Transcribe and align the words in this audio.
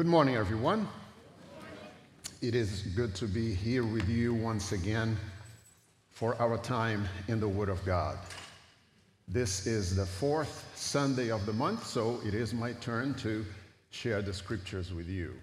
Good 0.00 0.06
morning, 0.06 0.36
everyone. 0.36 0.88
It 2.40 2.54
is 2.54 2.84
good 2.96 3.14
to 3.16 3.26
be 3.26 3.52
here 3.52 3.84
with 3.84 4.08
you 4.08 4.32
once 4.32 4.72
again 4.72 5.14
for 6.08 6.40
our 6.40 6.56
time 6.56 7.06
in 7.28 7.38
the 7.38 7.46
Word 7.46 7.68
of 7.68 7.84
God. 7.84 8.18
This 9.28 9.66
is 9.66 9.94
the 9.94 10.06
fourth 10.06 10.72
Sunday 10.74 11.30
of 11.30 11.44
the 11.44 11.52
month, 11.52 11.86
so 11.86 12.18
it 12.24 12.32
is 12.32 12.54
my 12.54 12.72
turn 12.72 13.12
to 13.16 13.44
share 13.90 14.22
the 14.22 14.32
scriptures 14.32 14.90
with 14.90 15.06
you. 15.06 15.34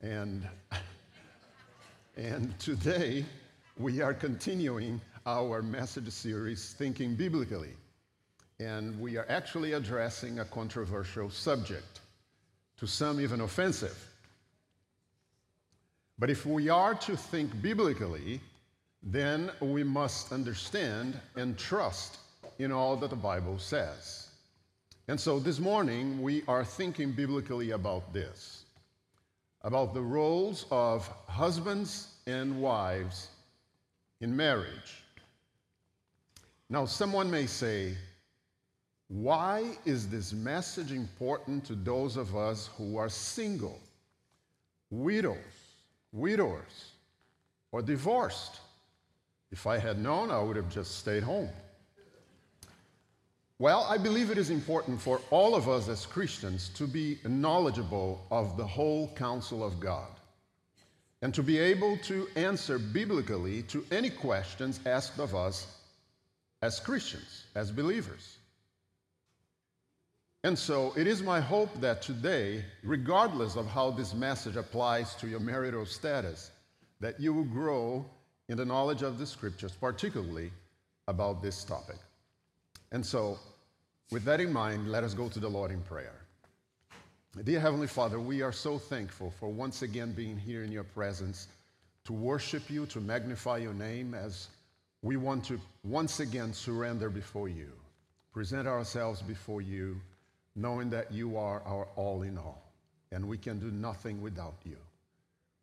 And, 0.00 0.42
and 2.16 2.58
today 2.58 3.24
we 3.78 4.00
are 4.00 4.12
continuing 4.12 5.00
our 5.24 5.62
message 5.62 6.10
series, 6.10 6.74
Thinking 6.76 7.14
Biblically. 7.14 7.74
And 8.58 9.00
we 9.00 9.18
are 9.18 9.26
actually 9.28 9.74
addressing 9.74 10.40
a 10.40 10.44
controversial 10.46 11.30
subject 11.30 12.01
to 12.82 12.88
some 12.88 13.20
even 13.20 13.42
offensive. 13.42 13.96
But 16.18 16.30
if 16.30 16.44
we 16.44 16.68
are 16.68 16.96
to 16.96 17.16
think 17.16 17.62
biblically, 17.62 18.40
then 19.04 19.52
we 19.60 19.84
must 19.84 20.32
understand 20.32 21.16
and 21.36 21.56
trust 21.56 22.18
in 22.58 22.72
all 22.72 22.96
that 22.96 23.10
the 23.10 23.14
Bible 23.14 23.56
says. 23.60 24.30
And 25.06 25.20
so 25.20 25.38
this 25.38 25.60
morning, 25.60 26.20
we 26.20 26.42
are 26.48 26.64
thinking 26.64 27.12
biblically 27.12 27.70
about 27.70 28.12
this 28.12 28.64
about 29.62 29.94
the 29.94 30.02
roles 30.02 30.66
of 30.72 31.08
husbands 31.28 32.08
and 32.26 32.60
wives 32.60 33.28
in 34.20 34.36
marriage. 34.36 35.04
Now, 36.68 36.86
someone 36.86 37.30
may 37.30 37.46
say, 37.46 37.96
why 39.12 39.76
is 39.84 40.08
this 40.08 40.32
message 40.32 40.90
important 40.90 41.66
to 41.66 41.74
those 41.74 42.16
of 42.16 42.34
us 42.34 42.70
who 42.78 42.96
are 42.96 43.10
single, 43.10 43.78
widows, 44.88 45.36
widowers, 46.12 46.92
or 47.72 47.82
divorced? 47.82 48.60
If 49.50 49.66
I 49.66 49.76
had 49.76 49.98
known, 49.98 50.30
I 50.30 50.40
would 50.40 50.56
have 50.56 50.70
just 50.70 50.98
stayed 50.98 51.22
home. 51.22 51.50
Well, 53.58 53.86
I 53.86 53.98
believe 53.98 54.30
it 54.30 54.38
is 54.38 54.48
important 54.48 54.98
for 54.98 55.20
all 55.30 55.54
of 55.54 55.68
us 55.68 55.90
as 55.90 56.06
Christians 56.06 56.70
to 56.70 56.86
be 56.86 57.18
knowledgeable 57.26 58.26
of 58.30 58.56
the 58.56 58.66
whole 58.66 59.08
counsel 59.08 59.62
of 59.62 59.78
God 59.78 60.08
and 61.20 61.34
to 61.34 61.42
be 61.42 61.58
able 61.58 61.98
to 61.98 62.28
answer 62.34 62.78
biblically 62.78 63.62
to 63.64 63.84
any 63.90 64.08
questions 64.08 64.80
asked 64.86 65.18
of 65.18 65.34
us 65.34 65.66
as 66.62 66.80
Christians, 66.80 67.44
as 67.54 67.70
believers. 67.70 68.38
And 70.44 70.58
so 70.58 70.92
it 70.96 71.06
is 71.06 71.22
my 71.22 71.40
hope 71.40 71.80
that 71.80 72.02
today, 72.02 72.64
regardless 72.82 73.54
of 73.54 73.66
how 73.66 73.92
this 73.92 74.12
message 74.12 74.56
applies 74.56 75.14
to 75.16 75.28
your 75.28 75.38
marital 75.38 75.86
status, 75.86 76.50
that 76.98 77.20
you 77.20 77.32
will 77.32 77.44
grow 77.44 78.04
in 78.48 78.56
the 78.56 78.64
knowledge 78.64 79.02
of 79.02 79.18
the 79.18 79.26
scriptures, 79.26 79.72
particularly 79.72 80.50
about 81.06 81.42
this 81.42 81.62
topic. 81.62 81.98
And 82.90 83.06
so, 83.06 83.38
with 84.10 84.24
that 84.24 84.40
in 84.40 84.52
mind, 84.52 84.90
let 84.90 85.04
us 85.04 85.14
go 85.14 85.28
to 85.28 85.38
the 85.38 85.48
Lord 85.48 85.70
in 85.70 85.80
prayer. 85.82 86.14
Dear 87.44 87.60
Heavenly 87.60 87.86
Father, 87.86 88.18
we 88.18 88.42
are 88.42 88.52
so 88.52 88.78
thankful 88.78 89.30
for 89.30 89.48
once 89.48 89.82
again 89.82 90.12
being 90.12 90.36
here 90.36 90.64
in 90.64 90.72
your 90.72 90.84
presence 90.84 91.48
to 92.04 92.12
worship 92.12 92.68
you, 92.68 92.84
to 92.86 93.00
magnify 93.00 93.58
your 93.58 93.74
name 93.74 94.12
as 94.12 94.48
we 95.02 95.16
want 95.16 95.44
to 95.44 95.60
once 95.84 96.18
again 96.20 96.52
surrender 96.52 97.08
before 97.08 97.48
you, 97.48 97.72
present 98.32 98.66
ourselves 98.66 99.22
before 99.22 99.62
you 99.62 100.00
knowing 100.54 100.90
that 100.90 101.12
you 101.12 101.36
are 101.36 101.62
our 101.62 101.88
all 101.96 102.22
in 102.22 102.36
all, 102.36 102.62
and 103.10 103.26
we 103.26 103.38
can 103.38 103.58
do 103.58 103.70
nothing 103.70 104.20
without 104.20 104.56
you. 104.64 104.76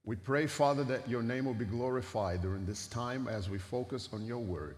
We 0.06 0.16
pray, 0.16 0.48
Father, 0.48 0.84
that 0.86 1.08
your 1.08 1.22
name 1.22 1.46
will 1.46 1.54
be 1.54 1.66
glorified 1.66 2.42
during 2.42 2.66
this 2.66 2.88
time 2.88 3.28
as 3.28 3.50
we 3.50 3.60
focus 3.60 4.10
on 4.12 4.26
your 4.26 4.40
word. 4.40 4.78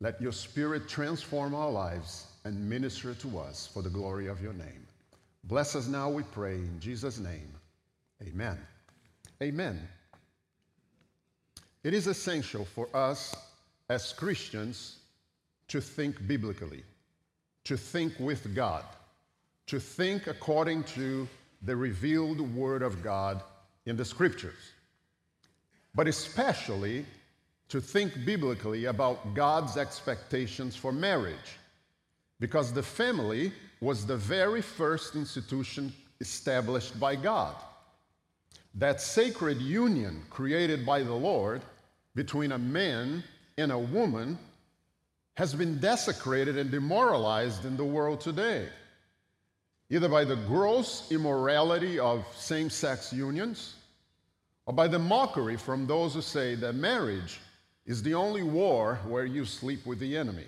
Let 0.00 0.20
your 0.20 0.32
spirit 0.32 0.88
transform 0.88 1.54
our 1.54 1.70
lives 1.70 2.26
and 2.44 2.68
minister 2.68 3.14
to 3.14 3.38
us 3.38 3.66
for 3.66 3.82
the 3.82 3.90
glory 3.90 4.26
of 4.26 4.42
your 4.42 4.52
name. 4.52 4.86
Bless 5.44 5.74
us 5.74 5.88
now, 5.88 6.08
we 6.10 6.22
pray, 6.22 6.54
in 6.54 6.78
Jesus' 6.78 7.18
name. 7.18 7.52
Amen. 8.22 8.58
Amen. 9.42 9.88
It 11.82 11.94
is 11.94 12.06
essential 12.06 12.64
for 12.64 12.88
us 12.94 13.34
as 13.88 14.12
Christians 14.12 14.98
to 15.68 15.80
think 15.80 16.26
biblically, 16.28 16.84
to 17.64 17.76
think 17.76 18.12
with 18.20 18.54
God 18.54 18.84
to 19.72 19.80
think 19.80 20.26
according 20.26 20.84
to 20.84 21.26
the 21.62 21.74
revealed 21.74 22.38
Word 22.54 22.82
of 22.82 23.02
God 23.02 23.42
in 23.86 23.96
the 23.96 24.04
Scriptures, 24.04 24.72
but 25.94 26.06
especially 26.06 27.06
to 27.70 27.80
think 27.80 28.12
biblically 28.26 28.84
about 28.84 29.32
God's 29.32 29.78
expectations 29.78 30.76
for 30.76 30.92
marriage, 30.92 31.56
because 32.38 32.70
the 32.70 32.82
family 32.82 33.50
was 33.80 34.04
the 34.04 34.18
very 34.18 34.60
first 34.60 35.16
institution 35.16 35.90
established 36.20 37.00
by 37.00 37.16
God. 37.16 37.56
That 38.74 39.00
sacred 39.00 39.56
union 39.56 40.22
created 40.28 40.84
by 40.84 41.02
the 41.02 41.14
Lord 41.14 41.62
between 42.14 42.52
a 42.52 42.58
man 42.58 43.24
and 43.56 43.72
a 43.72 43.78
woman 43.78 44.38
has 45.38 45.54
been 45.54 45.78
desecrated 45.78 46.58
and 46.58 46.70
demoralized 46.70 47.64
in 47.64 47.78
the 47.78 47.86
world 47.86 48.20
today 48.20 48.68
either 49.92 50.08
by 50.08 50.24
the 50.24 50.36
gross 50.36 51.12
immorality 51.12 51.98
of 51.98 52.24
same 52.34 52.70
sex 52.70 53.12
unions 53.12 53.74
or 54.64 54.72
by 54.72 54.88
the 54.88 54.98
mockery 54.98 55.54
from 55.54 55.86
those 55.86 56.14
who 56.14 56.22
say 56.22 56.54
that 56.54 56.74
marriage 56.74 57.40
is 57.84 58.02
the 58.02 58.14
only 58.14 58.42
war 58.42 58.98
where 59.06 59.26
you 59.26 59.44
sleep 59.44 59.84
with 59.84 59.98
the 59.98 60.16
enemy. 60.16 60.46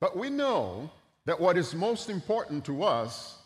But 0.00 0.16
we 0.16 0.30
know 0.30 0.90
that 1.26 1.38
what 1.38 1.58
is 1.58 1.74
most 1.74 2.08
important 2.08 2.64
to 2.64 2.84
us 2.84 3.36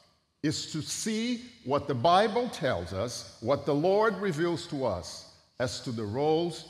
is 0.40 0.70
to 0.70 0.82
see 0.82 1.42
what 1.64 1.88
the 1.88 1.94
Bible 1.94 2.48
tells 2.50 2.92
us, 2.92 3.36
what 3.40 3.66
the 3.66 3.74
Lord 3.74 4.16
reveals 4.18 4.68
to 4.68 4.86
us 4.86 5.32
as 5.58 5.80
to 5.80 5.90
the 5.90 6.04
roles 6.04 6.64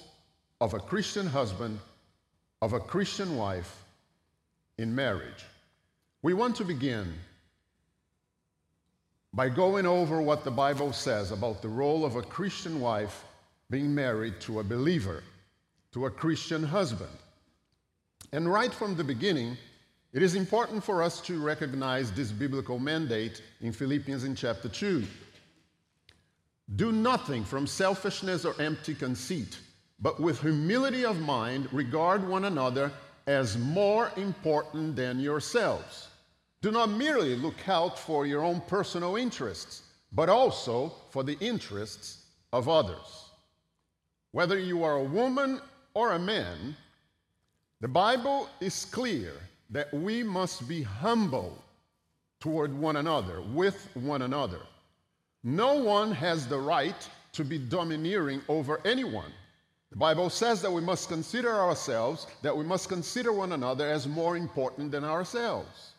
of 0.62 0.72
a 0.72 0.80
Christian 0.80 1.26
husband, 1.26 1.78
of 2.62 2.72
a 2.72 2.80
Christian 2.80 3.36
wife 3.36 3.84
in 4.78 4.94
marriage. 4.94 5.44
We 6.26 6.34
want 6.34 6.56
to 6.56 6.64
begin 6.64 7.14
by 9.32 9.48
going 9.48 9.86
over 9.86 10.20
what 10.20 10.42
the 10.42 10.50
Bible 10.50 10.92
says 10.92 11.30
about 11.30 11.62
the 11.62 11.68
role 11.68 12.04
of 12.04 12.16
a 12.16 12.22
Christian 12.22 12.80
wife 12.80 13.22
being 13.70 13.94
married 13.94 14.40
to 14.40 14.58
a 14.58 14.64
believer, 14.64 15.22
to 15.92 16.06
a 16.06 16.10
Christian 16.10 16.64
husband. 16.64 17.16
And 18.32 18.52
right 18.52 18.74
from 18.74 18.96
the 18.96 19.04
beginning, 19.04 19.56
it 20.12 20.20
is 20.20 20.34
important 20.34 20.82
for 20.82 21.00
us 21.00 21.20
to 21.20 21.40
recognize 21.40 22.10
this 22.10 22.32
biblical 22.32 22.80
mandate 22.80 23.40
in 23.60 23.70
Philippians 23.70 24.24
in 24.24 24.34
chapter 24.34 24.68
2. 24.68 25.04
Do 26.74 26.90
nothing 26.90 27.44
from 27.44 27.68
selfishness 27.68 28.44
or 28.44 28.60
empty 28.60 28.96
conceit, 28.96 29.60
but 30.00 30.18
with 30.18 30.40
humility 30.40 31.04
of 31.04 31.20
mind 31.20 31.72
regard 31.72 32.26
one 32.26 32.46
another 32.46 32.90
as 33.28 33.56
more 33.56 34.10
important 34.16 34.96
than 34.96 35.20
yourselves. 35.20 36.08
Do 36.66 36.72
not 36.72 36.90
merely 36.90 37.36
look 37.36 37.68
out 37.68 37.96
for 37.96 38.26
your 38.26 38.42
own 38.42 38.60
personal 38.62 39.14
interests, 39.14 39.82
but 40.10 40.28
also 40.28 40.92
for 41.10 41.22
the 41.22 41.38
interests 41.38 42.24
of 42.52 42.68
others. 42.68 43.30
Whether 44.32 44.58
you 44.58 44.82
are 44.82 44.96
a 44.96 45.04
woman 45.04 45.60
or 45.94 46.14
a 46.14 46.18
man, 46.18 46.76
the 47.80 47.86
Bible 47.86 48.48
is 48.58 48.84
clear 48.86 49.34
that 49.70 49.94
we 49.94 50.24
must 50.24 50.66
be 50.66 50.82
humble 50.82 51.56
toward 52.40 52.76
one 52.76 52.96
another, 52.96 53.42
with 53.42 53.88
one 53.94 54.22
another. 54.22 54.62
No 55.44 55.74
one 55.74 56.10
has 56.10 56.48
the 56.48 56.58
right 56.58 57.08
to 57.34 57.44
be 57.44 57.58
domineering 57.58 58.42
over 58.48 58.80
anyone. 58.84 59.32
The 59.90 59.98
Bible 59.98 60.30
says 60.30 60.62
that 60.62 60.72
we 60.72 60.80
must 60.80 61.08
consider 61.08 61.54
ourselves, 61.54 62.26
that 62.42 62.56
we 62.56 62.64
must 62.64 62.88
consider 62.88 63.32
one 63.32 63.52
another 63.52 63.88
as 63.88 64.08
more 64.08 64.36
important 64.36 64.90
than 64.90 65.04
ourselves. 65.04 65.92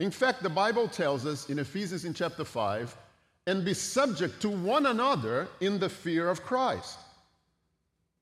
In 0.00 0.10
fact, 0.10 0.42
the 0.42 0.48
Bible 0.48 0.88
tells 0.88 1.26
us 1.26 1.50
in 1.50 1.58
Ephesians 1.58 2.06
in 2.06 2.14
chapter 2.14 2.44
5 2.44 2.96
and 3.46 3.64
be 3.64 3.74
subject 3.74 4.40
to 4.40 4.48
one 4.48 4.86
another 4.86 5.46
in 5.60 5.78
the 5.78 5.90
fear 5.90 6.30
of 6.30 6.42
Christ. 6.42 6.98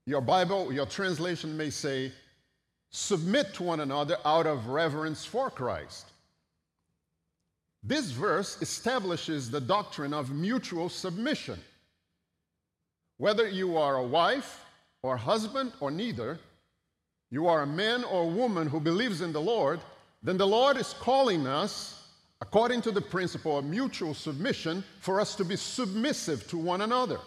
Your 0.04 0.20
Bible, 0.20 0.72
your 0.72 0.86
translation 0.86 1.56
may 1.56 1.70
say, 1.70 2.12
submit 2.90 3.54
to 3.54 3.62
one 3.62 3.80
another 3.80 4.16
out 4.24 4.46
of 4.46 4.66
reverence 4.66 5.24
for 5.24 5.50
Christ. 5.50 6.06
This 7.84 8.10
verse 8.10 8.60
establishes 8.60 9.48
the 9.48 9.60
doctrine 9.60 10.12
of 10.12 10.32
mutual 10.32 10.88
submission. 10.88 11.60
Whether 13.18 13.46
you 13.46 13.76
are 13.76 13.96
a 13.96 14.02
wife 14.02 14.64
or 15.02 15.16
husband 15.16 15.72
or 15.78 15.92
neither, 15.92 16.40
you 17.30 17.46
are 17.46 17.62
a 17.62 17.66
man 17.66 18.02
or 18.02 18.28
woman 18.28 18.66
who 18.66 18.80
believes 18.80 19.20
in 19.20 19.32
the 19.32 19.40
Lord, 19.40 19.78
then 20.22 20.36
the 20.36 20.46
Lord 20.46 20.76
is 20.76 20.94
calling 20.94 21.46
us 21.46 21.98
according 22.40 22.80
to 22.82 22.90
the 22.90 23.00
principle 23.00 23.58
of 23.58 23.64
mutual 23.64 24.14
submission, 24.14 24.84
for 25.00 25.20
us 25.20 25.34
to 25.34 25.44
be 25.44 25.56
submissive 25.56 26.46
to 26.48 26.56
one 26.56 26.82
another. 26.82 27.18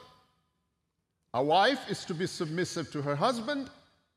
A 1.34 1.44
wife 1.44 1.90
is 1.90 2.06
to 2.06 2.14
be 2.14 2.28
submissive 2.28 2.92
to 2.92 3.02
her 3.02 3.16
husband, 3.16 3.70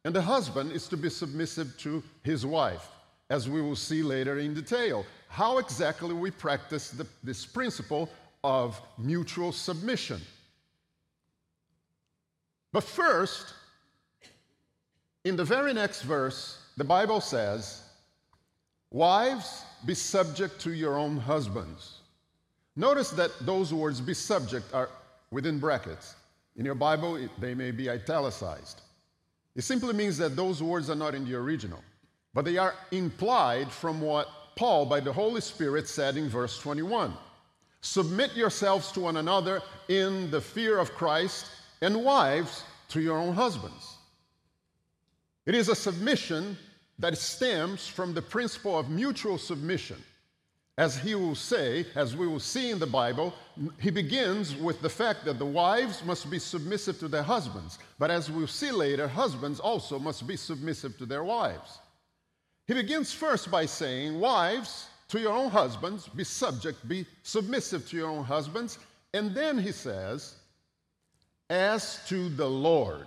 and 0.05 0.15
the 0.15 0.23
husband 0.23 0.73
is 0.73 0.87
to 0.88 0.97
be 0.97 1.11
submissive 1.11 1.76
to 1.79 2.03
his 2.23 2.47
wife, 2.47 2.88
as 3.31 3.49
we 3.49 3.61
will 3.61 3.76
see 3.76 4.03
later 4.03 4.38
in 4.38 4.55
detail. 4.55 5.05
How 5.29 5.59
exactly 5.59 6.15
we 6.15 6.31
practice 6.31 6.91
the, 6.91 7.06
this 7.23 7.44
principle 7.44 8.09
of 8.44 8.81
mutual 8.99 9.50
submission. 9.53 10.20
But 12.73 12.85
first, 12.85 13.55
in 15.25 15.37
the 15.37 15.44
very 15.44 15.73
next 15.73 16.03
verse, 16.03 16.59
the 16.77 16.85
Bible 16.85 17.20
says, 17.20 17.84
Wives, 18.94 19.64
be 19.85 19.93
subject 19.93 20.61
to 20.61 20.73
your 20.73 20.96
own 20.96 21.17
husbands. 21.17 21.99
Notice 22.76 23.11
that 23.11 23.32
those 23.41 23.75
words, 23.75 24.00
be 24.00 24.14
subject, 24.14 24.73
are 24.73 24.88
within 25.32 25.58
brackets. 25.58 26.14
In 26.55 26.64
your 26.64 26.76
Bible, 26.76 27.19
they 27.41 27.55
may 27.56 27.73
be 27.73 27.91
italicized. 27.91 28.82
It 29.56 29.62
simply 29.62 29.94
means 29.94 30.17
that 30.19 30.37
those 30.37 30.62
words 30.62 30.91
are 30.91 30.94
not 30.94 31.17
in 31.17 31.25
the 31.25 31.35
original, 31.35 31.82
but 32.35 32.44
they 32.44 32.56
are 32.56 32.73
implied 32.93 33.69
from 33.73 34.00
what 34.00 34.29
Paul, 34.55 34.87
by 34.87 35.00
the 35.00 35.12
Holy 35.12 35.41
Spirit, 35.41 35.88
said 35.88 36.17
in 36.17 36.29
verse 36.29 36.56
21. 36.61 37.14
Submit 37.81 38.37
yourselves 38.37 38.93
to 38.93 39.00
one 39.00 39.17
another 39.17 39.61
in 39.88 40.31
the 40.31 40.41
fear 40.41 40.79
of 40.79 40.94
Christ, 40.94 41.46
and 41.82 42.05
wives 42.05 42.62
to 42.91 43.00
your 43.00 43.19
own 43.19 43.35
husbands. 43.35 43.96
It 45.46 45.56
is 45.56 45.69
a 45.69 45.75
submission 45.75 46.56
that 46.99 47.19
stems 47.19 47.87
from 47.87 48.14
the 48.14 48.23
principle 48.23 48.79
of 48.79 48.88
mutual 48.88 49.38
submission. 49.38 50.02
As 50.76 50.96
he 50.96 51.14
will 51.14 51.37
say, 51.37 51.87
as 51.94 52.17
we 52.17 52.26
will 52.26 52.41
see 52.41 52.70
in 52.70 52.81
the 52.81 52.87
Bible, 52.87 53.32
he 53.79 53.91
begins 53.91 54.56
with 54.56 54.81
the 54.81 54.88
fact 54.88 55.25
that 55.25 55.38
the 55.38 55.46
wives 55.46 56.05
must 56.05 56.29
be 56.29 56.41
submissive 56.41 56.99
to 56.99 57.06
their 57.06 57.23
husbands. 57.23 57.79
But 57.99 58.11
as 58.11 58.29
we'll 58.29 58.49
see 58.49 58.73
later, 58.73 59.06
husbands 59.06 59.61
also 59.61 60.00
must 60.00 60.26
be 60.26 60.37
submissive 60.37 60.99
to 60.99 61.06
their 61.06 61.23
wives. 61.23 61.79
He 62.67 62.75
begins 62.75 63.12
first 63.12 63.52
by 63.52 63.67
saying, 63.67 64.19
Wives, 64.19 64.88
to 65.08 65.20
your 65.20 65.32
own 65.32 65.50
husbands, 65.50 66.08
be 66.08 66.25
subject, 66.25 66.88
be 66.88 67.06
submissive 67.23 67.88
to 67.91 67.96
your 67.96 68.11
own 68.11 68.25
husbands. 68.25 68.79
And 69.12 69.32
then 69.32 69.58
he 69.58 69.70
says, 69.70 70.35
As 71.50 72.00
to 72.08 72.29
the 72.31 72.49
Lord. 72.49 73.06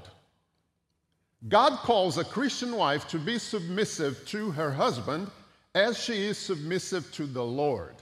God 1.47 1.73
calls 1.77 2.17
a 2.17 2.23
Christian 2.23 2.75
wife 2.75 3.07
to 3.09 3.19
be 3.19 3.37
submissive 3.37 4.25
to 4.27 4.51
her 4.51 4.71
husband 4.71 5.29
as 5.75 5.97
she 5.97 6.25
is 6.25 6.37
submissive 6.37 7.11
to 7.13 7.25
the 7.27 7.43
Lord. 7.43 7.95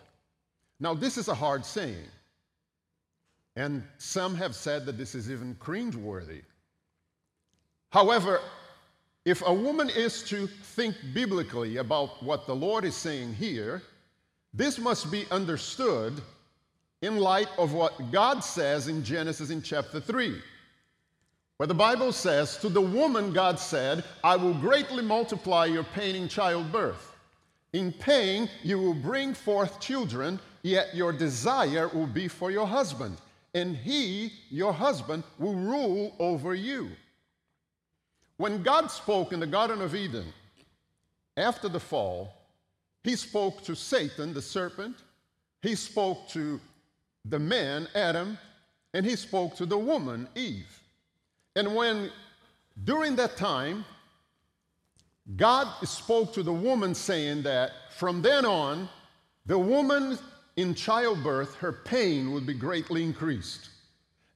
Now, 0.79 0.93
this 0.93 1.17
is 1.17 1.27
a 1.27 1.35
hard 1.35 1.65
saying. 1.65 2.07
And 3.57 3.83
some 3.97 4.35
have 4.35 4.55
said 4.55 4.85
that 4.85 4.97
this 4.97 5.15
is 5.15 5.29
even 5.29 5.55
cringeworthy. 5.55 6.41
However, 7.91 8.41
if 9.25 9.41
a 9.45 9.53
woman 9.53 9.89
is 9.89 10.23
to 10.23 10.47
think 10.47 10.95
biblically 11.13 11.77
about 11.77 12.21
what 12.23 12.47
the 12.47 12.55
Lord 12.55 12.85
is 12.85 12.95
saying 12.95 13.33
here, 13.33 13.81
this 14.53 14.77
must 14.79 15.11
be 15.11 15.25
understood 15.31 16.21
in 17.01 17.17
light 17.17 17.49
of 17.57 17.73
what 17.73 18.11
God 18.11 18.43
says 18.43 18.87
in 18.87 19.03
Genesis 19.03 19.49
in 19.49 19.61
chapter 19.61 19.99
3. 19.99 20.41
Where 21.57 21.67
the 21.67 21.73
Bible 21.73 22.11
says, 22.11 22.57
To 22.57 22.69
the 22.69 22.81
woman, 22.81 23.31
God 23.31 23.59
said, 23.59 24.03
I 24.23 24.35
will 24.35 24.53
greatly 24.53 25.03
multiply 25.03 25.65
your 25.65 25.85
pain 25.85 26.15
in 26.15 26.27
childbirth. 26.27 27.15
In 27.71 27.93
pain, 27.93 28.49
you 28.63 28.77
will 28.77 28.93
bring 28.93 29.33
forth 29.33 29.79
children, 29.79 30.39
yet 30.63 30.95
your 30.95 31.13
desire 31.13 31.87
will 31.89 32.07
be 32.07 32.27
for 32.27 32.51
your 32.51 32.67
husband, 32.67 33.17
and 33.53 33.75
he, 33.75 34.33
your 34.49 34.73
husband, 34.73 35.23
will 35.39 35.55
rule 35.55 36.15
over 36.19 36.53
you. 36.55 36.89
When 38.37 38.63
God 38.63 38.87
spoke 38.87 39.31
in 39.31 39.39
the 39.39 39.47
Garden 39.47 39.81
of 39.81 39.95
Eden 39.95 40.25
after 41.37 41.69
the 41.69 41.79
fall, 41.79 42.33
he 43.03 43.15
spoke 43.15 43.63
to 43.63 43.75
Satan, 43.75 44.33
the 44.33 44.41
serpent, 44.41 44.97
he 45.61 45.75
spoke 45.75 46.27
to 46.29 46.59
the 47.23 47.39
man, 47.39 47.87
Adam, 47.95 48.37
and 48.93 49.05
he 49.05 49.15
spoke 49.15 49.55
to 49.55 49.65
the 49.65 49.77
woman, 49.77 50.27
Eve. 50.35 50.81
And 51.55 51.75
when 51.75 52.11
during 52.83 53.15
that 53.15 53.37
time, 53.37 53.85
God 55.35 55.67
spoke 55.87 56.33
to 56.33 56.43
the 56.43 56.53
woman 56.53 56.93
saying 56.93 57.43
that 57.43 57.71
from 57.97 58.21
then 58.21 58.45
on, 58.45 58.89
the 59.45 59.57
woman 59.57 60.17
in 60.57 60.73
childbirth, 60.73 61.55
her 61.55 61.71
pain 61.71 62.31
would 62.31 62.45
be 62.45 62.53
greatly 62.53 63.03
increased. 63.03 63.69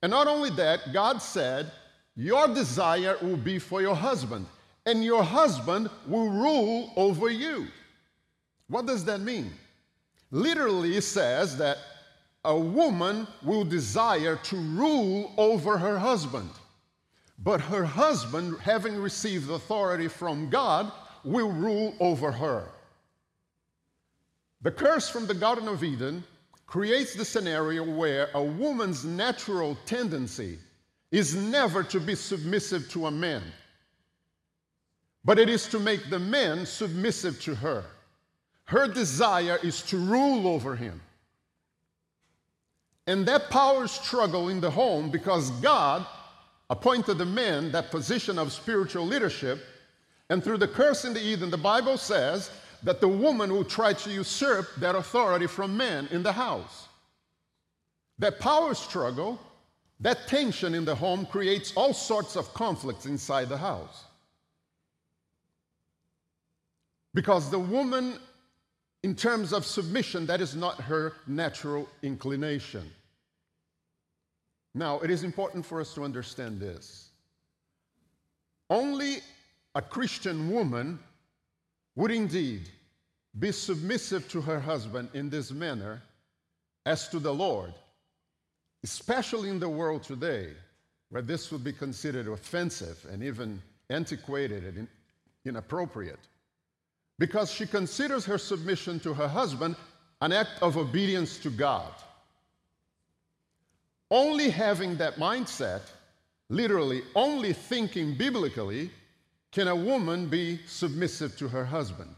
And 0.01 0.10
not 0.10 0.27
only 0.27 0.50
that, 0.51 0.94
God 0.94 1.21
said, 1.21 1.71
Your 2.16 2.48
desire 2.48 3.18
will 3.21 3.38
be 3.38 3.60
for 3.60 3.81
your 3.81 3.95
husband, 3.95 4.45
and 4.86 5.04
your 5.04 5.24
husband 5.24 5.89
will 6.07 6.30
rule 6.30 6.94
over 6.95 7.30
you. 7.30 7.68
What 8.68 8.86
does 8.86 9.04
that 9.06 9.21
mean? 9.21 9.51
Literally, 10.31 10.95
it 10.95 11.04
says 11.04 11.57
that 11.57 11.77
a 12.45 12.57
woman 12.57 13.27
will 13.44 13.66
desire 13.66 14.38
to 14.38 14.56
rule 14.56 15.33
over 15.38 15.77
her 15.77 15.98
husband. 15.98 16.50
But 17.41 17.62
her 17.62 17.86
husband, 17.86 18.59
having 18.59 19.01
received 19.01 19.50
authority 19.50 20.07
from 20.07 20.50
God, 20.50 20.91
will 21.24 21.51
rule 21.51 21.95
over 22.00 22.31
her. 22.31 22.68
The 24.62 24.71
curse 24.71 25.09
from 25.09 25.25
the 25.25 25.33
Garden 25.33 25.69
of 25.69 25.83
Eden 25.83 26.24
creates 26.68 27.15
the 27.15 27.24
scenario 27.24 27.83
where 27.83 28.30
a 28.33 28.44
woman's 28.44 29.06
natural 29.06 29.77
tendency 29.86 30.59
is 31.12 31.33
never 31.33 31.81
to 31.83 32.00
be 32.00 32.13
submissive 32.13 32.89
to 32.91 33.07
a 33.07 33.12
man, 33.12 33.42
but 35.24 35.39
it 35.39 35.50
is 35.50 35.65
to 35.68 35.80
make 35.80 36.09
the 36.09 36.19
man 36.19 36.65
submissive 36.65 37.42
to 37.42 37.56
her. 37.56 37.85
Her 38.65 38.88
desire 38.88 39.57
is 39.63 39.81
to 39.83 39.97
rule 39.97 40.47
over 40.47 40.75
him. 40.75 41.02
And 43.07 43.25
that 43.25 43.49
power 43.49 43.87
struggle 43.87 44.49
in 44.49 44.61
the 44.61 44.69
home 44.69 45.09
because 45.09 45.49
God 45.61 46.06
appointed 46.69 47.18
the 47.18 47.26
men 47.26 47.71
that 47.71 47.92
position 47.92 48.38
of 48.38 48.52
spiritual 48.52 49.06
leadership. 49.06 49.59
And 50.30 50.44
through 50.44 50.57
the 50.57 50.68
curse 50.68 51.06
in 51.06 51.14
the 51.14 51.21
Eden, 51.21 51.49
the 51.49 51.57
Bible 51.57 51.97
says 51.97 52.52
that 52.83 53.02
the 53.02 53.07
woman 53.07 53.52
will 53.52 53.66
try 53.66 53.94
to 53.94 54.11
usurp 54.11 54.68
that 54.78 54.95
authority 54.95 55.47
from 55.47 55.76
men 55.76 56.07
in 56.11 56.23
the 56.23 56.31
house. 56.31 56.88
That 58.19 58.40
power 58.40 58.73
struggle, 58.73 59.40
that 59.99 60.28
tension 60.28 60.76
in 60.76 60.85
the 60.85 60.95
home 60.95 61.26
creates 61.26 61.73
all 61.76 61.94
sorts 61.94 62.35
of 62.35 62.54
conflicts 62.54 63.06
inside 63.06 63.49
the 63.49 63.57
house. 63.57 64.06
Because 67.14 67.49
the 67.49 67.59
woman, 67.59 68.19
in 69.04 69.16
terms 69.16 69.52
of 69.52 69.66
submission, 69.66 70.28
that 70.28 70.42
is 70.42 70.56
not 70.56 70.80
her 70.81 71.14
natural 71.26 71.90
inclination. 72.04 72.90
Now, 74.76 74.99
it 74.99 75.09
is 75.09 75.23
important 75.23 75.66
for 75.66 75.81
us 75.81 75.94
to 75.95 76.04
understand 76.04 76.59
this. 76.59 77.09
Only 78.69 79.18
a 79.76 79.81
Christian 79.81 80.52
woman 80.52 80.99
would 81.95 82.11
indeed 82.11 82.69
be 83.38 83.52
submissive 83.52 84.28
to 84.30 84.42
her 84.42 84.59
husband 84.59 85.09
in 85.14 85.30
this 85.30 85.52
manner 85.52 86.02
as 86.85 87.07
to 87.09 87.19
the 87.19 87.33
Lord, 87.33 87.73
especially 88.83 89.49
in 89.49 89.59
the 89.59 89.69
world 89.69 90.04
today, 90.04 90.49
where 91.09 91.21
this 91.21 91.52
would 91.52 91.64
be 91.64 91.73
considered 91.73 92.28
offensive 92.28 93.06
and 93.11 93.23
even 93.23 93.61
antiquated 93.90 94.64
and 94.64 94.88
inappropriate, 95.45 96.19
because 97.18 97.52
she 97.52 97.66
considers 97.66 98.26
her 98.26 98.38
submission 98.38 98.99
to 98.99 99.14
her 99.14 99.28
husband 99.28 99.76
an 100.21 100.31
act 100.31 100.61
of 100.61 100.78
obedience 100.78 101.38
to 101.40 101.49
God. 101.49 101.92
Only 104.11 104.49
having 104.49 104.97
that 104.97 105.18
mindset, 105.18 105.81
literally 106.49 107.04
only 107.16 107.54
thinking 107.54 108.16
biblically, 108.16 108.89
can 109.51 109.68
a 109.68 109.75
woman 109.75 110.28
be 110.28 110.59
submissive 110.66 111.37
to 111.37 111.47
her 111.47 111.66
husband. 111.66 112.16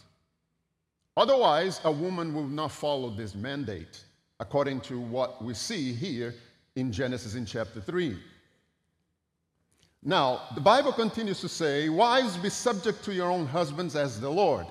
Otherwise, 1.18 1.82
a 1.84 1.92
woman 1.92 2.34
will 2.34 2.48
not 2.48 2.72
follow 2.72 3.10
this 3.10 3.36
mandate, 3.36 4.04
according 4.40 4.80
to 4.82 5.00
what 5.00 5.44
we 5.44 5.54
see 5.54 5.94
here 5.94 6.34
in 6.76 6.92
Genesis 6.92 7.36
in 7.36 7.46
chapter 7.46 7.82
3. 7.82 8.18
Now, 10.04 10.42
the 10.56 10.62
Bible 10.62 10.94
continues 10.94 11.42
to 11.42 11.50
say, 11.50 11.90
Wives, 11.90 12.38
be 12.38 12.50
subject 12.50 13.04
to 13.04 13.14
your 13.14 13.30
own 13.30 13.46
husbands 13.46 13.96
as 13.96 14.20
the 14.20 14.30
Lord. 14.30 14.66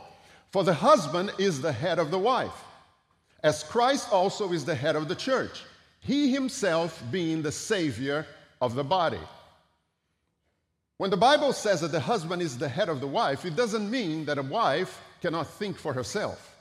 For 0.50 0.64
the 0.64 0.74
husband 0.74 1.32
is 1.38 1.60
the 1.60 1.72
head 1.72 1.98
of 1.98 2.10
the 2.10 2.18
wife, 2.18 2.64
as 3.44 3.62
Christ 3.62 4.12
also 4.12 4.52
is 4.52 4.64
the 4.64 4.74
head 4.74 4.96
of 4.96 5.06
the 5.06 5.14
church 5.14 5.62
he 6.00 6.32
himself 6.32 7.02
being 7.10 7.42
the 7.42 7.52
savior 7.52 8.26
of 8.60 8.74
the 8.74 8.84
body. 8.84 9.20
When 10.96 11.10
the 11.10 11.16
Bible 11.16 11.52
says 11.52 11.80
that 11.80 11.92
the 11.92 12.00
husband 12.00 12.42
is 12.42 12.58
the 12.58 12.68
head 12.68 12.88
of 12.88 13.00
the 13.00 13.06
wife, 13.06 13.44
it 13.44 13.56
doesn't 13.56 13.90
mean 13.90 14.24
that 14.26 14.38
a 14.38 14.42
wife 14.42 15.00
cannot 15.22 15.46
think 15.46 15.78
for 15.78 15.92
herself. 15.92 16.54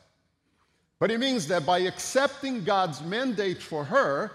But 1.00 1.12
it 1.12 1.20
means 1.20 1.48
that 1.48 1.66
by 1.66 1.80
accepting 1.80 2.64
God's 2.64 3.02
mandate 3.02 3.62
for 3.62 3.84
her, 3.86 4.32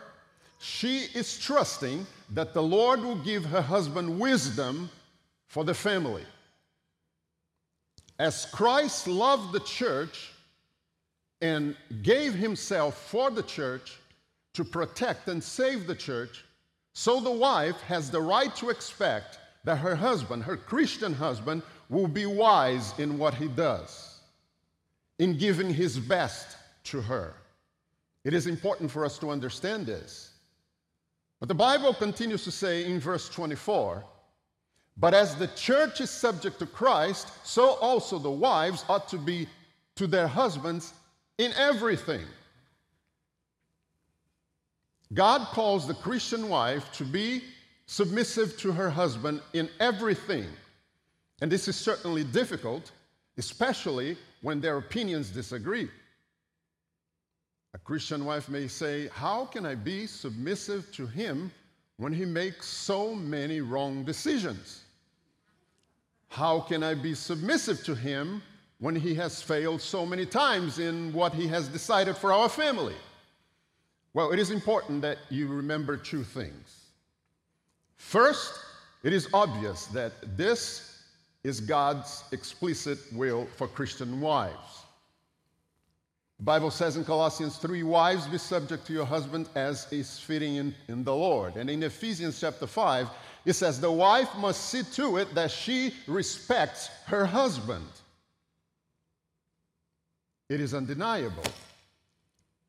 she 0.58 1.00
is 1.14 1.38
trusting 1.38 2.06
that 2.30 2.54
the 2.54 2.62
Lord 2.62 3.00
will 3.00 3.16
give 3.16 3.44
her 3.46 3.60
husband 3.60 4.18
wisdom 4.18 4.88
for 5.46 5.64
the 5.64 5.74
family. 5.74 6.24
As 8.18 8.46
Christ 8.46 9.06
loved 9.06 9.52
the 9.52 9.60
church 9.60 10.30
and 11.42 11.76
gave 12.02 12.34
himself 12.34 12.96
for 13.08 13.30
the 13.30 13.42
church 13.42 13.98
to 14.54 14.64
protect 14.64 15.28
and 15.28 15.42
save 15.42 15.86
the 15.86 15.94
church, 15.94 16.44
so 16.94 17.20
the 17.20 17.30
wife 17.30 17.80
has 17.82 18.10
the 18.10 18.20
right 18.20 18.54
to 18.56 18.70
expect 18.70 19.38
that 19.64 19.76
her 19.76 19.96
husband, 19.96 20.42
her 20.44 20.56
Christian 20.56 21.12
husband, 21.12 21.62
will 21.88 22.08
be 22.08 22.26
wise 22.26 22.96
in 22.98 23.18
what 23.18 23.34
he 23.34 23.48
does, 23.48 24.20
in 25.18 25.36
giving 25.36 25.72
his 25.72 25.98
best 25.98 26.56
to 26.84 27.00
her. 27.00 27.34
It 28.24 28.32
is 28.32 28.46
important 28.46 28.90
for 28.90 29.04
us 29.04 29.18
to 29.18 29.30
understand 29.30 29.86
this. 29.86 30.30
But 31.40 31.48
the 31.48 31.54
Bible 31.54 31.92
continues 31.92 32.44
to 32.44 32.50
say 32.50 32.86
in 32.86 33.00
verse 33.00 33.28
24, 33.28 34.04
but 34.96 35.12
as 35.12 35.34
the 35.34 35.48
church 35.48 36.00
is 36.00 36.10
subject 36.10 36.60
to 36.60 36.66
Christ, 36.66 37.28
so 37.44 37.74
also 37.74 38.18
the 38.18 38.30
wives 38.30 38.84
ought 38.88 39.08
to 39.08 39.18
be 39.18 39.48
to 39.96 40.06
their 40.06 40.28
husbands 40.28 40.94
in 41.38 41.52
everything. 41.54 42.24
God 45.14 45.46
calls 45.48 45.86
the 45.86 45.94
Christian 45.94 46.48
wife 46.48 46.90
to 46.92 47.04
be 47.04 47.44
submissive 47.86 48.56
to 48.58 48.72
her 48.72 48.90
husband 48.90 49.40
in 49.52 49.68
everything. 49.78 50.46
And 51.40 51.50
this 51.50 51.68
is 51.68 51.76
certainly 51.76 52.24
difficult, 52.24 52.90
especially 53.38 54.16
when 54.42 54.60
their 54.60 54.78
opinions 54.78 55.30
disagree. 55.30 55.88
A 57.74 57.78
Christian 57.78 58.24
wife 58.24 58.48
may 58.48 58.66
say, 58.66 59.08
How 59.08 59.44
can 59.44 59.64
I 59.64 59.74
be 59.74 60.06
submissive 60.06 60.90
to 60.92 61.06
him 61.06 61.52
when 61.96 62.12
he 62.12 62.24
makes 62.24 62.66
so 62.66 63.14
many 63.14 63.60
wrong 63.60 64.04
decisions? 64.04 64.82
How 66.28 66.60
can 66.60 66.82
I 66.82 66.94
be 66.94 67.14
submissive 67.14 67.84
to 67.84 67.94
him 67.94 68.42
when 68.78 68.96
he 68.96 69.14
has 69.14 69.40
failed 69.40 69.80
so 69.80 70.04
many 70.04 70.26
times 70.26 70.80
in 70.80 71.12
what 71.12 71.34
he 71.34 71.46
has 71.48 71.68
decided 71.68 72.16
for 72.16 72.32
our 72.32 72.48
family? 72.48 72.96
Well, 74.14 74.30
it 74.30 74.38
is 74.38 74.52
important 74.52 75.02
that 75.02 75.18
you 75.28 75.48
remember 75.48 75.96
two 75.96 76.22
things. 76.22 76.84
First, 77.96 78.54
it 79.02 79.12
is 79.12 79.28
obvious 79.34 79.86
that 79.86 80.12
this 80.36 81.02
is 81.42 81.60
God's 81.60 82.24
explicit 82.32 82.98
will 83.12 83.46
for 83.56 83.66
Christian 83.66 84.20
wives. 84.20 84.84
The 86.38 86.44
Bible 86.44 86.70
says 86.70 86.96
in 86.96 87.04
Colossians 87.04 87.58
3 87.58 87.82
Wives, 87.82 88.26
be 88.26 88.38
subject 88.38 88.86
to 88.86 88.92
your 88.92 89.04
husband 89.04 89.48
as 89.54 89.92
is 89.92 90.18
fitting 90.18 90.56
in, 90.56 90.74
in 90.88 91.04
the 91.04 91.14
Lord. 91.14 91.56
And 91.56 91.68
in 91.68 91.82
Ephesians 91.82 92.40
chapter 92.40 92.66
5, 92.66 93.08
it 93.44 93.52
says, 93.52 93.80
The 93.80 93.90
wife 93.90 94.28
must 94.36 94.70
see 94.70 94.82
to 94.94 95.18
it 95.18 95.34
that 95.34 95.50
she 95.50 95.94
respects 96.06 96.88
her 97.06 97.26
husband. 97.26 97.86
It 100.48 100.60
is 100.60 100.74
undeniable. 100.74 101.44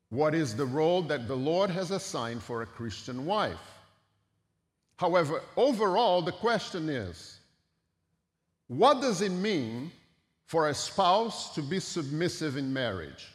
What 0.09 0.35
is 0.35 0.55
the 0.55 0.65
role 0.65 1.01
that 1.03 1.27
the 1.27 1.35
Lord 1.35 1.69
has 1.69 1.91
assigned 1.91 2.43
for 2.43 2.61
a 2.61 2.65
Christian 2.65 3.25
wife? 3.25 3.57
However, 4.97 5.41
overall, 5.57 6.21
the 6.21 6.31
question 6.31 6.89
is 6.89 7.39
what 8.67 9.01
does 9.01 9.21
it 9.21 9.31
mean 9.31 9.91
for 10.45 10.69
a 10.69 10.73
spouse 10.73 11.53
to 11.55 11.61
be 11.61 11.79
submissive 11.79 12.57
in 12.57 12.71
marriage? 12.73 13.27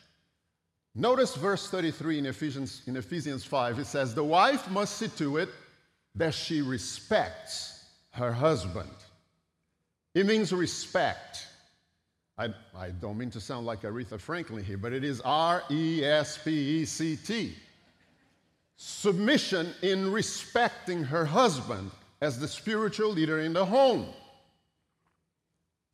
Notice 0.94 1.36
verse 1.36 1.68
33 1.68 2.18
in 2.18 2.26
Ephesians, 2.26 2.82
in 2.86 2.96
Ephesians 2.96 3.44
5. 3.44 3.78
It 3.78 3.86
says, 3.86 4.14
The 4.14 4.24
wife 4.24 4.68
must 4.70 4.96
see 4.96 5.08
to 5.08 5.36
it 5.36 5.48
that 6.16 6.34
she 6.34 6.62
respects 6.62 7.84
her 8.12 8.32
husband. 8.32 8.90
It 10.14 10.26
means 10.26 10.52
respect. 10.52 11.46
I, 12.40 12.48
I 12.74 12.88
don't 12.88 13.18
mean 13.18 13.28
to 13.32 13.40
sound 13.40 13.66
like 13.66 13.82
Aretha 13.82 14.18
Franklin 14.18 14.64
here, 14.64 14.78
but 14.78 14.94
it 14.94 15.04
is 15.04 15.20
R 15.20 15.62
E 15.70 16.02
S 16.02 16.38
P 16.38 16.80
E 16.80 16.84
C 16.86 17.14
T. 17.14 17.54
Submission 18.76 19.74
in 19.82 20.10
respecting 20.10 21.04
her 21.04 21.26
husband 21.26 21.90
as 22.22 22.38
the 22.38 22.48
spiritual 22.48 23.10
leader 23.10 23.40
in 23.40 23.52
the 23.52 23.64
home. 23.64 24.06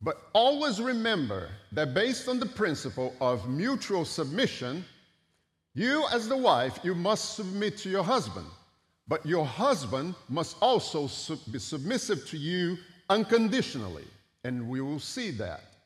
But 0.01 0.21
always 0.31 0.79
remember 0.79 1.49
that 1.73 1.93
based 1.93 2.29
on 2.29 2.39
the 2.39 2.45
principle 2.45 3.13
of 3.19 3.49
mutual 3.49 4.05
submission, 4.05 4.85
you 5.73 6.05
as 6.13 6.29
the 6.29 6.37
wife, 6.37 6.79
you 6.81 6.95
must 6.95 7.35
submit 7.35 7.77
to 7.79 7.89
your 7.89 8.03
husband. 8.03 8.47
But 9.09 9.25
your 9.25 9.45
husband 9.45 10.15
must 10.29 10.55
also 10.61 11.09
be 11.51 11.59
submissive 11.59 12.25
to 12.29 12.37
you 12.37 12.77
unconditionally, 13.09 14.05
and 14.45 14.69
we 14.69 14.79
will 14.79 14.99
see 14.99 15.31
that. 15.31 15.76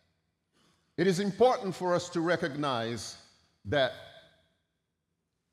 It 0.97 1.07
is 1.07 1.19
important 1.19 1.75
for 1.75 1.93
us 1.93 2.09
to 2.09 2.21
recognize 2.21 3.17
that 3.65 3.93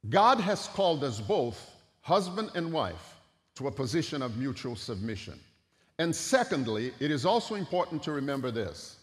God 0.08 0.40
has 0.40 0.68
called 0.68 1.04
us 1.04 1.20
both, 1.20 1.70
husband 2.00 2.50
and 2.54 2.72
wife, 2.72 3.16
to 3.56 3.68
a 3.68 3.72
position 3.72 4.22
of 4.22 4.36
mutual 4.36 4.76
submission. 4.76 5.38
And 5.98 6.14
secondly, 6.14 6.92
it 7.00 7.10
is 7.10 7.26
also 7.26 7.56
important 7.56 8.02
to 8.04 8.12
remember 8.12 8.50
this. 8.50 8.96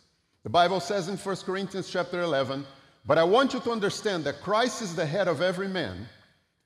The 0.44 0.50
Bible 0.50 0.80
says 0.80 1.10
in 1.10 1.18
1 1.18 1.36
Corinthians 1.38 1.90
chapter 1.90 2.22
11, 2.22 2.66
but 3.06 3.18
I 3.18 3.24
want 3.24 3.54
you 3.54 3.60
to 3.60 3.72
understand 3.72 4.24
that 4.24 4.42
Christ 4.42 4.82
is 4.82 4.96
the 4.96 5.06
head 5.06 5.28
of 5.28 5.42
every 5.42 5.68
man, 5.68 6.08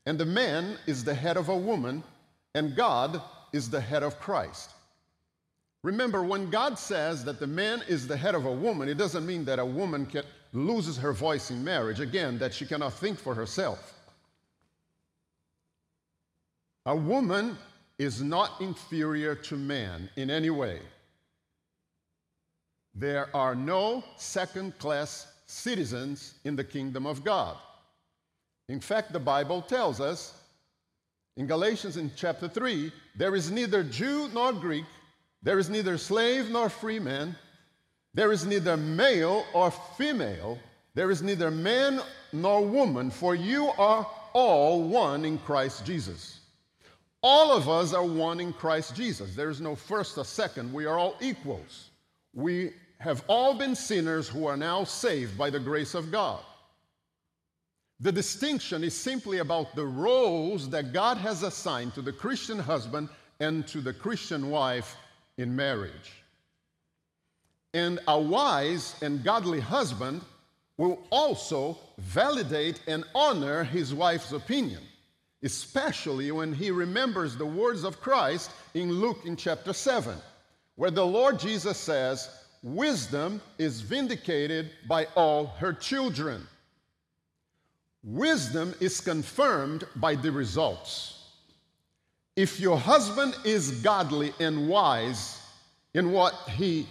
and 0.06 0.18
the 0.18 0.26
man 0.26 0.78
is 0.86 1.04
the 1.04 1.14
head 1.14 1.38
of 1.38 1.50
a 1.50 1.58
woman, 1.58 2.04
and 2.56 2.76
God 2.76 3.22
is 3.52 3.70
the 3.70 3.82
head 3.82 4.04
of 4.04 4.20
Christ. 4.20 4.72
Remember, 5.84 6.24
when 6.24 6.50
God 6.50 6.78
says 6.78 7.24
that 7.24 7.40
the 7.40 7.48
man 7.48 7.84
is 7.88 8.08
the 8.08 8.18
head 8.18 8.36
of 8.36 8.46
a 8.46 8.52
woman, 8.52 8.90
it 8.90 8.98
doesn't 8.98 9.26
mean 9.26 9.46
that 9.46 9.60
a 9.60 9.66
woman 9.66 10.06
can, 10.06 10.24
loses 10.52 10.98
her 10.98 11.14
voice 11.14 11.52
in 11.52 11.64
marriage. 11.64 12.00
Again, 12.00 12.38
that 12.40 12.54
she 12.54 12.66
cannot 12.66 12.94
think 12.94 13.18
for 13.18 13.34
herself. 13.34 13.94
A 16.86 16.96
woman 16.96 17.58
is 17.98 18.22
not 18.22 18.60
inferior 18.60 19.36
to 19.36 19.56
man 19.56 20.10
in 20.16 20.30
any 20.30 20.50
way. 20.50 20.80
There 22.96 23.34
are 23.34 23.56
no 23.56 24.04
second 24.18 24.78
class 24.80 25.28
citizens 25.46 26.34
in 26.44 26.56
the 26.56 26.64
kingdom 26.64 27.06
of 27.06 27.24
God. 27.24 27.58
In 28.68 28.80
fact, 28.80 29.14
the 29.14 29.20
Bible 29.20 29.62
tells 29.62 30.02
us 30.02 30.34
in 31.38 31.48
Galatians 31.48 31.98
in 31.98 32.12
chapter 32.16 32.48
3 32.48 32.92
there 33.16 33.36
is 33.36 33.50
neither 33.52 33.84
Jew 33.84 34.30
nor 34.34 34.52
Greek, 34.54 34.86
there 35.42 35.60
is 35.60 35.70
neither 35.70 35.98
slave 35.98 36.50
nor 36.50 36.70
free 36.70 37.00
man, 37.00 37.36
there 38.14 38.32
is 38.32 38.46
neither 38.46 38.76
male 38.76 39.46
or 39.54 39.72
female, 39.72 40.60
there 40.96 41.12
is 41.12 41.22
neither 41.22 41.52
man 41.52 42.02
nor 42.34 42.66
woman, 42.66 43.10
for 43.10 43.36
you 43.36 43.68
are 43.78 44.08
all 44.34 44.84
one 44.84 45.26
in 45.26 45.38
Christ 45.40 45.86
Jesus. 45.86 46.40
All 47.22 47.52
of 47.52 47.68
us 47.68 47.94
are 47.94 48.06
one 48.06 48.40
in 48.40 48.54
Christ 48.54 48.96
Jesus. 48.96 49.36
There 49.36 49.50
is 49.50 49.60
no 49.60 49.76
first 49.76 50.18
or 50.18 50.26
second. 50.26 50.72
We 50.74 50.86
are 50.86 50.98
all 50.98 51.16
equals. 51.20 51.90
We 52.34 52.72
have 53.00 53.24
all 53.28 53.54
been 53.54 53.76
sinners 53.76 54.28
who 54.28 54.46
are 54.46 54.58
now 54.58 54.84
saved 54.84 55.38
by 55.38 55.50
the 55.50 55.60
grace 55.60 55.94
of 55.94 56.12
God. 56.12 56.42
The 58.00 58.12
distinction 58.12 58.84
is 58.84 58.94
simply 58.96 59.40
about 59.40 59.76
the 59.76 59.86
roles 59.86 60.70
that 60.70 60.94
God 60.94 61.18
has 61.18 61.44
assigned 61.44 61.94
to 61.96 62.02
the 62.02 62.14
Christian 62.14 62.58
husband 62.58 63.10
and 63.42 63.68
to 63.68 63.82
the 63.82 63.94
Christian 63.94 64.50
wife 64.50 64.96
in 65.40 65.56
marriage. 65.56 66.12
And 67.74 68.00
a 68.08 68.20
wise 68.20 68.96
and 69.02 69.24
godly 69.24 69.62
husband 69.62 70.22
will 70.78 71.00
also 71.10 71.78
validate 71.98 72.82
and 72.88 73.04
honor 73.16 73.64
his 73.64 73.94
wife's 73.94 74.34
opinion, 74.34 74.82
especially 75.44 76.32
when 76.32 76.54
he 76.54 76.72
remembers 76.72 77.36
the 77.36 77.46
words 77.46 77.84
of 77.84 78.02
Christ 78.02 78.52
in 78.74 78.92
Luke 78.92 79.22
in 79.26 79.36
chapter 79.36 79.72
7, 79.72 80.16
where 80.76 80.92
the 80.92 81.06
Lord 81.06 81.40
Jesus 81.40 81.78
says, 81.78 82.30
Wisdom 82.62 83.42
is 83.58 83.80
vindicated 83.80 84.72
by 84.90 85.06
all 85.16 85.48
her 85.60 85.72
children. 85.72 86.46
Wisdom 88.04 88.74
is 88.82 89.00
confirmed 89.00 89.86
by 89.96 90.16
the 90.16 90.32
results. 90.32 91.19
If 92.40 92.58
your 92.58 92.78
husband 92.78 93.36
is 93.44 93.82
godly 93.82 94.32
and 94.40 94.70
wise 94.70 95.42
in 95.94 96.14
what 96.14 96.34
he 96.52 96.88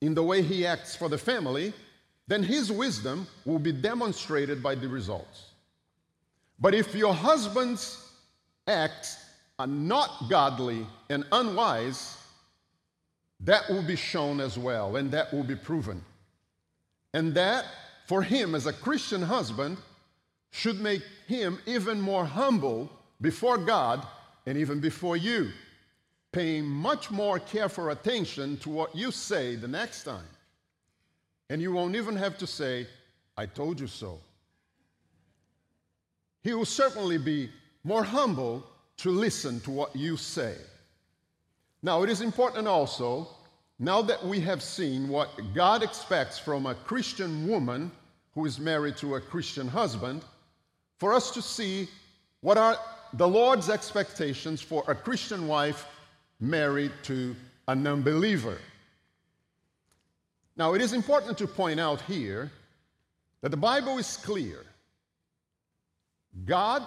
in 0.00 0.14
the 0.14 0.22
way 0.22 0.40
he 0.40 0.64
acts 0.64 0.94
for 0.94 1.08
the 1.08 1.18
family, 1.18 1.72
then 2.28 2.44
his 2.44 2.70
wisdom 2.70 3.26
will 3.44 3.58
be 3.58 3.72
demonstrated 3.72 4.62
by 4.62 4.76
the 4.76 4.88
results. 4.88 5.46
But 6.60 6.76
if 6.76 6.94
your 6.94 7.12
husband's 7.12 8.08
acts 8.68 9.18
are 9.58 9.66
not 9.66 10.28
godly 10.30 10.86
and 11.10 11.24
unwise, 11.32 12.16
that 13.40 13.68
will 13.68 13.82
be 13.82 13.96
shown 13.96 14.38
as 14.38 14.56
well, 14.56 14.94
and 14.94 15.10
that 15.10 15.32
will 15.34 15.42
be 15.42 15.56
proven. 15.56 16.04
And 17.14 17.34
that 17.34 17.64
for 18.06 18.22
him 18.22 18.54
as 18.54 18.66
a 18.66 18.72
Christian 18.72 19.22
husband 19.22 19.76
should 20.52 20.80
make 20.80 21.02
him 21.26 21.58
even 21.66 22.00
more 22.00 22.24
humble 22.24 22.88
before 23.20 23.58
God 23.58 24.06
and 24.46 24.56
even 24.56 24.80
before 24.80 25.16
you, 25.16 25.50
paying 26.32 26.64
much 26.64 27.10
more 27.10 27.38
careful 27.38 27.90
attention 27.90 28.56
to 28.58 28.70
what 28.70 28.94
you 28.94 29.10
say 29.10 29.56
the 29.56 29.68
next 29.68 30.04
time. 30.04 30.28
And 31.50 31.60
you 31.60 31.72
won't 31.72 31.96
even 31.96 32.16
have 32.16 32.38
to 32.38 32.46
say, 32.46 32.86
I 33.36 33.46
told 33.46 33.80
you 33.80 33.86
so. 33.86 34.20
He 36.42 36.54
will 36.54 36.64
certainly 36.64 37.18
be 37.18 37.50
more 37.84 38.04
humble 38.04 38.64
to 38.98 39.10
listen 39.10 39.60
to 39.60 39.70
what 39.70 39.94
you 39.94 40.16
say. 40.16 40.54
Now, 41.82 42.02
it 42.02 42.10
is 42.10 42.20
important 42.20 42.66
also, 42.66 43.28
now 43.78 44.00
that 44.02 44.24
we 44.24 44.40
have 44.40 44.62
seen 44.62 45.08
what 45.08 45.30
God 45.54 45.82
expects 45.82 46.38
from 46.38 46.66
a 46.66 46.74
Christian 46.74 47.46
woman 47.46 47.90
who 48.34 48.44
is 48.44 48.58
married 48.58 48.96
to 48.98 49.16
a 49.16 49.20
Christian 49.20 49.68
husband, 49.68 50.24
for 50.98 51.12
us 51.12 51.30
to 51.32 51.42
see 51.42 51.88
what 52.40 52.58
are 52.58 52.78
the 53.14 53.26
Lord's 53.26 53.68
expectations 53.70 54.60
for 54.60 54.84
a 54.88 54.94
Christian 54.94 55.46
wife 55.48 55.86
married 56.40 56.92
to 57.04 57.34
an 57.68 57.86
unbeliever. 57.86 58.58
Now, 60.56 60.74
it 60.74 60.80
is 60.80 60.92
important 60.92 61.36
to 61.38 61.46
point 61.46 61.78
out 61.80 62.00
here 62.02 62.50
that 63.42 63.50
the 63.50 63.56
Bible 63.56 63.98
is 63.98 64.16
clear. 64.16 64.64
God 66.44 66.82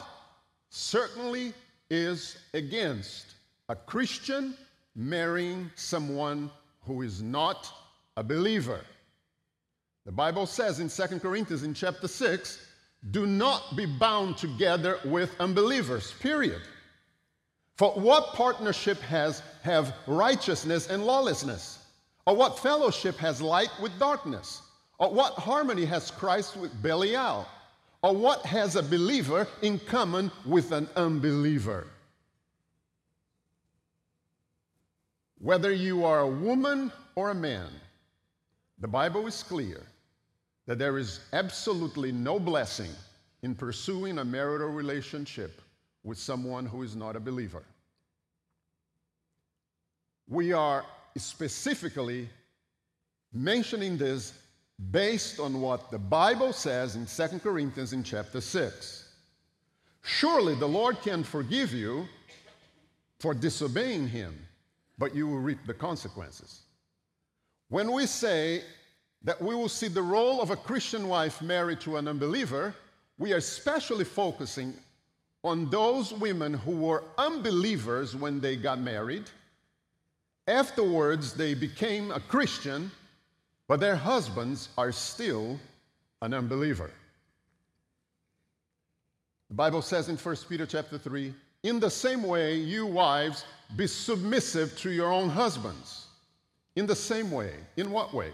certainly 0.70 1.54
is 1.90 2.38
against 2.54 3.36
a 3.70 3.76
Christian 3.76 4.56
marrying 4.96 5.70
someone 5.76 6.50
who 6.82 7.02
is 7.02 7.22
not 7.22 7.72
a 8.18 8.24
believer. 8.24 8.82
The 10.06 10.12
Bible 10.12 10.46
says 10.46 10.80
in 10.80 10.90
2 10.90 11.20
Corinthians 11.20 11.64
in 11.64 11.74
chapter 11.74 12.08
6, 12.08 12.66
do 13.12 13.26
not 13.26 13.76
be 13.76 13.86
bound 13.86 14.38
together 14.38 15.00
with 15.06 15.34
unbelievers, 15.40 16.14
period. 16.20 16.62
For 17.78 17.92
what 17.94 18.34
partnership 18.34 19.00
has 19.02 19.42
have 19.64 19.94
righteousness 20.06 20.90
and 20.90 21.06
lawlessness? 21.06 21.86
Or 22.28 22.36
what 22.36 22.60
fellowship 22.60 23.16
has 23.18 23.42
light 23.42 23.72
with 23.82 23.98
darkness? 23.98 24.62
Or 25.00 25.12
what 25.12 25.34
harmony 25.34 25.86
has 25.86 26.12
Christ 26.12 26.58
with 26.58 26.82
Belial? 26.82 27.48
Or 28.02 28.14
what 28.14 28.46
has 28.46 28.76
a 28.76 28.84
believer 28.84 29.48
in 29.62 29.80
common 29.80 30.30
with 30.46 30.72
an 30.74 30.90
unbeliever? 30.96 31.88
Whether 35.38 35.72
you 35.72 36.04
are 36.04 36.20
a 36.20 36.28
woman 36.28 36.92
or 37.16 37.32
a 37.32 37.36
man, 37.36 37.70
the 38.80 38.90
Bible 38.90 39.26
is 39.26 39.42
clear 39.42 39.86
that 40.70 40.78
there 40.78 41.00
is 41.00 41.22
absolutely 41.34 42.12
no 42.12 42.40
blessing 42.40 42.92
in 43.42 43.56
pursuing 43.56 44.20
a 44.20 44.24
marital 44.24 44.68
relationship 44.68 45.64
with 46.04 46.20
someone 46.20 46.64
who 46.64 46.84
is 46.84 46.96
not 46.96 47.16
a 47.16 47.20
believer. 47.20 47.64
We 50.28 50.54
are 50.54 50.86
specifically 51.18 52.30
mentioning 53.34 53.98
this 53.98 54.34
based 54.92 55.40
on 55.40 55.60
what 55.60 55.90
the 55.90 55.98
Bible 55.98 56.54
says 56.54 56.96
in 56.96 57.08
2 57.08 57.40
Corinthians 57.40 57.94
in 57.94 58.04
chapter 58.04 58.40
6. 58.40 59.10
Surely 60.04 60.54
the 60.54 60.68
Lord 60.68 61.02
can 61.02 61.24
forgive 61.24 61.74
you 61.74 62.08
for 63.20 63.34
disobeying 63.34 64.08
him 64.08 64.38
but 65.00 65.16
you 65.16 65.28
will 65.28 65.40
reap 65.40 65.66
the 65.66 65.74
consequences. 65.74 66.60
When 67.70 67.92
we 67.92 68.06
say 68.06 68.62
that 69.24 69.42
we 69.42 69.54
will 69.54 69.70
see 69.70 69.88
the 69.88 70.02
role 70.02 70.42
of 70.42 70.52
a 70.52 70.56
Christian 70.56 71.08
wife 71.08 71.42
married 71.42 71.82
to 71.82 71.98
an 71.98 72.08
unbeliever, 72.08 72.74
we 73.18 73.34
are 73.34 73.38
especially 73.38 74.06
focusing 74.06 74.74
on 75.44 75.70
those 75.70 76.14
women 76.14 76.54
who 76.54 76.72
were 76.72 77.04
unbelievers 77.18 78.16
when 78.16 78.40
they 78.40 78.56
got 78.56 78.80
married. 78.80 79.24
Afterwards, 80.48 81.34
they 81.34 81.54
became 81.54 82.12
a 82.12 82.20
Christian, 82.20 82.92
but 83.68 83.80
their 83.80 83.96
husbands 83.96 84.70
are 84.78 84.92
still 84.92 85.60
an 86.22 86.34
unbeliever. 86.34 86.90
The 89.50 89.56
Bible 89.56 89.82
says 89.82 90.10
in 90.10 90.18
1 90.18 90.36
Peter 90.48 90.66
chapter 90.66 90.98
3, 90.98 91.34
in 91.64 91.80
the 91.80 91.90
same 91.90 92.24
way, 92.24 92.56
you 92.56 92.86
wives 92.86 93.46
be 93.76 93.86
submissive 93.86 94.78
to 94.80 94.92
your 94.92 95.12
own 95.12 95.30
husbands. 95.30 96.08
In 96.76 96.86
the 96.86 96.96
same 96.96 97.32
way. 97.32 97.54
In 97.76 97.92
what 97.92 98.14
way? 98.14 98.32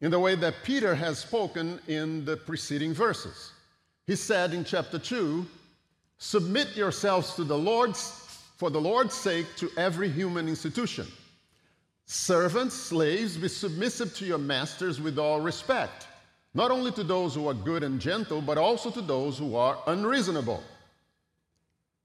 In 0.00 0.10
the 0.10 0.18
way 0.18 0.34
that 0.36 0.62
Peter 0.62 0.94
has 0.94 1.18
spoken 1.18 1.80
in 1.88 2.24
the 2.24 2.36
preceding 2.36 2.94
verses. 2.94 3.52
He 4.06 4.14
said 4.16 4.54
in 4.54 4.64
chapter 4.64 4.98
2 4.98 5.46
Submit 6.18 6.76
yourselves 6.76 7.34
to 7.34 7.44
the 7.44 7.56
Lord's, 7.56 8.10
for 8.56 8.70
the 8.70 8.80
Lord's 8.80 9.14
sake, 9.14 9.46
to 9.56 9.70
every 9.76 10.08
human 10.08 10.48
institution. 10.48 11.06
Servants, 12.06 12.74
slaves, 12.74 13.36
be 13.36 13.48
submissive 13.48 14.14
to 14.16 14.24
your 14.24 14.38
masters 14.38 15.00
with 15.00 15.18
all 15.18 15.40
respect, 15.40 16.08
not 16.54 16.70
only 16.70 16.90
to 16.92 17.04
those 17.04 17.34
who 17.34 17.48
are 17.48 17.54
good 17.54 17.84
and 17.84 18.00
gentle, 18.00 18.40
but 18.40 18.58
also 18.58 18.90
to 18.90 19.00
those 19.00 19.38
who 19.38 19.54
are 19.54 19.78
unreasonable. 19.86 20.62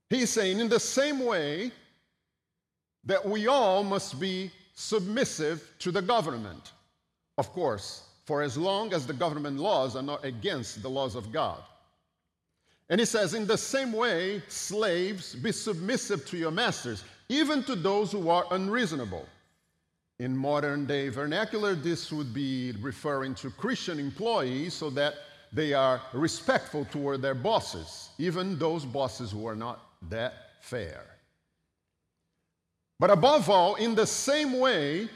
He's 0.10 0.30
saying, 0.30 0.60
in 0.60 0.70
the 0.70 0.80
same 0.80 1.26
way, 1.26 1.72
that 3.06 3.26
we 3.26 3.48
all 3.48 3.84
must 3.84 4.20
be 4.20 4.52
submissive 4.76 5.68
to 5.80 5.92
the 5.92 6.02
government. 6.02 6.72
Of 7.38 7.52
course, 7.52 8.04
for 8.26 8.42
as 8.42 8.58
long 8.58 8.94
as 8.94 9.06
the 9.06 9.14
government 9.14 9.58
laws 9.58 9.96
are 9.96 10.04
not 10.04 10.24
against 10.24 10.82
the 10.82 10.90
laws 10.90 11.16
of 11.16 11.32
God. 11.32 11.62
And 12.90 13.00
he 13.00 13.06
says, 13.06 13.34
in 13.34 13.48
the 13.48 13.58
same 13.58 13.92
way, 13.92 14.42
slaves, 14.48 15.36
be 15.36 15.52
submissive 15.52 16.26
to 16.28 16.38
your 16.38 16.52
masters, 16.52 17.04
even 17.30 17.64
to 17.64 17.76
those 17.76 18.12
who 18.12 18.30
are 18.30 18.46
unreasonable. 18.52 19.28
In 20.20 20.38
modern 20.38 20.86
day 20.86 21.10
vernacular, 21.10 21.76
this 21.76 22.12
would 22.12 22.34
be 22.34 22.74
referring 22.82 23.34
to 23.36 23.50
Christian 23.50 24.00
employees 24.00 24.74
so 24.74 24.90
that 24.92 25.16
they 25.52 25.74
are 25.74 26.02
respectful 26.14 26.86
toward 26.86 27.22
their 27.22 27.36
bosses, 27.36 28.10
even 28.18 28.60
those 28.60 28.86
bosses 28.86 29.32
who 29.32 29.48
are 29.48 29.56
not 29.56 29.80
that 30.10 30.34
fair. 30.62 31.04
But 33.00 33.10
above 33.10 33.50
all, 33.50 33.76
in 33.76 33.96
the 33.96 34.08
same 34.08 34.60
way 34.60 35.10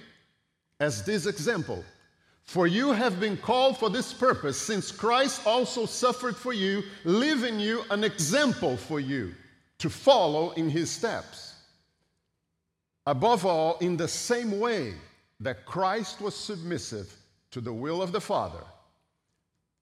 as 0.79 1.03
this 1.03 1.25
example, 1.25 1.83
for 2.47 2.65
you 2.65 2.93
have 2.93 3.19
been 3.19 3.35
called 3.35 3.77
for 3.77 3.89
this 3.89 4.13
purpose, 4.13 4.57
since 4.57 4.89
Christ 4.89 5.45
also 5.45 5.85
suffered 5.85 6.35
for 6.35 6.53
you, 6.53 6.81
leaving 7.03 7.59
you 7.59 7.83
an 7.91 8.05
example 8.05 8.77
for 8.77 9.01
you 9.01 9.35
to 9.79 9.89
follow 9.89 10.51
in 10.51 10.69
his 10.69 10.89
steps. 10.89 11.55
Above 13.05 13.45
all, 13.45 13.77
in 13.79 13.97
the 13.97 14.07
same 14.07 14.59
way 14.59 14.93
that 15.41 15.65
Christ 15.65 16.21
was 16.21 16.35
submissive 16.35 17.13
to 17.51 17.59
the 17.59 17.73
will 17.73 18.01
of 18.01 18.13
the 18.13 18.21
Father, 18.21 18.63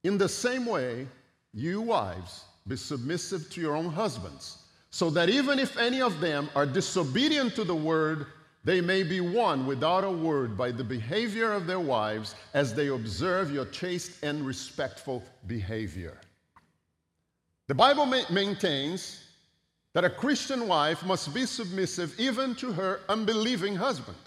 in 0.04 0.18
the 0.18 0.30
same 0.30 0.66
way, 0.66 1.08
you 1.54 1.82
wives, 1.82 2.46
be 2.68 2.76
submissive 2.76 3.48
to 3.52 3.62
your 3.62 3.76
own 3.76 3.90
husbands 3.90 4.64
so 4.90 5.12
that 5.12 5.30
even 5.30 5.60
if 5.60 5.78
any 5.78 6.02
of 6.02 6.20
them 6.20 6.50
are 6.56 6.66
disobedient 6.66 7.54
to 7.56 7.64
the 7.64 7.76
word, 7.76 8.26
they 8.66 8.82
may 8.82 9.04
be 9.04 9.22
won 9.22 9.68
without 9.68 10.04
a 10.04 10.10
word 10.10 10.58
by 10.58 10.72
the 10.72 10.84
behavior 10.84 11.54
of 11.54 11.68
their 11.68 11.80
wives 11.80 12.36
as 12.56 12.74
they 12.74 12.88
observe 12.88 13.54
your 13.54 13.66
chaste 13.66 14.12
and 14.24 14.46
respectful 14.46 15.24
behavior. 15.46 16.18
The 17.68 17.76
Bible 17.76 18.08
ma- 18.08 18.24
maintains 18.32 19.24
that 19.94 20.04
a 20.04 20.10
Christian 20.10 20.68
wife 20.68 21.06
must 21.06 21.32
be 21.32 21.46
submissive 21.46 22.20
even 22.20 22.56
to 22.56 22.74
her 22.74 23.02
unbelieving 23.08 23.76
husband 23.76 24.18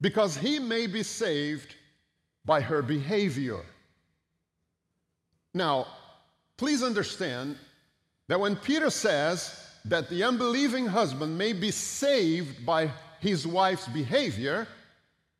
because 0.00 0.36
he 0.36 0.58
may 0.58 0.88
be 0.88 1.04
saved 1.04 1.76
by 2.44 2.60
her 2.60 2.82
behavior. 2.82 3.60
Now, 5.54 5.86
please 6.56 6.82
understand 6.82 7.56
that 8.26 8.38
when 8.40 8.56
Peter 8.56 8.90
says 8.90 9.67
that 9.88 10.08
the 10.10 10.22
unbelieving 10.22 10.86
husband 10.86 11.36
may 11.36 11.52
be 11.52 11.70
saved 11.70 12.64
by 12.64 12.90
his 13.20 13.46
wife's 13.46 13.88
behavior, 13.88 14.68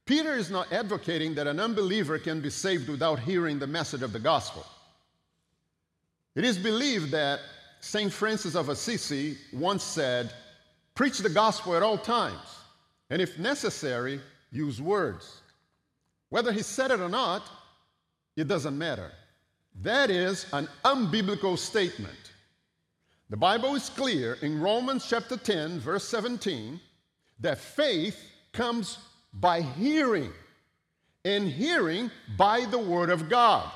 Peter 0.06 0.34
is 0.34 0.50
not 0.50 0.72
advocating 0.72 1.34
that 1.34 1.46
an 1.46 1.60
unbeliever 1.60 2.18
can 2.18 2.40
be 2.40 2.48
saved 2.50 2.88
without 2.88 3.18
hearing 3.18 3.58
the 3.58 3.66
message 3.66 4.02
of 4.02 4.12
the 4.12 4.18
gospel. 4.18 4.64
It 6.34 6.44
is 6.44 6.56
believed 6.56 7.10
that 7.10 7.40
St. 7.80 8.12
Francis 8.12 8.54
of 8.54 8.70
Assisi 8.70 9.36
once 9.52 9.82
said, 9.82 10.32
Preach 10.94 11.18
the 11.18 11.28
gospel 11.28 11.76
at 11.76 11.82
all 11.82 11.98
times, 11.98 12.58
and 13.10 13.20
if 13.20 13.38
necessary, 13.38 14.20
use 14.50 14.80
words. 14.80 15.42
Whether 16.30 16.52
he 16.52 16.62
said 16.62 16.90
it 16.90 17.00
or 17.00 17.08
not, 17.08 17.42
it 18.36 18.48
doesn't 18.48 18.76
matter. 18.76 19.12
That 19.82 20.10
is 20.10 20.46
an 20.52 20.68
unbiblical 20.84 21.58
statement. 21.58 22.32
The 23.30 23.36
Bible 23.36 23.74
is 23.74 23.90
clear 23.90 24.38
in 24.40 24.58
Romans 24.58 25.06
chapter 25.06 25.36
10, 25.36 25.80
verse 25.80 26.08
17, 26.08 26.80
that 27.40 27.58
faith 27.58 28.18
comes 28.52 28.98
by 29.34 29.60
hearing, 29.60 30.32
and 31.26 31.46
hearing 31.46 32.10
by 32.38 32.64
the 32.64 32.78
word 32.78 33.10
of 33.10 33.28
God. 33.28 33.70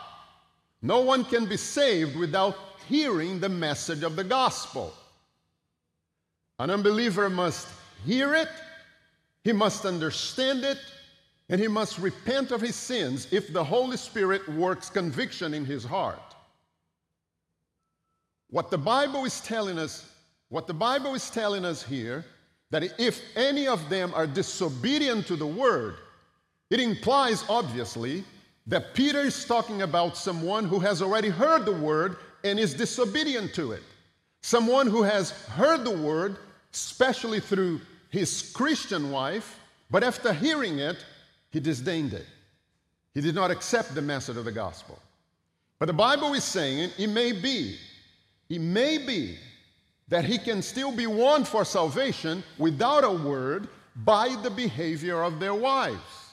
No 0.81 1.01
one 1.01 1.25
can 1.27 1.45
be 1.45 1.59
saved 1.59 2.17
without 2.17 2.57
hearing 2.89 3.41
the 3.41 3.49
message 3.51 4.03
of 4.03 4.17
the 4.17 4.25
gospel. 4.25 4.95
An 6.59 6.71
unbeliever 6.71 7.29
must 7.29 7.69
hear 8.07 8.35
it, 8.35 8.49
he 9.45 9.53
must 9.53 9.85
understand 9.85 10.65
it, 10.65 10.79
and 11.51 11.61
he 11.61 11.69
must 11.69 11.99
repent 11.99 12.53
of 12.53 12.63
his 12.63 12.75
sins 12.75 13.29
if 13.31 13.53
the 13.53 13.63
Holy 13.63 13.99
Spirit 13.99 14.49
works 14.49 14.89
conviction 14.89 15.53
in 15.53 15.67
his 15.67 15.85
heart. 15.85 16.32
What 18.53 18.71
the 18.71 18.77
Bible 18.77 19.25
is 19.25 19.41
telling 19.41 19.79
us, 19.79 20.07
what 20.51 20.67
the 20.67 20.75
Bible 20.75 21.15
is 21.15 21.31
telling 21.31 21.65
us 21.65 21.83
here, 21.83 22.23
that 22.71 22.85
if 23.01 23.23
any 23.35 23.67
of 23.67 23.89
them 23.89 24.13
are 24.15 24.27
disobedient 24.27 25.27
to 25.29 25.37
the 25.37 25.47
word, 25.47 25.97
it 26.69 26.79
implies 26.79 27.45
obviously 27.49 28.25
that 28.67 28.93
Peter 28.93 29.21
is 29.21 29.47
talking 29.47 29.81
about 29.81 30.19
someone 30.19 30.67
who 30.67 30.79
has 30.81 31.01
already 31.01 31.31
heard 31.31 31.65
the 31.65 31.73
word 31.73 32.19
and 32.45 32.61
is 32.61 32.75
disobedient 32.75 33.55
to 33.55 33.73
it. 33.73 33.83
Someone 34.43 34.87
who 34.87 35.03
has 35.03 35.31
heard 35.31 35.83
the 35.83 35.97
word, 35.97 36.37
especially 36.75 37.41
through 37.41 37.81
his 38.11 38.53
Christian 38.53 39.11
wife, 39.11 39.59
but 39.91 40.05
after 40.05 40.31
hearing 40.31 40.79
it, 40.79 41.03
he 41.49 41.59
disdained 41.59 42.13
it. 42.13 42.27
He 43.15 43.23
did 43.23 43.35
not 43.35 43.51
accept 43.51 43.95
the 43.95 44.03
message 44.03 44.37
of 44.37 44.45
the 44.45 44.53
gospel. 44.53 44.99
But 45.79 45.87
the 45.87 45.95
Bible 45.95 46.35
is 46.35 46.45
saying 46.45 46.91
it 46.99 47.09
may 47.09 47.33
be, 47.33 47.79
it 48.53 48.59
may 48.59 48.99
be 48.99 49.39
that 50.09 50.27
he 50.27 50.37
can 50.37 50.61
still 50.61 50.93
be 50.93 51.07
won 51.07 51.43
for 51.43 51.65
salvation 51.65 52.45
without 52.59 53.03
a 53.03 53.11
word 53.11 53.67
by 54.05 54.37
the 54.43 54.51
behavior 54.51 55.23
of 55.23 55.41
their 55.41 55.55
wives. 55.55 56.33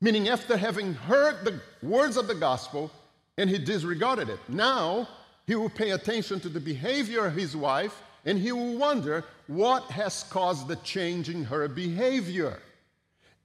Meaning, 0.00 0.28
after 0.28 0.56
having 0.56 0.94
heard 0.94 1.44
the 1.44 1.60
words 1.82 2.16
of 2.16 2.28
the 2.28 2.34
gospel 2.36 2.92
and 3.36 3.50
he 3.50 3.58
disregarded 3.58 4.28
it, 4.28 4.38
now 4.48 5.08
he 5.48 5.56
will 5.56 5.68
pay 5.68 5.90
attention 5.90 6.38
to 6.38 6.48
the 6.48 6.60
behavior 6.60 7.26
of 7.26 7.34
his 7.34 7.56
wife 7.56 8.04
and 8.24 8.38
he 8.38 8.52
will 8.52 8.78
wonder 8.78 9.24
what 9.48 9.82
has 9.90 10.22
caused 10.30 10.68
the 10.68 10.76
change 10.76 11.28
in 11.28 11.42
her 11.42 11.66
behavior. 11.66 12.60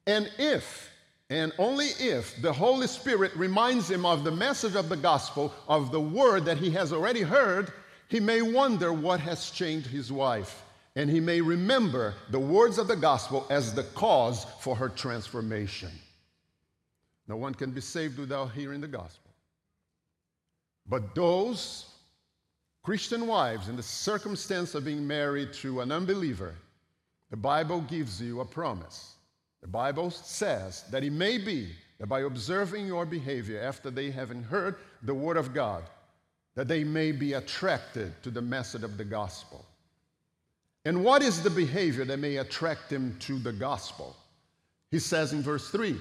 And 0.06 0.30
if, 0.38 0.92
and 1.32 1.52
only 1.58 1.88
if, 2.00 2.40
the 2.44 2.54
Holy 2.54 2.86
Spirit 2.86 3.36
reminds 3.36 3.90
him 3.90 4.06
of 4.06 4.24
the 4.24 4.32
message 4.32 4.76
of 4.76 4.90
the 4.90 4.98
gospel, 4.98 5.52
of 5.68 5.92
the 5.92 6.00
word 6.00 6.46
that 6.46 6.60
he 6.60 6.70
has 6.70 6.94
already 6.94 7.24
heard, 7.24 7.74
he 8.08 8.20
may 8.20 8.42
wonder 8.42 8.94
what 8.94 9.20
has 9.20 9.50
changed 9.52 9.88
his 9.88 10.12
wife. 10.12 10.64
And 10.96 11.10
he 11.10 11.20
may 11.20 11.42
remember 11.42 12.14
the 12.30 12.40
words 12.40 12.78
of 12.78 12.88
the 12.88 12.96
gospel 12.96 13.48
as 13.50 13.74
the 13.74 13.84
cause 13.84 14.46
for 14.60 14.76
her 14.76 14.90
transformation. 14.90 15.90
No 17.28 17.36
one 17.36 17.56
can 17.56 17.72
be 17.72 17.82
saved 17.82 18.20
without 18.20 18.52
hearing 18.52 18.82
the 18.82 18.88
gospel. 18.88 19.32
But 20.88 21.16
those 21.16 21.90
Christian 22.84 23.28
wives, 23.28 23.70
in 23.70 23.76
the 23.76 23.84
circumstance 23.84 24.76
of 24.76 24.86
being 24.86 25.08
married 25.08 25.54
to 25.54 25.82
an 25.82 25.92
unbeliever, 25.92 26.54
the 27.32 27.38
Bible 27.38 27.82
gives 27.82 28.22
you 28.22 28.42
a 28.42 28.46
promise. 28.46 29.16
The 29.62 29.68
Bible 29.68 30.12
says 30.12 30.84
that 30.92 31.04
it 31.04 31.14
may 31.14 31.38
be 31.38 31.70
that 31.98 32.08
by 32.08 32.22
observing 32.22 32.86
your 32.86 33.06
behavior 33.06 33.62
after 33.62 33.90
they 33.90 34.12
haven't 34.12 34.44
heard 34.44 34.76
the 35.04 35.14
word 35.14 35.38
of 35.38 35.54
God, 35.54 35.84
that 36.56 36.68
they 36.68 36.84
may 36.84 37.12
be 37.12 37.34
attracted 37.34 38.12
to 38.24 38.30
the 38.30 38.42
message 38.42 38.84
of 38.84 38.98
the 38.98 39.06
gospel. 39.06 39.66
And 40.86 41.04
what 41.04 41.22
is 41.22 41.42
the 41.42 41.50
behavior 41.50 42.06
that 42.06 42.20
may 42.20 42.38
attract 42.38 42.90
them 42.90 43.16
to 43.22 43.40
the 43.40 43.54
gospel? 43.54 44.16
He 44.92 45.00
says 45.00 45.34
in 45.34 45.42
verse 45.42 45.70
3 45.70 45.98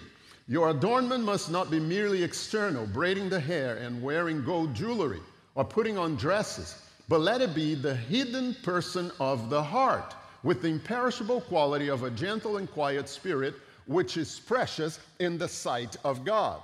your 0.48 0.70
adornment 0.70 1.24
must 1.24 1.50
not 1.50 1.70
be 1.70 1.78
merely 1.78 2.22
external, 2.22 2.86
braiding 2.86 3.28
the 3.28 3.40
hair 3.40 3.76
and 3.76 4.02
wearing 4.02 4.44
gold 4.44 4.74
jewelry 4.74 5.20
or 5.54 5.64
putting 5.64 5.96
on 5.96 6.16
dresses, 6.16 6.82
but 7.08 7.20
let 7.20 7.40
it 7.40 7.54
be 7.54 7.74
the 7.74 7.94
hidden 7.94 8.54
person 8.62 9.10
of 9.20 9.50
the 9.50 9.62
heart, 9.62 10.14
with 10.42 10.62
the 10.62 10.68
imperishable 10.68 11.40
quality 11.42 11.88
of 11.88 12.02
a 12.02 12.10
gentle 12.10 12.56
and 12.56 12.70
quiet 12.70 13.08
spirit, 13.08 13.54
which 13.86 14.16
is 14.16 14.40
precious 14.40 14.98
in 15.20 15.38
the 15.38 15.48
sight 15.48 15.96
of 16.04 16.24
God. 16.24 16.60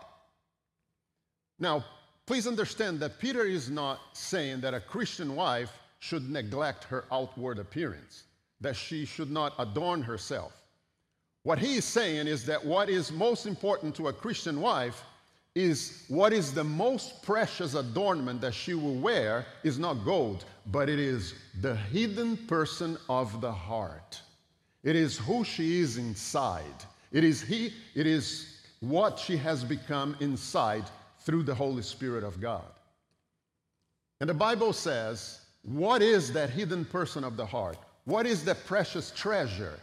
Now, 1.60 1.84
please 2.28 2.46
understand 2.46 3.00
that 3.00 3.18
Peter 3.18 3.46
is 3.46 3.70
not 3.70 4.00
saying 4.12 4.60
that 4.60 4.74
a 4.74 4.80
Christian 4.80 5.34
wife 5.34 5.72
should 5.98 6.28
neglect 6.28 6.84
her 6.84 7.06
outward 7.10 7.58
appearance, 7.58 8.24
that 8.60 8.76
she 8.76 9.06
should 9.06 9.30
not 9.30 9.54
adorn 9.58 10.02
herself. 10.02 10.52
What 11.44 11.58
he 11.58 11.76
is 11.76 11.86
saying 11.86 12.26
is 12.26 12.44
that 12.44 12.62
what 12.62 12.90
is 12.90 13.10
most 13.10 13.46
important 13.46 13.94
to 13.94 14.08
a 14.08 14.12
Christian 14.12 14.60
wife 14.60 15.04
is 15.54 16.04
what 16.08 16.34
is 16.34 16.52
the 16.52 16.62
most 16.62 17.22
precious 17.22 17.72
adornment 17.72 18.42
that 18.42 18.52
she 18.52 18.74
will 18.74 18.96
wear 18.96 19.46
is 19.64 19.78
not 19.78 20.04
gold, 20.04 20.44
but 20.66 20.90
it 20.90 20.98
is 20.98 21.32
the 21.62 21.76
hidden 21.76 22.36
person 22.36 22.98
of 23.08 23.40
the 23.40 23.50
heart. 23.50 24.20
It 24.84 24.96
is 24.96 25.16
who 25.16 25.44
she 25.44 25.80
is 25.80 25.96
inside. 25.96 26.84
It 27.10 27.24
is 27.24 27.40
he, 27.40 27.72
it 27.94 28.06
is 28.06 28.58
what 28.80 29.18
she 29.18 29.38
has 29.38 29.64
become 29.64 30.14
inside 30.20 30.84
through 31.28 31.42
the 31.44 31.54
Holy 31.54 31.82
Spirit 31.82 32.24
of 32.24 32.40
God. 32.40 32.64
And 34.20 34.28
the 34.28 34.34
Bible 34.34 34.72
says, 34.72 35.42
what 35.62 36.02
is 36.02 36.32
that 36.32 36.50
hidden 36.50 36.84
person 36.84 37.22
of 37.22 37.36
the 37.36 37.46
heart? 37.46 37.76
What 38.04 38.26
is 38.26 38.44
the 38.44 38.54
precious 38.54 39.12
treasure? 39.12 39.78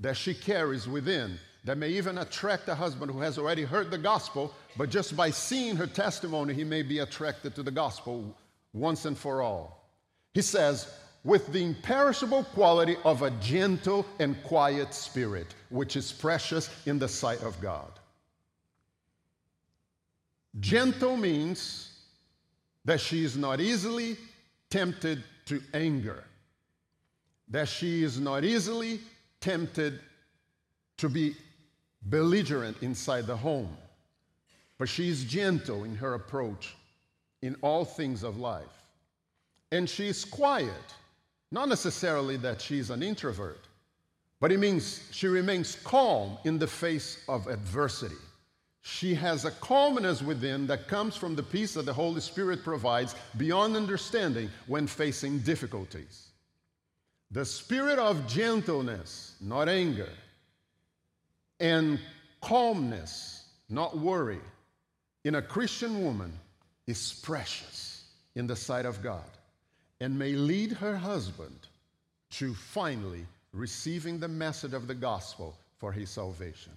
that 0.00 0.16
she 0.16 0.34
carries 0.34 0.86
within 0.86 1.38
that 1.64 1.78
may 1.78 1.88
even 1.90 2.18
attract 2.18 2.68
a 2.68 2.74
husband 2.74 3.10
who 3.10 3.20
has 3.20 3.38
already 3.38 3.64
heard 3.64 3.90
the 3.90 3.98
gospel, 3.98 4.54
but 4.76 4.90
just 4.90 5.16
by 5.16 5.30
seeing 5.30 5.74
her 5.74 5.86
testimony, 5.86 6.54
he 6.54 6.64
may 6.64 6.82
be 6.82 7.00
attracted 7.00 7.54
to 7.54 7.62
the 7.62 7.70
gospel 7.70 8.36
once 8.72 9.04
and 9.04 9.18
for 9.18 9.42
all. 9.42 9.90
He 10.32 10.42
says, 10.42 10.92
with 11.24 11.52
the 11.52 11.64
imperishable 11.64 12.44
quality 12.44 12.96
of 13.04 13.22
a 13.22 13.30
gentle 13.32 14.06
and 14.20 14.40
quiet 14.44 14.94
spirit, 14.94 15.56
which 15.70 15.96
is 15.96 16.12
precious 16.12 16.70
in 16.86 17.00
the 17.00 17.08
sight 17.08 17.42
of 17.42 17.60
God. 17.60 17.90
Gentle 20.60 21.16
means 21.16 21.92
that 22.84 23.00
she 23.00 23.24
is 23.24 23.36
not 23.36 23.60
easily 23.60 24.16
tempted 24.70 25.22
to 25.46 25.62
anger, 25.74 26.24
that 27.48 27.68
she 27.68 28.02
is 28.02 28.18
not 28.18 28.44
easily 28.44 29.00
tempted 29.40 30.00
to 30.96 31.08
be 31.08 31.34
belligerent 32.02 32.76
inside 32.82 33.26
the 33.26 33.36
home, 33.36 33.76
but 34.78 34.88
she 34.88 35.08
is 35.08 35.24
gentle 35.24 35.84
in 35.84 35.94
her 35.94 36.14
approach 36.14 36.74
in 37.42 37.54
all 37.60 37.84
things 37.84 38.22
of 38.22 38.38
life. 38.38 38.64
And 39.72 39.88
she's 39.88 40.24
quiet, 40.24 40.94
not 41.50 41.68
necessarily 41.68 42.36
that 42.38 42.60
she's 42.60 42.90
an 42.90 43.02
introvert, 43.02 43.66
but 44.40 44.52
it 44.52 44.58
means 44.58 45.02
she 45.10 45.26
remains 45.26 45.76
calm 45.84 46.38
in 46.44 46.58
the 46.58 46.66
face 46.66 47.22
of 47.28 47.46
adversity. 47.46 48.16
She 48.88 49.14
has 49.14 49.44
a 49.44 49.50
calmness 49.50 50.22
within 50.22 50.68
that 50.68 50.86
comes 50.86 51.16
from 51.16 51.34
the 51.34 51.42
peace 51.42 51.74
that 51.74 51.86
the 51.86 51.92
Holy 51.92 52.20
Spirit 52.20 52.62
provides 52.62 53.16
beyond 53.36 53.74
understanding 53.74 54.48
when 54.68 54.86
facing 54.86 55.40
difficulties. 55.40 56.28
The 57.32 57.44
spirit 57.44 57.98
of 57.98 58.28
gentleness, 58.28 59.34
not 59.40 59.68
anger, 59.68 60.08
and 61.58 61.98
calmness, 62.40 63.48
not 63.68 63.98
worry, 63.98 64.40
in 65.24 65.34
a 65.34 65.42
Christian 65.42 66.04
woman 66.04 66.32
is 66.86 67.20
precious 67.24 68.04
in 68.36 68.46
the 68.46 68.54
sight 68.54 68.86
of 68.86 69.02
God 69.02 69.30
and 70.00 70.16
may 70.16 70.34
lead 70.34 70.70
her 70.70 70.96
husband 70.96 71.58
to 72.30 72.54
finally 72.54 73.26
receiving 73.52 74.20
the 74.20 74.28
message 74.28 74.74
of 74.74 74.86
the 74.86 74.94
gospel 74.94 75.56
for 75.76 75.90
his 75.90 76.08
salvation. 76.08 76.72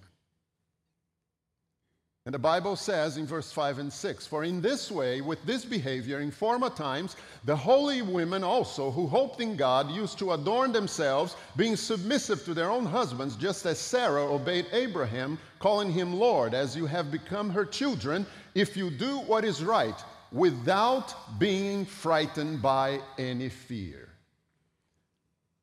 And 2.26 2.34
the 2.34 2.38
Bible 2.38 2.76
says 2.76 3.16
in 3.16 3.26
verse 3.26 3.50
5 3.50 3.78
and 3.78 3.92
6 3.92 4.26
For 4.26 4.44
in 4.44 4.60
this 4.60 4.90
way, 4.90 5.22
with 5.22 5.42
this 5.46 5.64
behavior, 5.64 6.20
in 6.20 6.30
former 6.30 6.68
times, 6.68 7.16
the 7.44 7.56
holy 7.56 8.02
women 8.02 8.44
also, 8.44 8.90
who 8.90 9.06
hoped 9.06 9.40
in 9.40 9.56
God, 9.56 9.90
used 9.90 10.18
to 10.18 10.32
adorn 10.32 10.70
themselves, 10.70 11.34
being 11.56 11.76
submissive 11.76 12.44
to 12.44 12.52
their 12.52 12.70
own 12.70 12.84
husbands, 12.84 13.36
just 13.36 13.64
as 13.64 13.78
Sarah 13.78 14.22
obeyed 14.22 14.66
Abraham, 14.72 15.38
calling 15.60 15.90
him 15.90 16.14
Lord, 16.14 16.52
as 16.52 16.76
you 16.76 16.84
have 16.86 17.10
become 17.10 17.48
her 17.48 17.64
children, 17.64 18.26
if 18.54 18.76
you 18.76 18.90
do 18.90 19.20
what 19.20 19.44
is 19.44 19.64
right, 19.64 19.98
without 20.30 21.38
being 21.38 21.86
frightened 21.86 22.60
by 22.60 23.00
any 23.16 23.48
fear. 23.48 24.10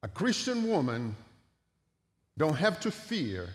A 0.02 0.08
Christian 0.08 0.68
woman 0.68 1.16
don't 2.38 2.56
have 2.56 2.80
to 2.80 2.92
fear 2.92 3.50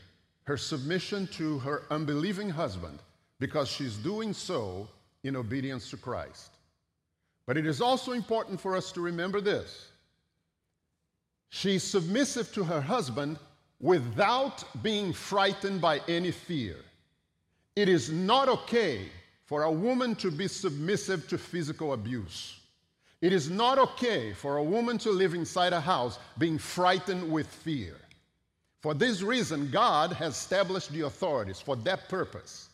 her 0.45 0.57
submission 0.57 1.27
to 1.29 1.59
her 1.61 1.85
unbelieving 1.91 2.51
husband 2.51 2.99
because 3.39 3.69
she's 3.69 3.97
doing 3.97 4.33
so 4.33 4.89
in 5.25 5.37
obedience 5.37 5.91
to 5.91 5.97
Christ. 5.97 6.51
But 7.47 7.57
it 7.57 7.67
is 7.67 7.81
also 7.81 8.13
important 8.13 8.61
for 8.61 8.77
us 8.77 8.93
to 8.93 9.01
remember 9.01 9.41
this 9.41 9.89
she's 11.51 11.83
submissive 11.83 12.53
to 12.55 12.65
her 12.65 12.81
husband 12.81 13.39
without 13.81 14.65
being 14.83 15.13
frightened 15.13 15.81
by 15.81 16.01
any 16.09 16.31
fear. 16.31 16.77
it 17.77 17.89
is 17.89 18.11
not 18.11 18.49
okay 18.49 19.09
for 19.45 19.65
a 19.65 19.71
woman 19.71 20.15
to 20.15 20.31
be 20.31 20.49
submissive 20.49 21.29
to 21.29 21.37
physical 21.37 21.93
abuse. 21.93 22.59
It 23.21 23.33
is 23.33 23.51
not 23.51 23.79
okay 23.79 24.33
for 24.33 24.57
a 24.57 24.63
woman 24.63 24.99
to 24.99 25.11
live 25.11 25.35
inside 25.35 25.73
a 25.73 25.81
house 25.81 26.19
being 26.39 26.59
frightened 26.59 27.31
with 27.31 27.47
fear. 27.47 27.97
For 28.83 28.95
this 28.95 29.23
reason, 29.23 29.71
God 29.71 30.13
has 30.15 30.35
established 30.35 30.93
the 30.93 31.03
authorities 31.03 31.61
for 31.61 31.77
that 31.77 32.09
purpose. 32.09 32.69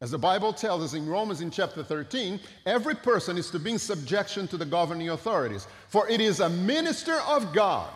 As 0.00 0.10
the 0.10 0.18
Bible 0.18 0.52
tells 0.52 0.82
us 0.82 0.94
in 0.94 1.06
Romans 1.06 1.42
in 1.42 1.50
chapter 1.50 1.84
13, 1.84 2.40
every 2.64 2.94
person 2.94 3.36
is 3.36 3.50
to 3.50 3.58
be 3.58 3.72
in 3.72 3.78
subjection 3.78 4.48
to 4.48 4.56
the 4.56 4.64
governing 4.64 5.10
authorities. 5.10 5.68
For 5.88 6.08
it 6.08 6.22
is 6.22 6.40
a 6.40 6.48
minister 6.48 7.20
of 7.28 7.52
God, 7.52 7.90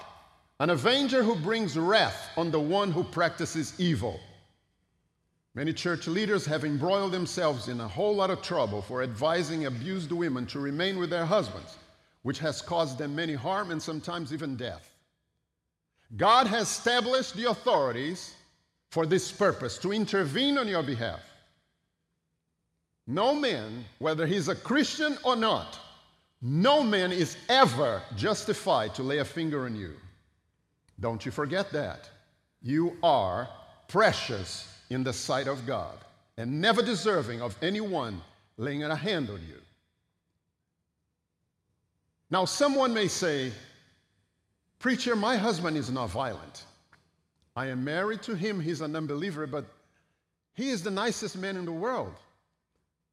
an 0.61 0.69
avenger 0.69 1.23
who 1.23 1.35
brings 1.35 1.79
wrath 1.79 2.29
on 2.37 2.51
the 2.51 2.61
one 2.61 2.92
who 2.92 3.03
practices 3.03 3.75
evil. 3.79 4.21
Many 5.55 5.73
church 5.73 6.07
leaders 6.07 6.45
have 6.45 6.66
embroiled 6.66 7.12
themselves 7.12 7.69
in 7.69 7.81
a 7.81 7.88
whole 7.88 8.14
lot 8.14 8.31
of 8.31 8.42
trouble 8.42 8.83
for 8.83 9.03
advising 9.03 9.64
abused 9.64 10.12
women 10.12 10.45
to 10.49 10.61
remain 10.61 10.99
with 10.99 11.09
their 11.09 11.25
husbands, 11.25 11.79
which 12.23 12.38
has 12.40 12.61
caused 12.61 12.99
them 12.99 13.16
many 13.16 13.33
harm 13.33 13.71
and 13.71 13.83
sometimes 13.83 14.35
even 14.35 14.57
death. 14.57 14.96
God 16.14 16.47
has 16.47 16.69
established 16.69 17.35
the 17.35 17.51
authorities 17.51 18.35
for 18.90 19.07
this 19.07 19.33
purpose 19.33 19.79
to 19.79 19.92
intervene 19.92 20.59
on 20.59 20.69
your 20.69 20.83
behalf. 20.83 21.21
No 23.07 23.35
man, 23.35 23.85
whether 23.99 24.27
he's 24.27 24.49
a 24.49 24.55
Christian 24.55 25.19
or 25.25 25.37
not, 25.37 25.79
no 26.42 26.83
man 26.83 27.12
is 27.12 27.37
ever 27.49 28.03
justified 28.16 28.95
to 28.95 29.03
lay 29.03 29.19
a 29.19 29.25
finger 29.25 29.64
on 29.64 29.75
you. 29.75 29.95
Don't 31.01 31.25
you 31.25 31.33
forget 31.33 31.71
that. 31.73 32.09
You 32.62 32.97
are 33.03 33.49
precious 33.88 34.69
in 34.90 35.03
the 35.03 35.12
sight 35.12 35.49
of 35.49 35.66
God 35.66 35.97
and 36.37 36.61
never 36.61 36.83
deserving 36.83 37.40
of 37.42 37.57
anyone 37.62 38.21
laying 38.57 38.83
a 38.83 38.97
hand 38.97 39.31
on 39.31 39.40
you. 39.47 39.61
Now, 42.31 42.45
someone 42.45 42.92
may 42.92 43.09
say, 43.09 43.53
Preacher, 44.79 45.17
my 45.17 45.37
husband 45.37 45.77
is 45.77 45.91
not 45.91 46.11
violent. 46.11 46.65
I 47.55 47.67
am 47.67 47.83
married 47.83 48.23
to 48.23 48.35
him, 48.35 48.61
he's 48.61 48.83
an 48.83 48.95
unbeliever, 48.95 49.47
but 49.47 49.65
he 50.55 50.71
is 50.71 50.83
the 50.83 50.91
nicest 50.91 51.39
man 51.39 51.57
in 51.57 51.65
the 51.65 51.73
world. 51.73 52.15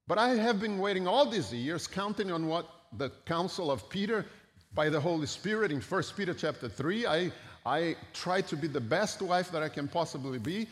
But 0.07 0.17
I 0.17 0.29
have 0.35 0.59
been 0.59 0.79
waiting 0.79 1.07
all 1.07 1.29
these 1.29 1.53
years, 1.53 1.87
counting 1.87 2.31
on 2.31 2.47
what 2.47 2.69
the 2.97 3.09
counsel 3.25 3.71
of 3.71 3.87
Peter 3.89 4.25
by 4.73 4.89
the 4.89 4.99
Holy 4.99 5.27
Spirit 5.27 5.71
in 5.71 5.79
1 5.79 6.03
Peter 6.17 6.33
chapter 6.33 6.67
3. 6.67 7.05
I, 7.05 7.31
I 7.65 7.95
try 8.13 8.41
to 8.41 8.57
be 8.57 8.67
the 8.67 8.81
best 8.81 9.21
wife 9.21 9.51
that 9.51 9.63
I 9.63 9.69
can 9.69 9.87
possibly 9.87 10.39
be, 10.39 10.67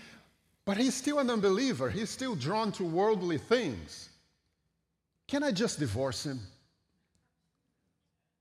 but 0.65 0.75
he's 0.77 0.93
still 0.93 1.19
an 1.19 1.30
unbeliever. 1.30 1.89
He's 1.89 2.10
still 2.10 2.36
drawn 2.36 2.71
to 2.73 2.84
worldly 2.84 3.38
things. 3.38 4.10
Can 5.27 5.43
I 5.43 5.51
just 5.51 5.80
divorce 5.80 6.25
him? 6.25 6.39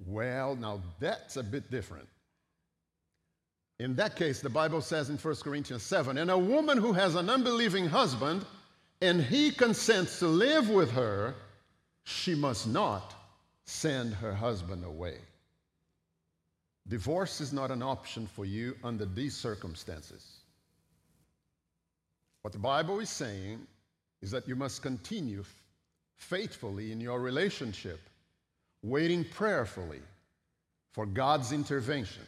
Well, 0.06 0.56
now 0.56 0.80
that's 0.98 1.36
a 1.36 1.42
bit 1.42 1.70
different. 1.70 2.08
In 3.80 3.94
that 3.94 4.14
case, 4.14 4.42
the 4.42 4.50
Bible 4.50 4.82
says 4.82 5.08
in 5.08 5.16
1 5.16 5.36
Corinthians 5.36 5.82
7 5.82 6.18
and 6.18 6.30
a 6.30 6.36
woman 6.36 6.76
who 6.76 6.92
has 6.92 7.14
an 7.14 7.30
unbelieving 7.30 7.88
husband 7.88 8.44
and 9.00 9.22
he 9.22 9.50
consents 9.50 10.18
to 10.18 10.26
live 10.26 10.68
with 10.68 10.90
her, 10.90 11.34
she 12.04 12.34
must 12.34 12.68
not 12.68 13.14
send 13.64 14.12
her 14.12 14.34
husband 14.34 14.84
away. 14.84 15.16
Divorce 16.88 17.40
is 17.40 17.54
not 17.54 17.70
an 17.70 17.82
option 17.82 18.26
for 18.26 18.44
you 18.44 18.76
under 18.84 19.06
these 19.06 19.34
circumstances. 19.34 20.40
What 22.42 22.52
the 22.52 22.58
Bible 22.58 23.00
is 23.00 23.08
saying 23.08 23.66
is 24.20 24.30
that 24.30 24.46
you 24.46 24.56
must 24.56 24.82
continue 24.82 25.42
faithfully 26.16 26.92
in 26.92 27.00
your 27.00 27.18
relationship, 27.18 28.00
waiting 28.82 29.24
prayerfully 29.24 30.02
for 30.92 31.06
God's 31.06 31.52
intervention. 31.52 32.26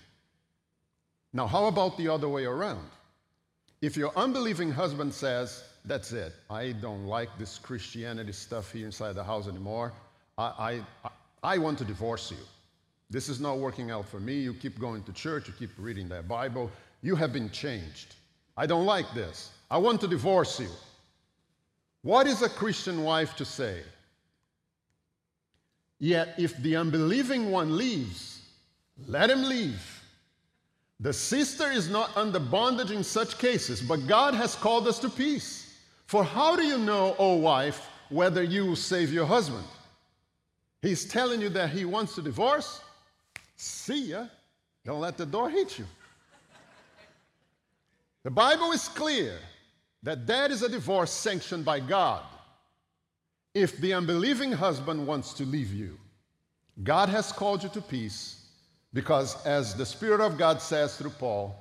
Now, 1.32 1.46
how 1.46 1.66
about 1.66 1.96
the 1.96 2.08
other 2.08 2.28
way 2.28 2.44
around? 2.44 2.88
If 3.80 3.96
your 3.96 4.12
unbelieving 4.16 4.70
husband 4.70 5.12
says, 5.12 5.64
That's 5.84 6.12
it, 6.12 6.32
I 6.48 6.72
don't 6.72 7.06
like 7.06 7.30
this 7.38 7.58
Christianity 7.58 8.32
stuff 8.32 8.72
here 8.72 8.86
inside 8.86 9.14
the 9.14 9.24
house 9.24 9.48
anymore, 9.48 9.92
I, 10.38 10.82
I, 11.04 11.10
I 11.42 11.58
want 11.58 11.78
to 11.78 11.84
divorce 11.84 12.30
you. 12.30 12.38
This 13.10 13.28
is 13.28 13.40
not 13.40 13.58
working 13.58 13.90
out 13.90 14.08
for 14.08 14.20
me. 14.20 14.34
You 14.34 14.54
keep 14.54 14.78
going 14.78 15.02
to 15.02 15.12
church, 15.12 15.48
you 15.48 15.54
keep 15.58 15.70
reading 15.78 16.08
that 16.10 16.28
Bible, 16.28 16.70
you 17.02 17.16
have 17.16 17.32
been 17.32 17.50
changed. 17.50 18.14
I 18.56 18.66
don't 18.66 18.86
like 18.86 19.12
this. 19.14 19.50
I 19.70 19.78
want 19.78 20.00
to 20.02 20.08
divorce 20.08 20.60
you. 20.60 20.68
What 22.02 22.26
is 22.26 22.42
a 22.42 22.48
Christian 22.48 23.02
wife 23.02 23.36
to 23.36 23.44
say? 23.44 23.82
Yet, 25.98 26.34
if 26.36 26.56
the 26.58 26.76
unbelieving 26.76 27.50
one 27.50 27.76
leaves, 27.76 28.42
let 29.06 29.30
him 29.30 29.44
leave. 29.44 30.01
The 31.02 31.12
sister 31.12 31.68
is 31.68 31.90
not 31.90 32.16
under 32.16 32.38
bondage 32.38 32.92
in 32.92 33.02
such 33.02 33.36
cases, 33.36 33.82
but 33.82 34.06
God 34.06 34.34
has 34.34 34.54
called 34.54 34.86
us 34.86 35.00
to 35.00 35.10
peace. 35.10 35.76
For 36.06 36.22
how 36.22 36.54
do 36.54 36.62
you 36.62 36.78
know, 36.78 37.16
O 37.18 37.34
wife, 37.34 37.88
whether 38.08 38.44
you 38.44 38.66
will 38.66 38.76
save 38.76 39.12
your 39.12 39.26
husband? 39.26 39.64
He's 40.80 41.04
telling 41.04 41.40
you 41.40 41.48
that 41.50 41.70
he 41.70 41.84
wants 41.84 42.14
to 42.14 42.22
divorce? 42.22 42.82
See 43.56 44.10
ya. 44.10 44.26
Don't 44.84 45.00
let 45.00 45.16
the 45.16 45.26
door 45.26 45.50
hit 45.50 45.76
you. 45.76 45.86
The 48.22 48.30
Bible 48.30 48.70
is 48.70 48.86
clear 48.86 49.38
that 50.04 50.24
that 50.28 50.52
is 50.52 50.62
a 50.62 50.68
divorce 50.68 51.10
sanctioned 51.10 51.64
by 51.64 51.80
God. 51.80 52.22
If 53.54 53.76
the 53.78 53.92
unbelieving 53.92 54.52
husband 54.52 55.04
wants 55.04 55.34
to 55.34 55.44
leave 55.44 55.72
you, 55.72 55.98
God 56.84 57.08
has 57.08 57.32
called 57.32 57.64
you 57.64 57.68
to 57.70 57.80
peace 57.80 58.41
because, 58.94 59.44
as 59.46 59.74
the 59.74 59.87
Spirit 59.87 60.20
of 60.20 60.37
God 60.37 60.61
says 60.61 60.96
through 60.96 61.11
Paul, 61.11 61.57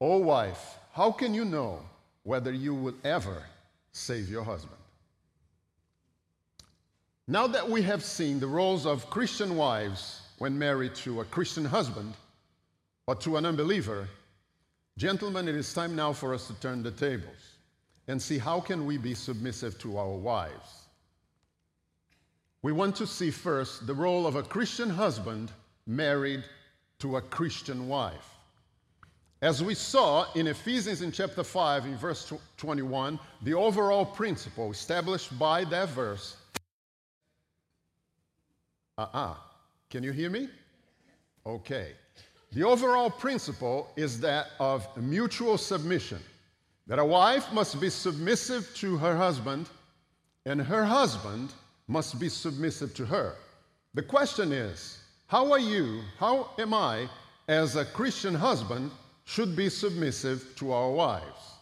O 0.00 0.18
wife, 0.18 0.78
how 0.92 1.12
can 1.12 1.32
you 1.32 1.44
know 1.44 1.80
whether 2.24 2.52
you 2.52 2.74
will 2.74 2.94
ever 3.04 3.42
save 3.92 4.28
your 4.28 4.42
husband? 4.42 4.76
Now 7.28 7.46
that 7.46 7.68
we 7.68 7.82
have 7.82 8.02
seen 8.02 8.40
the 8.40 8.48
roles 8.48 8.84
of 8.84 9.08
Christian 9.08 9.56
wives 9.56 10.22
when 10.38 10.58
married 10.58 10.94
to 10.96 11.20
a 11.20 11.24
Christian 11.24 11.64
husband 11.64 12.14
or 13.06 13.14
to 13.16 13.36
an 13.36 13.46
unbeliever, 13.46 14.08
gentlemen, 14.98 15.46
it 15.46 15.54
is 15.54 15.72
time 15.72 15.94
now 15.94 16.12
for 16.12 16.34
us 16.34 16.48
to 16.48 16.54
turn 16.54 16.82
the 16.82 16.90
tables 16.90 17.56
and 18.08 18.20
see 18.20 18.38
how 18.38 18.58
can 18.58 18.84
we 18.86 18.98
be 18.98 19.14
submissive 19.14 19.78
to 19.78 19.96
our 19.96 20.10
wives. 20.10 20.88
We 22.62 22.72
want 22.72 22.96
to 22.96 23.06
see 23.06 23.30
first 23.30 23.86
the 23.86 23.94
role 23.94 24.26
of 24.26 24.34
a 24.34 24.42
Christian 24.42 24.90
husband 24.90 25.52
married 25.86 26.42
to 27.02 27.16
a 27.16 27.20
Christian 27.20 27.88
wife. 27.88 28.36
As 29.42 29.60
we 29.60 29.74
saw 29.74 30.32
in 30.34 30.46
Ephesians 30.46 31.02
in 31.02 31.10
chapter 31.10 31.42
5, 31.42 31.86
in 31.86 31.96
verse 31.96 32.32
21, 32.58 33.18
the 33.42 33.54
overall 33.54 34.06
principle 34.06 34.70
established 34.70 35.36
by 35.36 35.64
that 35.64 35.88
verse. 35.88 36.36
Uh 38.96 39.02
uh-uh. 39.02 39.18
uh 39.18 39.34
Can 39.90 40.04
you 40.04 40.12
hear 40.12 40.30
me? 40.30 40.48
Okay. 41.44 41.94
The 42.52 42.62
overall 42.62 43.10
principle 43.10 43.90
is 43.96 44.20
that 44.20 44.50
of 44.60 44.86
mutual 44.96 45.58
submission, 45.58 46.20
that 46.86 47.00
a 47.00 47.04
wife 47.04 47.52
must 47.52 47.80
be 47.80 47.90
submissive 47.90 48.72
to 48.76 48.96
her 48.98 49.16
husband, 49.16 49.68
and 50.46 50.62
her 50.62 50.84
husband 50.84 51.52
must 51.88 52.20
be 52.20 52.28
submissive 52.28 52.94
to 52.94 53.04
her. 53.06 53.34
The 53.94 54.02
question 54.02 54.52
is, 54.52 55.01
how 55.32 55.50
are 55.50 55.58
you, 55.58 56.02
how 56.18 56.50
am 56.58 56.74
I, 56.74 57.08
as 57.48 57.74
a 57.74 57.86
Christian 57.86 58.34
husband, 58.34 58.90
should 59.24 59.56
be 59.56 59.70
submissive 59.70 60.54
to 60.56 60.72
our 60.72 60.90
wives? 60.90 61.54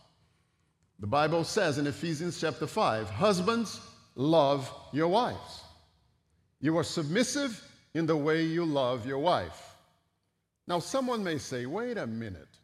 The 0.98 1.06
Bible 1.06 1.44
says 1.44 1.78
in 1.78 1.87
Ephesians 1.87 2.40
chapter 2.40 2.66
5 2.66 3.09
Husbands, 3.09 3.80
love 4.16 4.68
your 4.92 5.06
wives. 5.06 5.62
You 6.61 6.76
are 6.78 6.83
submissive 6.83 7.64
in 7.94 8.06
the 8.06 8.16
way 8.16 8.42
you 8.42 8.64
love 8.64 9.06
your 9.06 9.20
wife. 9.20 9.76
Now, 10.66 10.80
someone 10.80 11.22
may 11.22 11.38
say, 11.38 11.66
wait 11.66 11.96
a 11.96 12.09
minute. 12.09 12.59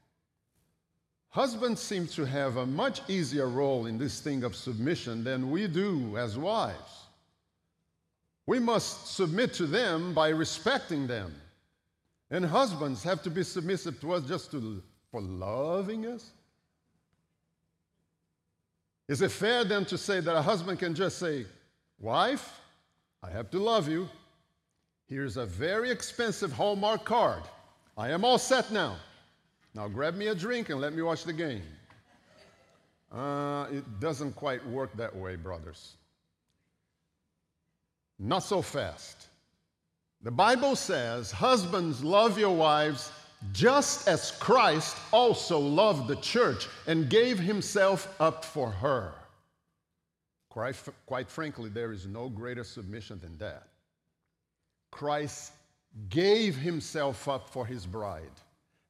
Husbands 1.28 1.80
seem 1.80 2.08
to 2.08 2.24
have 2.24 2.56
a 2.56 2.66
much 2.66 3.00
easier 3.08 3.48
role 3.48 3.86
in 3.86 3.96
this 3.96 4.20
thing 4.20 4.42
of 4.42 4.56
submission 4.56 5.22
than 5.22 5.52
we 5.52 5.68
do 5.68 6.16
as 6.16 6.36
wives. 6.36 7.05
We 8.46 8.58
must 8.58 9.14
submit 9.14 9.52
to 9.54 9.66
them 9.66 10.14
by 10.14 10.28
respecting 10.28 11.06
them. 11.06 11.34
And 12.30 12.44
husbands 12.44 13.02
have 13.02 13.22
to 13.22 13.30
be 13.30 13.42
submissive 13.42 14.00
to 14.00 14.12
us 14.14 14.24
just 14.24 14.50
to, 14.52 14.82
for 15.10 15.20
loving 15.20 16.06
us. 16.06 16.30
Is 19.08 19.22
it 19.22 19.30
fair 19.30 19.64
then 19.64 19.84
to 19.86 19.98
say 19.98 20.20
that 20.20 20.36
a 20.36 20.42
husband 20.42 20.78
can 20.78 20.94
just 20.94 21.18
say, 21.18 21.46
Wife, 21.98 22.60
I 23.22 23.30
have 23.30 23.50
to 23.52 23.58
love 23.58 23.88
you. 23.88 24.08
Here's 25.08 25.36
a 25.36 25.46
very 25.46 25.90
expensive 25.90 26.52
Hallmark 26.52 27.04
card. 27.04 27.42
I 27.96 28.10
am 28.10 28.24
all 28.24 28.38
set 28.38 28.70
now. 28.70 28.96
Now 29.74 29.88
grab 29.88 30.14
me 30.16 30.26
a 30.28 30.34
drink 30.34 30.68
and 30.68 30.80
let 30.80 30.92
me 30.92 31.02
watch 31.02 31.24
the 31.24 31.32
game. 31.32 31.62
Uh, 33.12 33.66
it 33.70 34.00
doesn't 34.00 34.34
quite 34.34 34.66
work 34.66 34.94
that 34.96 35.14
way, 35.14 35.36
brothers. 35.36 35.94
Not 38.18 38.40
so 38.40 38.62
fast. 38.62 39.26
The 40.22 40.30
Bible 40.30 40.76
says, 40.76 41.30
Husbands, 41.30 42.02
love 42.02 42.38
your 42.38 42.56
wives 42.56 43.12
just 43.52 44.08
as 44.08 44.32
Christ 44.32 44.96
also 45.12 45.58
loved 45.58 46.08
the 46.08 46.16
church 46.16 46.66
and 46.86 47.08
gave 47.08 47.38
himself 47.38 48.14
up 48.20 48.44
for 48.44 48.70
her. 48.70 49.12
Quite, 50.48 50.76
quite 51.04 51.28
frankly, 51.28 51.68
there 51.68 51.92
is 51.92 52.06
no 52.06 52.28
greater 52.28 52.64
submission 52.64 53.20
than 53.20 53.36
that. 53.38 53.68
Christ 54.90 55.52
gave 56.08 56.56
himself 56.56 57.28
up 57.28 57.50
for 57.50 57.66
his 57.66 57.84
bride. 57.84 58.22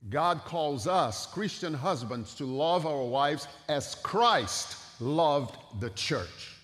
God 0.08 0.42
calls 0.44 0.86
us, 0.86 1.26
Christian 1.26 1.74
husbands, 1.74 2.34
to 2.36 2.44
love 2.44 2.86
our 2.86 3.02
wives 3.02 3.48
as 3.68 3.96
Christ 3.96 4.76
loved 5.00 5.56
the 5.80 5.90
church. 5.90 6.54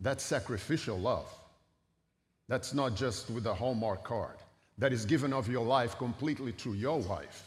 That's 0.00 0.22
sacrificial 0.22 0.98
love. 0.98 1.32
That's 2.48 2.72
not 2.74 2.96
just 2.96 3.30
with 3.30 3.46
a 3.46 3.54
Hallmark 3.54 4.04
card. 4.04 4.36
That 4.78 4.92
is 4.92 5.04
given 5.04 5.32
of 5.32 5.48
your 5.48 5.64
life 5.64 5.98
completely 5.98 6.52
to 6.52 6.74
your 6.74 7.00
wife. 7.00 7.44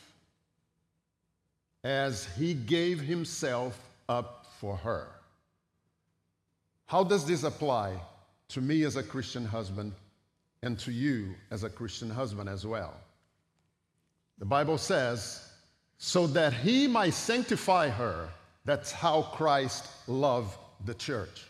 As 1.83 2.25
he 2.37 2.53
gave 2.53 2.99
himself 2.99 3.79
up 4.07 4.45
for 4.59 4.77
her. 4.77 5.07
How 6.85 7.03
does 7.03 7.25
this 7.25 7.43
apply 7.43 7.95
to 8.49 8.61
me 8.61 8.83
as 8.83 8.97
a 8.97 9.03
Christian 9.03 9.45
husband 9.45 9.93
and 10.61 10.77
to 10.79 10.91
you 10.91 11.33
as 11.49 11.63
a 11.63 11.69
Christian 11.69 12.09
husband 12.09 12.49
as 12.49 12.67
well? 12.67 12.93
The 14.37 14.45
Bible 14.45 14.77
says, 14.77 15.47
so 15.97 16.27
that 16.27 16.53
he 16.53 16.87
might 16.87 17.13
sanctify 17.13 17.89
her. 17.89 18.27
That's 18.65 18.91
how 18.91 19.21
Christ 19.21 19.87
loved 20.07 20.57
the 20.85 20.95
church. 20.95 21.45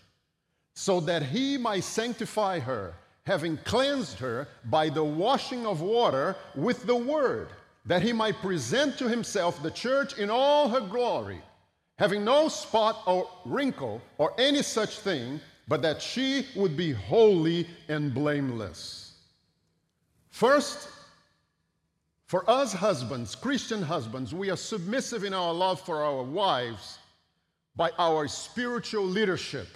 So 0.75 0.99
that 1.01 1.23
he 1.23 1.57
might 1.57 1.83
sanctify 1.83 2.59
her, 2.59 2.93
having 3.31 3.55
cleansed 3.59 4.19
her 4.19 4.45
by 4.65 4.89
the 4.89 5.01
washing 5.03 5.65
of 5.65 5.79
water 5.79 6.35
with 6.53 6.85
the 6.85 6.95
word, 6.95 7.47
that 7.85 8.01
he 8.01 8.11
might 8.11 8.35
present 8.41 8.97
to 8.97 9.07
himself 9.07 9.63
the 9.63 9.71
church 9.71 10.17
in 10.17 10.29
all 10.29 10.67
her 10.67 10.81
glory, 10.81 11.39
having 11.97 12.25
no 12.25 12.49
spot 12.49 13.01
or 13.07 13.29
wrinkle 13.45 14.01
or 14.17 14.33
any 14.37 14.61
such 14.61 14.99
thing, 14.99 15.39
but 15.69 15.81
that 15.81 16.01
she 16.01 16.45
would 16.57 16.75
be 16.75 16.91
holy 16.91 17.65
and 17.87 18.13
blameless. 18.13 19.13
First, 20.29 20.89
for 22.25 22.43
us 22.49 22.73
husbands, 22.73 23.33
Christian 23.33 23.81
husbands, 23.81 24.33
we 24.33 24.49
are 24.49 24.57
submissive 24.57 25.23
in 25.23 25.33
our 25.33 25.53
love 25.53 25.79
for 25.79 26.03
our 26.03 26.21
wives 26.21 26.99
by 27.77 27.91
our 27.97 28.27
spiritual 28.27 29.05
leadership. 29.05 29.69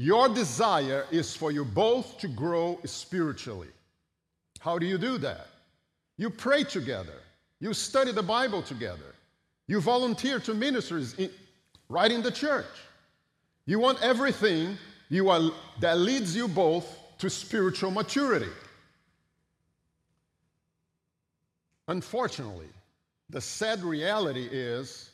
Your 0.00 0.28
desire 0.28 1.06
is 1.10 1.34
for 1.34 1.50
you 1.50 1.64
both 1.64 2.18
to 2.18 2.28
grow 2.28 2.78
spiritually. 2.84 3.66
How 4.60 4.78
do 4.78 4.86
you 4.86 4.96
do 4.96 5.18
that? 5.18 5.48
You 6.16 6.30
pray 6.30 6.62
together, 6.62 7.20
you 7.58 7.74
study 7.74 8.12
the 8.12 8.22
Bible 8.22 8.62
together, 8.62 9.16
you 9.66 9.80
volunteer 9.80 10.38
to 10.38 10.54
ministers 10.54 11.14
in, 11.14 11.30
right 11.88 12.12
in 12.12 12.22
the 12.22 12.30
church. 12.30 12.64
You 13.66 13.80
want 13.80 14.00
everything 14.00 14.78
you 15.08 15.30
are, 15.30 15.50
that 15.80 15.98
leads 15.98 16.36
you 16.36 16.46
both 16.46 16.86
to 17.18 17.28
spiritual 17.28 17.90
maturity. 17.90 18.52
Unfortunately, 21.88 22.68
the 23.30 23.40
sad 23.40 23.82
reality 23.82 24.48
is 24.48 25.10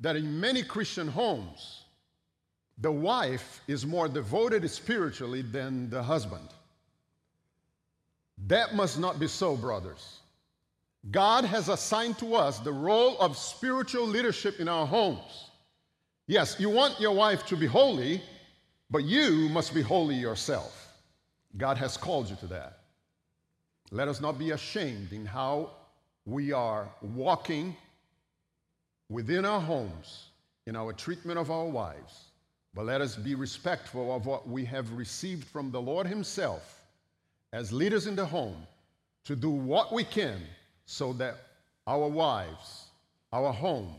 that 0.00 0.16
in 0.16 0.40
many 0.40 0.62
Christian 0.62 1.08
homes, 1.08 1.81
the 2.78 2.92
wife 2.92 3.60
is 3.68 3.86
more 3.86 4.08
devoted 4.08 4.68
spiritually 4.70 5.42
than 5.42 5.90
the 5.90 6.02
husband. 6.02 6.48
That 8.46 8.74
must 8.74 8.98
not 8.98 9.20
be 9.20 9.28
so, 9.28 9.56
brothers. 9.56 10.18
God 11.10 11.44
has 11.44 11.68
assigned 11.68 12.18
to 12.18 12.34
us 12.34 12.58
the 12.58 12.72
role 12.72 13.18
of 13.18 13.36
spiritual 13.36 14.06
leadership 14.06 14.60
in 14.60 14.68
our 14.68 14.86
homes. 14.86 15.50
Yes, 16.26 16.56
you 16.58 16.70
want 16.70 17.00
your 17.00 17.12
wife 17.12 17.44
to 17.46 17.56
be 17.56 17.66
holy, 17.66 18.22
but 18.90 19.04
you 19.04 19.48
must 19.48 19.74
be 19.74 19.82
holy 19.82 20.14
yourself. 20.14 20.88
God 21.56 21.76
has 21.78 21.96
called 21.96 22.30
you 22.30 22.36
to 22.36 22.46
that. 22.48 22.78
Let 23.90 24.08
us 24.08 24.20
not 24.20 24.38
be 24.38 24.52
ashamed 24.52 25.12
in 25.12 25.26
how 25.26 25.70
we 26.24 26.52
are 26.52 26.88
walking 27.02 27.76
within 29.08 29.44
our 29.44 29.60
homes 29.60 30.28
in 30.66 30.76
our 30.76 30.92
treatment 30.92 31.38
of 31.38 31.50
our 31.50 31.66
wives, 31.66 32.26
but 32.74 32.86
let 32.86 33.00
us 33.00 33.16
be 33.16 33.34
respectful 33.34 34.14
of 34.14 34.26
what 34.26 34.48
we 34.48 34.64
have 34.64 34.92
received 34.92 35.44
from 35.44 35.70
the 35.70 35.80
Lord 35.80 36.06
Himself 36.06 36.84
as 37.52 37.72
leaders 37.72 38.06
in 38.06 38.16
the 38.16 38.24
home 38.24 38.66
to 39.24 39.36
do 39.36 39.50
what 39.50 39.92
we 39.92 40.04
can 40.04 40.40
so 40.86 41.12
that 41.14 41.36
our 41.86 42.08
wives, 42.08 42.86
our 43.32 43.52
home 43.52 43.94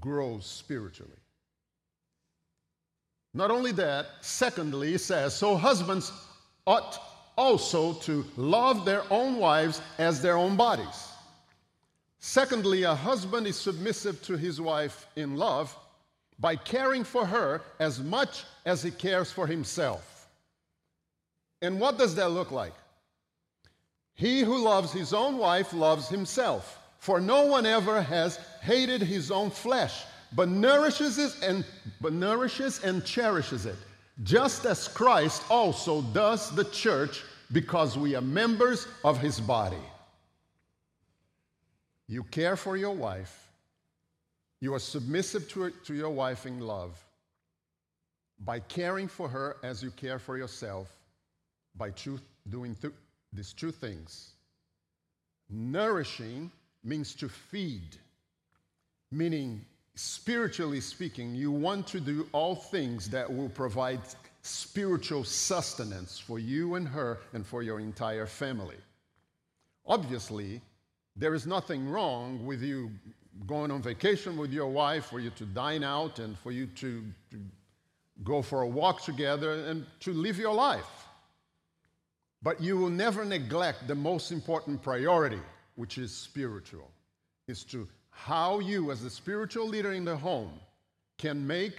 grows 0.00 0.46
spiritually. 0.46 1.12
Not 3.34 3.50
only 3.50 3.72
that, 3.72 4.06
secondly, 4.20 4.94
it 4.94 5.00
says, 5.00 5.34
so 5.34 5.56
husbands 5.56 6.12
ought 6.66 6.98
also 7.36 7.94
to 7.94 8.24
love 8.36 8.84
their 8.84 9.02
own 9.10 9.36
wives 9.36 9.82
as 9.98 10.22
their 10.22 10.36
own 10.36 10.56
bodies. 10.56 11.08
Secondly, 12.20 12.84
a 12.84 12.94
husband 12.94 13.46
is 13.46 13.56
submissive 13.56 14.22
to 14.22 14.36
his 14.36 14.60
wife 14.60 15.08
in 15.16 15.36
love 15.36 15.76
by 16.38 16.56
caring 16.56 17.04
for 17.04 17.24
her 17.26 17.62
as 17.78 18.00
much 18.00 18.44
as 18.64 18.82
he 18.82 18.90
cares 18.90 19.30
for 19.30 19.46
himself. 19.46 20.28
And 21.62 21.80
what 21.80 21.98
does 21.98 22.14
that 22.16 22.30
look 22.30 22.50
like? 22.50 22.74
He 24.14 24.40
who 24.40 24.58
loves 24.58 24.92
his 24.92 25.12
own 25.12 25.38
wife 25.38 25.72
loves 25.72 26.08
himself, 26.08 26.80
for 26.98 27.20
no 27.20 27.46
one 27.46 27.66
ever 27.66 28.02
has 28.02 28.36
hated 28.60 29.02
his 29.02 29.30
own 29.30 29.50
flesh, 29.50 30.04
but 30.32 30.48
nourishes 30.48 31.18
it 31.18 31.36
and 31.42 31.64
but 32.00 32.12
nourishes 32.12 32.82
and 32.82 33.04
cherishes 33.04 33.66
it 33.66 33.76
just 34.22 34.64
as 34.64 34.86
Christ 34.86 35.42
also 35.50 36.02
does 36.02 36.54
the 36.54 36.64
church 36.64 37.22
because 37.52 37.98
we 37.98 38.14
are 38.14 38.20
members 38.20 38.86
of 39.02 39.18
his 39.18 39.40
body. 39.40 39.76
You 42.06 42.22
care 42.24 42.56
for 42.56 42.76
your 42.76 42.94
wife, 42.94 43.43
you 44.60 44.74
are 44.74 44.78
submissive 44.78 45.48
to, 45.50 45.70
to 45.84 45.94
your 45.94 46.10
wife 46.10 46.46
in 46.46 46.60
love 46.60 46.98
by 48.40 48.58
caring 48.60 49.08
for 49.08 49.28
her 49.28 49.56
as 49.62 49.82
you 49.82 49.90
care 49.90 50.18
for 50.18 50.36
yourself, 50.36 50.90
by 51.76 51.90
doing 52.50 52.74
th- 52.74 52.92
these 53.32 53.52
two 53.52 53.70
things. 53.70 54.32
Nourishing 55.50 56.50
means 56.82 57.14
to 57.14 57.28
feed, 57.28 57.96
meaning 59.10 59.64
spiritually 59.94 60.80
speaking, 60.80 61.34
you 61.34 61.50
want 61.50 61.86
to 61.86 62.00
do 62.00 62.26
all 62.32 62.56
things 62.56 63.08
that 63.10 63.32
will 63.32 63.48
provide 63.48 64.00
spiritual 64.42 65.24
sustenance 65.24 66.18
for 66.18 66.38
you 66.38 66.74
and 66.74 66.86
her 66.86 67.18
and 67.32 67.46
for 67.46 67.62
your 67.62 67.80
entire 67.80 68.26
family. 68.26 68.76
Obviously, 69.86 70.60
there 71.16 71.34
is 71.34 71.46
nothing 71.46 71.88
wrong 71.88 72.44
with 72.44 72.62
you 72.62 72.90
going 73.46 73.70
on 73.70 73.82
vacation 73.82 74.36
with 74.36 74.52
your 74.52 74.68
wife, 74.68 75.06
for 75.06 75.20
you 75.20 75.30
to 75.30 75.44
dine 75.44 75.84
out, 75.84 76.18
and 76.18 76.38
for 76.38 76.52
you 76.52 76.66
to, 76.66 77.02
to 77.30 77.38
go 78.22 78.42
for 78.42 78.62
a 78.62 78.68
walk 78.68 79.02
together 79.02 79.52
and 79.52 79.84
to 80.00 80.12
live 80.12 80.38
your 80.38 80.54
life. 80.54 81.08
But 82.42 82.60
you 82.60 82.76
will 82.76 82.90
never 82.90 83.24
neglect 83.24 83.88
the 83.88 83.94
most 83.94 84.30
important 84.30 84.82
priority, 84.82 85.40
which 85.76 85.98
is 85.98 86.12
spiritual, 86.12 86.90
is 87.48 87.64
to 87.64 87.88
how 88.10 88.60
you, 88.60 88.90
as 88.90 89.02
the 89.02 89.10
spiritual 89.10 89.66
leader 89.66 89.92
in 89.92 90.04
the 90.04 90.16
home, 90.16 90.52
can 91.18 91.46
make 91.46 91.78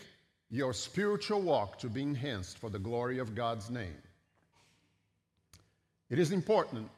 your 0.50 0.74
spiritual 0.74 1.42
walk 1.42 1.80
to 1.80 1.88
be 1.88 2.02
enhanced 2.02 2.58
for 2.58 2.70
the 2.70 2.80
glory 2.80 3.20
of 3.20 3.36
God's 3.36 3.70
name. 3.70 3.96
It 6.10 6.20
is 6.20 6.32
important 6.32 6.90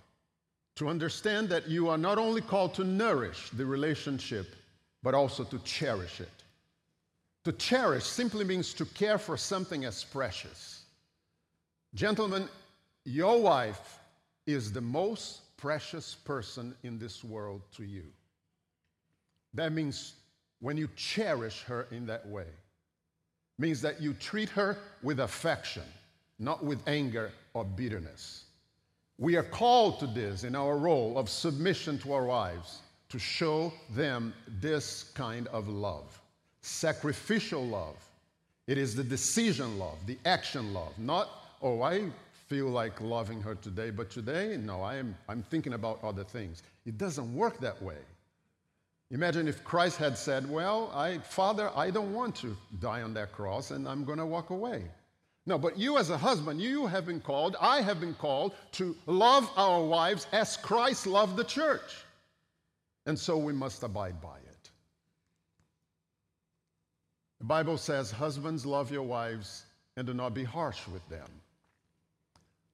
to 0.77 0.87
understand 0.87 1.49
that 1.49 1.67
you 1.67 1.89
are 1.89 1.97
not 1.97 2.19
only 2.19 2.39
called 2.39 2.73
to 2.75 2.83
nourish 2.83 3.49
the 3.49 3.65
relationship, 3.65 4.55
but 5.01 5.15
also 5.15 5.43
to 5.43 5.57
cherish 5.59 6.21
it. 6.21 6.29
To 7.45 7.51
cherish 7.51 8.03
simply 8.03 8.45
means 8.45 8.73
to 8.75 8.85
care 8.85 9.17
for 9.17 9.37
something 9.37 9.85
as 9.85 10.03
precious. 10.03 10.83
Gentlemen, 11.95 12.47
your 13.05 13.41
wife 13.41 13.99
is 14.45 14.71
the 14.71 14.81
most 14.81 15.57
precious 15.57 16.13
person 16.13 16.75
in 16.83 16.99
this 16.99 17.23
world 17.23 17.61
to 17.77 17.83
you. 17.83 18.03
That 19.55 19.71
means 19.71 20.13
when 20.59 20.77
you 20.77 20.89
cherish 20.95 21.63
her 21.63 21.87
in 21.89 22.05
that 22.05 22.27
way, 22.27 22.45
means 23.57 23.81
that 23.81 23.99
you 23.99 24.13
treat 24.13 24.49
her 24.49 24.77
with 25.01 25.21
affection, 25.21 25.83
not 26.37 26.63
with 26.63 26.87
anger 26.87 27.31
or 27.55 27.65
bitterness. 27.65 28.43
We 29.19 29.35
are 29.35 29.43
called 29.43 29.99
to 29.99 30.07
this 30.07 30.43
in 30.43 30.55
our 30.55 30.77
role 30.77 31.17
of 31.17 31.29
submission 31.29 31.97
to 31.99 32.13
our 32.13 32.25
wives 32.25 32.81
to 33.09 33.17
show 33.17 33.73
them 33.91 34.33
this 34.61 35.11
kind 35.15 35.47
of 35.47 35.67
love. 35.67 36.21
sacrificial 36.61 37.65
love. 37.65 37.95
It 38.67 38.77
is 38.77 38.93
the 38.93 39.03
decision 39.03 39.79
love, 39.79 39.97
the 40.05 40.17
action 40.25 40.73
love, 40.73 40.97
not, 40.99 41.29
oh, 41.61 41.81
I 41.81 42.09
feel 42.47 42.67
like 42.67 42.99
loving 42.99 43.41
her 43.41 43.55
today, 43.55 43.89
but 43.89 44.09
today, 44.09 44.57
no, 44.57 44.81
I 44.81 44.95
am, 44.95 45.15
I'm 45.29 45.43
thinking 45.43 45.73
about 45.73 46.03
other 46.03 46.25
things. 46.25 46.63
It 46.85 46.97
doesn't 46.97 47.33
work 47.33 47.59
that 47.61 47.81
way. 47.81 47.95
Imagine 49.11 49.47
if 49.47 49.63
Christ 49.63 49.97
had 49.97 50.17
said, 50.17 50.49
Well, 50.49 50.91
I, 50.93 51.19
Father, 51.19 51.71
I 51.75 51.89
don't 51.89 52.13
want 52.13 52.35
to 52.37 52.57
die 52.81 53.01
on 53.01 53.13
that 53.13 53.31
cross 53.31 53.71
and 53.71 53.87
I'm 53.87 54.03
going 54.03 54.19
to 54.19 54.25
walk 54.25 54.49
away. 54.49 54.83
No, 55.47 55.57
but 55.57 55.77
you 55.77 55.97
as 55.97 56.09
a 56.09 56.17
husband, 56.17 56.61
you 56.61 56.85
have 56.87 57.05
been 57.05 57.21
called, 57.21 57.55
I 57.61 57.81
have 57.81 58.01
been 58.01 58.13
called 58.15 58.53
to 58.73 58.93
love 59.05 59.49
our 59.55 59.81
wives 59.81 60.27
as 60.33 60.57
Christ 60.57 61.07
loved 61.07 61.37
the 61.37 61.43
church. 61.45 62.03
And 63.05 63.17
so 63.17 63.37
we 63.37 63.53
must 63.53 63.81
abide 63.81 64.21
by 64.21 64.35
it. 64.39 64.69
The 67.39 67.45
Bible 67.45 67.77
says, 67.77 68.11
Husbands, 68.11 68.65
love 68.65 68.91
your 68.91 69.03
wives 69.03 69.63
and 69.95 70.05
do 70.05 70.13
not 70.13 70.33
be 70.33 70.43
harsh 70.43 70.85
with 70.89 71.07
them. 71.07 71.29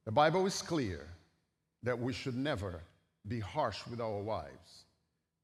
The 0.04 0.10
Bible 0.12 0.44
is 0.44 0.60
clear 0.60 1.06
that 1.84 1.96
we 1.96 2.12
should 2.12 2.36
never 2.36 2.80
be 3.28 3.38
harsh 3.38 3.86
with 3.88 4.00
our 4.00 4.18
wives, 4.18 4.84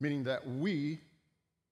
meaning 0.01 0.25
that 0.25 0.45
we 0.45 0.99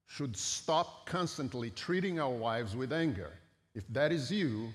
should 0.06 0.36
stop 0.36 1.04
constantly 1.04 1.70
treating 1.70 2.20
our 2.20 2.30
wives 2.30 2.76
with 2.76 2.92
anger. 2.92 3.32
If 3.74 3.82
that 3.88 4.12
is 4.12 4.30
you, 4.30 4.68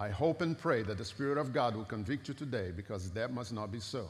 I 0.00 0.08
hope 0.08 0.42
and 0.42 0.56
pray 0.56 0.82
that 0.82 0.96
the 0.96 1.04
Spirit 1.04 1.38
of 1.38 1.52
God 1.52 1.74
will 1.74 1.84
convict 1.84 2.28
you 2.28 2.34
today 2.34 2.70
because 2.74 3.10
that 3.10 3.32
must 3.32 3.52
not 3.52 3.72
be 3.72 3.80
so. 3.80 4.08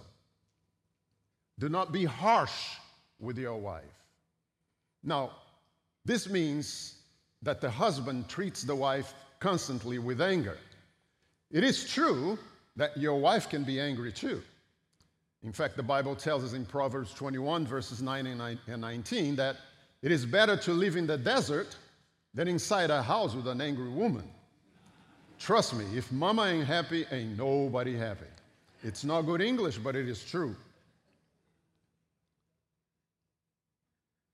Do 1.58 1.68
not 1.68 1.92
be 1.92 2.04
harsh 2.04 2.76
with 3.18 3.38
your 3.38 3.56
wife. 3.56 3.84
Now, 5.02 5.30
this 6.04 6.28
means 6.28 6.96
that 7.42 7.60
the 7.60 7.70
husband 7.70 8.28
treats 8.28 8.62
the 8.62 8.74
wife 8.74 9.14
constantly 9.40 9.98
with 9.98 10.20
anger. 10.20 10.58
It 11.50 11.64
is 11.64 11.88
true 11.88 12.38
that 12.76 12.96
your 12.96 13.18
wife 13.18 13.48
can 13.48 13.64
be 13.64 13.80
angry 13.80 14.12
too. 14.12 14.42
In 15.42 15.52
fact, 15.52 15.76
the 15.76 15.82
Bible 15.82 16.14
tells 16.14 16.44
us 16.44 16.52
in 16.52 16.66
Proverbs 16.66 17.14
21, 17.14 17.66
verses 17.66 18.02
9 18.02 18.26
and 18.26 18.80
19, 18.80 19.36
that 19.36 19.56
it 20.02 20.12
is 20.12 20.26
better 20.26 20.56
to 20.56 20.72
live 20.72 20.96
in 20.96 21.06
the 21.06 21.16
desert 21.16 21.76
than 22.34 22.46
inside 22.46 22.90
a 22.90 23.02
house 23.02 23.34
with 23.34 23.48
an 23.48 23.60
angry 23.60 23.88
woman. 23.88 24.28
Trust 25.38 25.74
me, 25.74 25.84
if 25.96 26.10
mama 26.10 26.44
ain't 26.44 26.66
happy, 26.66 27.06
ain't 27.10 27.38
nobody 27.38 27.96
happy. 27.96 28.26
It's 28.82 29.04
not 29.04 29.22
good 29.22 29.40
English, 29.40 29.78
but 29.78 29.96
it 29.96 30.08
is 30.08 30.24
true. 30.24 30.54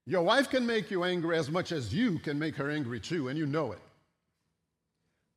Your 0.07 0.23
wife 0.23 0.51
can 0.51 0.67
make 0.67 0.91
you 0.91 1.05
angry 1.05 1.37
as 1.39 1.51
much 1.51 1.73
as 1.73 1.95
you 1.95 2.19
can 2.19 2.39
make 2.39 2.57
her 2.57 2.71
angry 2.71 3.01
too, 3.01 3.29
and 3.29 3.39
you 3.39 3.47
know 3.47 3.73
it. 3.73 3.79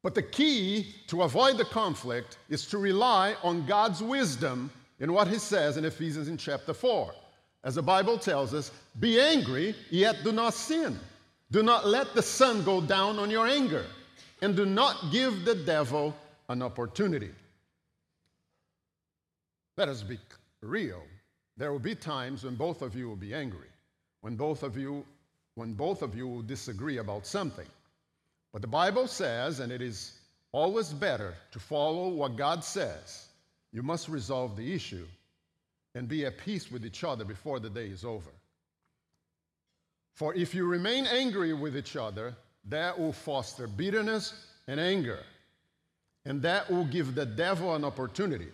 But 0.04 0.14
the 0.14 0.22
key 0.22 0.96
to 1.08 1.24
avoid 1.24 1.58
the 1.58 1.66
conflict 1.66 2.38
is 2.50 2.66
to 2.68 2.78
rely 2.78 3.36
on 3.44 3.66
God's 3.66 4.02
wisdom 4.02 4.72
in 5.00 5.14
what 5.14 5.28
he 5.28 5.38
says 5.38 5.78
in 5.78 5.86
Ephesians 5.86 6.28
in 6.28 6.38
chapter 6.38 6.74
4. 6.74 7.14
As 7.64 7.76
the 7.76 7.82
Bible 7.82 8.18
tells 8.18 8.54
us, 8.54 8.72
be 9.00 9.20
angry, 9.20 9.76
yet 9.90 10.18
do 10.24 10.32
not 10.32 10.54
sin. 10.54 11.00
Do 11.52 11.64
not 11.64 11.88
let 11.88 12.14
the 12.14 12.22
sun 12.22 12.64
go 12.64 12.82
down 12.82 13.20
on 13.20 13.30
your 13.30 13.48
anger, 13.48 13.86
and 14.42 14.56
do 14.56 14.66
not 14.66 15.12
give 15.12 15.46
the 15.46 15.56
devil 15.56 16.16
an 16.50 16.62
opportunity. 16.62 17.32
Let 19.78 19.90
us 19.90 20.04
be 20.04 20.20
real. 20.62 21.04
There 21.58 21.72
will 21.72 21.80
be 21.80 21.96
times 21.96 22.44
when 22.44 22.56
both 22.56 22.82
of 22.82 22.96
you 22.96 23.08
will 23.08 23.16
be 23.16 23.34
angry, 23.34 23.68
when 24.22 24.36
both 24.36 24.64
of 24.64 24.78
you, 24.78 25.06
when 25.56 25.74
both 25.74 26.02
of 26.02 26.16
you 26.16 26.28
will 26.28 26.42
disagree 26.42 26.98
about 26.98 27.26
something. 27.26 27.68
But 28.54 28.62
the 28.62 28.68
Bible 28.68 29.08
says, 29.08 29.60
and 29.60 29.72
it 29.72 29.82
is 29.82 30.14
always 30.52 30.94
better 30.94 31.34
to 31.52 31.60
follow 31.60 32.10
what 32.10 32.36
God 32.36 32.64
says, 32.64 33.28
you 33.72 33.84
must 33.84 34.08
resolve 34.08 34.56
the 34.56 34.74
issue 34.74 35.06
and 35.96 36.08
be 36.08 36.26
at 36.26 36.38
peace 36.38 36.72
with 36.72 36.86
each 36.86 37.04
other 37.04 37.26
before 37.26 37.60
the 37.60 37.70
day 37.70 37.88
is 37.88 38.06
over. 38.06 38.32
For 40.14 40.34
if 40.34 40.56
you 40.56 40.66
remain 40.66 41.06
angry 41.06 41.54
with 41.54 41.78
each 41.78 41.96
other, 41.96 42.36
that 42.70 42.98
will 42.98 43.14
foster 43.14 43.68
bitterness 43.68 44.46
and 44.68 44.80
anger. 44.80 45.20
And 46.26 46.42
that 46.42 46.70
will 46.70 46.86
give 46.86 47.16
the 47.16 47.26
devil 47.26 47.74
an 47.76 47.86
opportunity, 47.86 48.50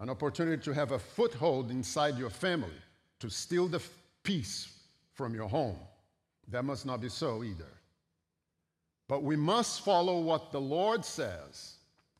an 0.00 0.10
opportunity 0.10 0.62
to 0.64 0.74
have 0.74 0.92
a 0.92 0.98
foothold 0.98 1.70
inside 1.70 2.18
your 2.18 2.30
family, 2.30 2.74
to 3.20 3.30
steal 3.30 3.68
the 3.68 3.80
peace 4.24 4.68
from 5.12 5.34
your 5.34 5.48
home. 5.48 5.78
That 6.48 6.64
must 6.64 6.84
not 6.84 7.00
be 7.00 7.08
so 7.08 7.44
either. 7.44 7.70
But 9.06 9.22
we 9.22 9.36
must 9.36 9.84
follow 9.84 10.20
what 10.20 10.50
the 10.50 10.60
Lord 10.60 11.04
says. 11.04 11.76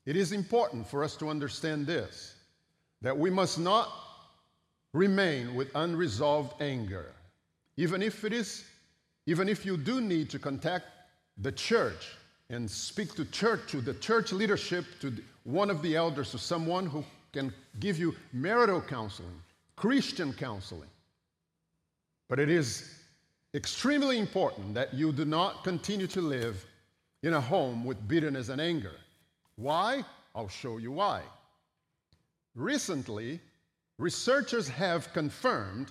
It 0.07 0.17
is 0.17 0.33
important 0.33 0.87
for 0.87 1.03
us 1.03 1.17
to 1.17 1.29
understand 1.29 1.87
this 1.87 2.37
that 3.01 3.19
we 3.19 3.29
must 3.29 3.59
not 3.59 3.93
remain 4.95 5.55
with 5.55 5.69
unresolved 5.75 6.63
anger. 6.63 7.13
Even 7.77 8.01
if 8.01 8.25
it 8.25 8.33
is, 8.33 8.65
even 9.27 9.47
if 9.47 9.67
you 9.67 9.77
do 9.77 10.01
need 10.01 10.31
to 10.31 10.39
contact 10.39 10.87
the 11.39 11.53
church 11.53 12.09
and 12.51 12.71
speak 12.71 13.15
to 13.15 13.25
church, 13.27 13.71
to 13.71 13.81
the 13.81 13.95
church 13.95 14.33
leadership, 14.33 14.85
to 15.01 15.13
one 15.45 15.71
of 15.71 15.83
the 15.83 15.97
elders, 15.97 16.31
to 16.31 16.39
someone 16.39 16.87
who 16.87 17.05
can 17.33 17.53
give 17.81 17.99
you 17.99 18.15
marital 18.33 18.81
counseling, 18.81 19.43
Christian 19.77 20.33
counseling. 20.33 20.89
But 22.29 22.39
it 22.39 22.49
is 22.49 22.95
extremely 23.55 24.19
important 24.19 24.75
that 24.75 24.95
you 24.95 25.13
do 25.13 25.25
not 25.25 25.65
continue 25.65 26.07
to 26.09 26.21
live 26.21 26.65
in 27.23 27.35
a 27.35 27.41
home 27.41 27.85
with 27.85 28.07
bitterness 28.07 28.49
and 28.49 28.61
anger. 28.61 28.97
Why? 29.57 30.05
I'll 30.35 30.49
show 30.49 30.79
you 30.79 30.93
why. 30.93 31.23
Recently, 32.55 33.41
researchers 33.99 34.69
have 34.69 35.13
confirmed 35.13 35.91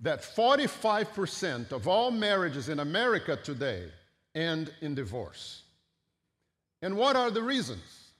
that 0.00 0.22
45% 0.22 1.72
of 1.72 1.86
all 1.86 2.10
marriages 2.10 2.68
in 2.68 2.80
America 2.80 3.36
today 3.36 3.90
end 4.34 4.72
in 4.80 4.94
divorce. 4.94 5.62
And 6.82 6.96
what 6.96 7.16
are 7.16 7.30
the 7.30 7.42
reasons? 7.42 8.12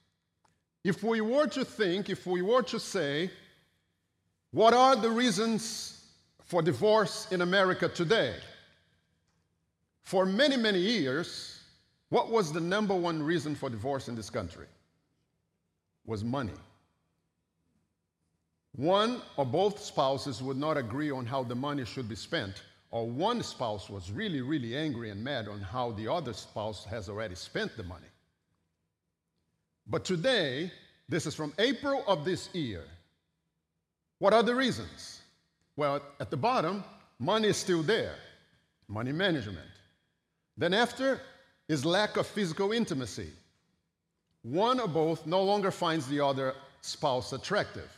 If 0.84 1.02
we 1.02 1.20
were 1.20 1.46
to 1.48 1.64
think, 1.64 2.08
if 2.08 2.26
we 2.26 2.42
were 2.42 2.62
to 2.62 2.80
say, 2.80 3.30
what 4.50 4.74
are 4.74 4.96
the 4.96 5.10
reasons 5.10 6.04
for 6.44 6.62
divorce 6.62 7.30
in 7.30 7.42
America 7.42 7.88
today? 7.88 8.34
For 10.02 10.26
many, 10.26 10.56
many 10.56 10.80
years, 10.80 11.60
what 12.08 12.30
was 12.30 12.52
the 12.52 12.60
number 12.60 12.94
one 12.94 13.22
reason 13.22 13.54
for 13.54 13.70
divorce 13.70 14.08
in 14.08 14.16
this 14.16 14.30
country? 14.30 14.66
Was 16.06 16.24
money. 16.24 16.52
One 18.74 19.20
or 19.36 19.44
both 19.44 19.78
spouses 19.80 20.42
would 20.42 20.56
not 20.56 20.76
agree 20.76 21.10
on 21.10 21.26
how 21.26 21.42
the 21.44 21.54
money 21.54 21.84
should 21.84 22.08
be 22.08 22.16
spent, 22.16 22.62
or 22.90 23.08
one 23.08 23.42
spouse 23.42 23.88
was 23.88 24.10
really, 24.10 24.40
really 24.40 24.76
angry 24.76 25.10
and 25.10 25.22
mad 25.22 25.48
on 25.48 25.60
how 25.60 25.92
the 25.92 26.10
other 26.10 26.32
spouse 26.32 26.84
has 26.84 27.08
already 27.08 27.34
spent 27.34 27.76
the 27.76 27.84
money. 27.84 28.08
But 29.86 30.04
today, 30.04 30.72
this 31.08 31.26
is 31.26 31.34
from 31.34 31.52
April 31.58 32.04
of 32.06 32.24
this 32.24 32.52
year. 32.54 32.84
What 34.18 34.32
are 34.32 34.42
the 34.42 34.54
reasons? 34.54 35.22
Well, 35.76 36.00
at 36.18 36.30
the 36.30 36.36
bottom, 36.36 36.84
money 37.18 37.48
is 37.48 37.56
still 37.56 37.82
there, 37.82 38.16
money 38.88 39.12
management. 39.12 39.66
Then, 40.56 40.74
after 40.74 41.20
is 41.68 41.84
lack 41.84 42.16
of 42.16 42.26
physical 42.26 42.72
intimacy. 42.72 43.30
One 44.42 44.80
or 44.80 44.88
both 44.88 45.26
no 45.26 45.40
longer 45.42 45.70
finds 45.70 46.08
the 46.08 46.18
other 46.18 46.54
spouse 46.80 47.32
attractive. 47.32 47.88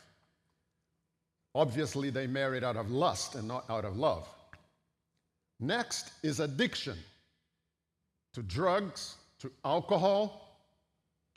Obviously, 1.55 2.11
they 2.11 2.27
married 2.27 2.65
out 2.65 2.77
of 2.77 2.91
lust 2.91 3.35
and 3.35 3.49
not 3.49 3.65
out 3.71 3.87
of 3.87 3.97
love. 3.97 4.29
Next 5.63 6.11
is 6.25 6.41
addiction 6.41 6.99
to 8.33 8.43
drugs, 8.43 9.15
to 9.39 9.51
alcohol, 9.65 10.59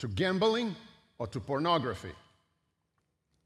to 0.00 0.08
gambling, 0.08 0.74
or 1.18 1.28
to 1.28 1.38
pornography. 1.38 2.10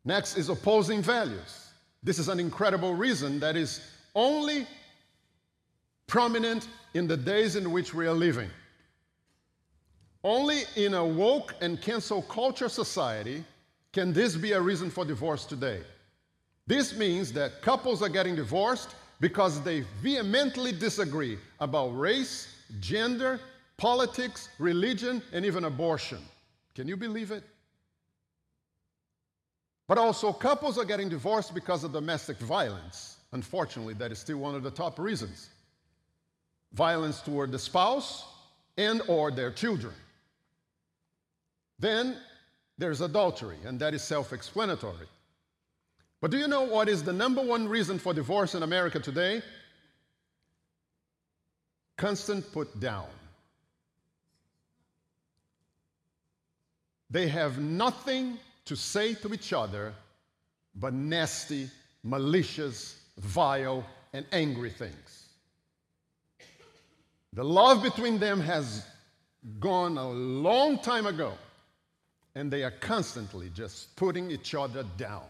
Next 0.07 0.39
is 0.39 0.49
opposing 0.49 1.03
values. 1.03 1.69
This 2.03 2.19
is 2.19 2.29
an 2.29 2.41
incredible 2.41 2.95
reason 2.95 3.39
that 3.41 3.57
is 3.57 3.83
only 4.15 4.67
prominent 6.07 6.67
in 6.95 7.07
the 7.07 7.17
days 7.17 7.57
in 7.57 7.73
which 7.73 7.93
we 7.93 8.07
are 8.07 8.15
living. 8.15 8.49
Only 10.25 10.63
in 10.77 10.95
a 10.95 11.05
woke 11.05 11.55
and 11.61 11.79
cancel 11.83 12.23
culture 12.23 12.71
society 12.71 13.45
can 13.93 14.15
this 14.15 14.35
be 14.35 14.53
a 14.53 14.61
reason 14.61 14.89
for 14.89 15.05
divorce 15.05 15.45
today. 15.45 15.83
This 16.67 16.97
means 16.97 17.35
that 17.35 17.61
couples 17.61 18.01
are 18.01 18.09
getting 18.09 18.35
divorced 18.35 18.95
because 19.21 19.63
they 19.63 19.85
vehemently 20.03 20.73
disagree 20.73 21.39
about 21.61 21.89
race, 21.99 22.57
gender, 22.81 23.39
politics, 23.77 24.49
religion, 24.59 25.23
and 25.33 25.45
even 25.45 25.65
abortion. 25.65 26.19
Can 26.75 26.89
you 26.89 26.97
believe 26.97 27.31
it? 27.31 27.45
But 29.87 29.99
also, 29.99 30.33
couples 30.33 30.79
are 30.79 30.85
getting 30.85 31.09
divorced 31.09 31.55
because 31.55 31.85
of 31.85 31.93
domestic 31.93 32.39
violence. 32.39 33.17
Unfortunately, 33.33 33.95
that 33.95 34.13
is 34.13 34.19
still 34.19 34.39
one 34.39 34.55
of 34.55 34.63
the 34.63 34.71
top 34.71 34.99
reasons. 34.99 35.51
Violence 36.73 37.21
toward 37.21 37.51
the 37.51 37.59
spouse 37.59 38.25
and 38.79 39.03
or 39.09 39.31
their 39.31 39.51
children. 39.51 39.95
Then 41.79 42.17
there's 42.79 43.01
adultery, 43.01 43.57
and 43.65 43.81
that 43.81 43.95
is 43.95 44.03
self-explanatory. 44.03 45.07
But 46.21 46.31
do 46.31 46.39
you 46.39 46.49
know 46.49 46.63
what 46.63 46.89
is 46.89 47.03
the 47.03 47.13
number 47.13 47.43
one 47.43 47.67
reason 47.67 47.99
for 47.99 48.13
divorce 48.13 48.55
in 48.55 48.63
America 48.63 49.01
today? 49.01 49.43
Constant 51.97 52.51
put 52.53 52.79
down. 52.79 53.07
They 57.11 57.29
have 57.29 57.59
nothing 57.59 58.39
to 58.67 58.77
say 58.77 59.15
to 59.15 59.33
each 59.33 59.53
other 59.53 59.95
but 60.75 60.93
nasty, 60.93 61.69
malicious, 62.05 63.01
vile, 63.19 63.85
and 64.13 64.25
angry 64.33 64.71
things. 64.71 65.29
The 67.33 67.45
love 67.45 67.83
between 67.83 68.19
them 68.19 68.41
has 68.41 68.85
gone 69.59 69.97
a 69.97 70.09
long 70.09 70.79
time 70.79 71.07
ago, 71.07 71.33
and 72.35 72.51
they 72.51 72.63
are 72.63 72.71
constantly 72.71 73.51
just 73.55 73.95
putting 73.97 74.31
each 74.31 74.55
other 74.55 74.85
down. 74.97 75.25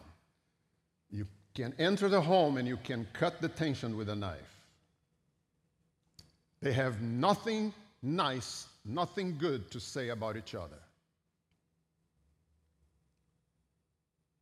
Can 1.61 1.75
enter 1.79 2.09
the 2.09 2.23
home 2.23 2.57
and 2.57 2.67
you 2.67 2.79
can 2.79 3.07
cut 3.13 3.43
the 3.43 3.49
tension 3.51 3.95
with 3.95 4.09
a 4.09 4.17
knife. 4.17 4.57
They 6.63 6.73
have 6.73 7.03
nothing 7.03 7.75
nice, 8.03 8.67
nothing 8.87 9.37
good 9.37 9.71
to 9.73 9.79
say 9.79 10.09
about 10.09 10.39
each 10.39 10.55
other. 10.55 10.79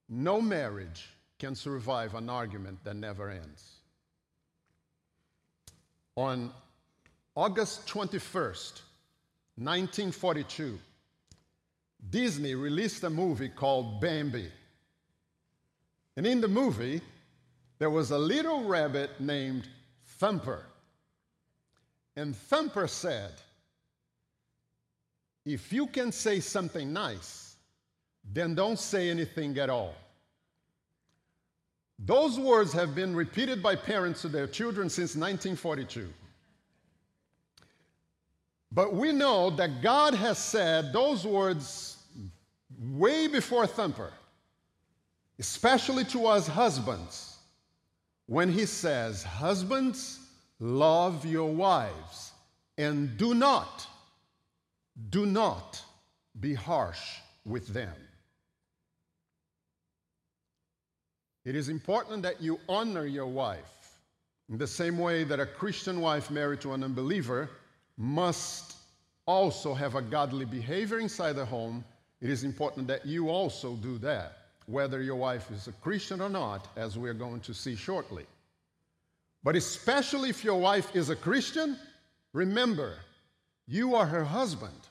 No 0.08 0.40
marriage 0.40 1.08
can 1.40 1.56
survive 1.56 2.14
an 2.14 2.30
argument 2.30 2.84
that 2.84 2.94
never 2.94 3.30
ends. 3.30 3.68
On 6.14 6.52
August 7.34 7.88
21st, 7.88 8.80
1942, 9.56 10.78
Disney 12.10 12.54
released 12.54 13.02
a 13.02 13.10
movie 13.10 13.48
called 13.48 14.00
Bambi. 14.00 14.52
And 16.18 16.26
in 16.26 16.40
the 16.40 16.48
movie, 16.48 17.00
there 17.78 17.90
was 17.90 18.10
a 18.10 18.18
little 18.18 18.64
rabbit 18.64 19.20
named 19.20 19.68
Thumper. 20.18 20.64
And 22.16 22.34
Thumper 22.34 22.88
said, 22.88 23.34
If 25.46 25.72
you 25.72 25.86
can 25.86 26.10
say 26.10 26.40
something 26.40 26.92
nice, 26.92 27.54
then 28.32 28.56
don't 28.56 28.80
say 28.80 29.10
anything 29.10 29.56
at 29.58 29.70
all. 29.70 29.94
Those 32.00 32.36
words 32.36 32.72
have 32.72 32.96
been 32.96 33.14
repeated 33.14 33.62
by 33.62 33.76
parents 33.76 34.22
to 34.22 34.28
their 34.28 34.48
children 34.48 34.90
since 34.90 35.14
1942. 35.14 36.12
But 38.72 38.92
we 38.92 39.12
know 39.12 39.50
that 39.50 39.82
God 39.82 40.14
has 40.14 40.38
said 40.38 40.92
those 40.92 41.24
words 41.24 41.96
way 42.90 43.28
before 43.28 43.68
Thumper, 43.68 44.12
especially 45.38 46.04
to 46.04 46.26
us 46.26 46.46
husbands, 46.46 47.36
when 48.26 48.50
He 48.50 48.66
says, 48.66 49.22
Husbands, 49.22 50.20
love 50.60 51.24
your 51.24 51.50
wives 51.50 52.32
and 52.76 53.16
do 53.16 53.34
not, 53.34 53.86
do 55.10 55.26
not 55.26 55.82
be 56.40 56.54
harsh 56.54 57.18
with 57.44 57.68
them. 57.68 57.94
It 61.44 61.56
is 61.56 61.68
important 61.68 62.22
that 62.22 62.42
you 62.42 62.60
honor 62.68 63.06
your 63.06 63.26
wife 63.26 63.98
in 64.50 64.58
the 64.58 64.66
same 64.66 64.98
way 64.98 65.24
that 65.24 65.40
a 65.40 65.46
Christian 65.46 66.00
wife 66.00 66.30
married 66.30 66.60
to 66.62 66.72
an 66.72 66.84
unbeliever 66.84 67.50
must 67.96 68.76
also 69.26 69.74
have 69.74 69.94
a 69.94 70.02
godly 70.02 70.44
behavior 70.44 70.98
inside 70.98 71.34
the 71.34 71.44
home. 71.44 71.84
It 72.20 72.30
is 72.30 72.44
important 72.44 72.86
that 72.88 73.06
you 73.06 73.28
also 73.28 73.74
do 73.76 73.98
that, 73.98 74.37
whether 74.68 75.02
your 75.02 75.16
wife 75.16 75.50
is 75.50 75.66
a 75.66 75.72
Christian 75.72 76.20
or 76.20 76.28
not, 76.28 76.68
as 76.76 76.98
we're 76.98 77.14
going 77.14 77.40
to 77.40 77.54
see 77.54 77.74
shortly. 77.74 78.26
But 79.42 79.56
especially 79.56 80.28
if 80.28 80.44
your 80.44 80.60
wife 80.60 80.94
is 80.94 81.08
a 81.08 81.16
Christian, 81.16 81.78
remember, 82.32 82.96
you 83.66 83.94
are 83.94 84.06
her 84.06 84.24
husband, 84.24 84.88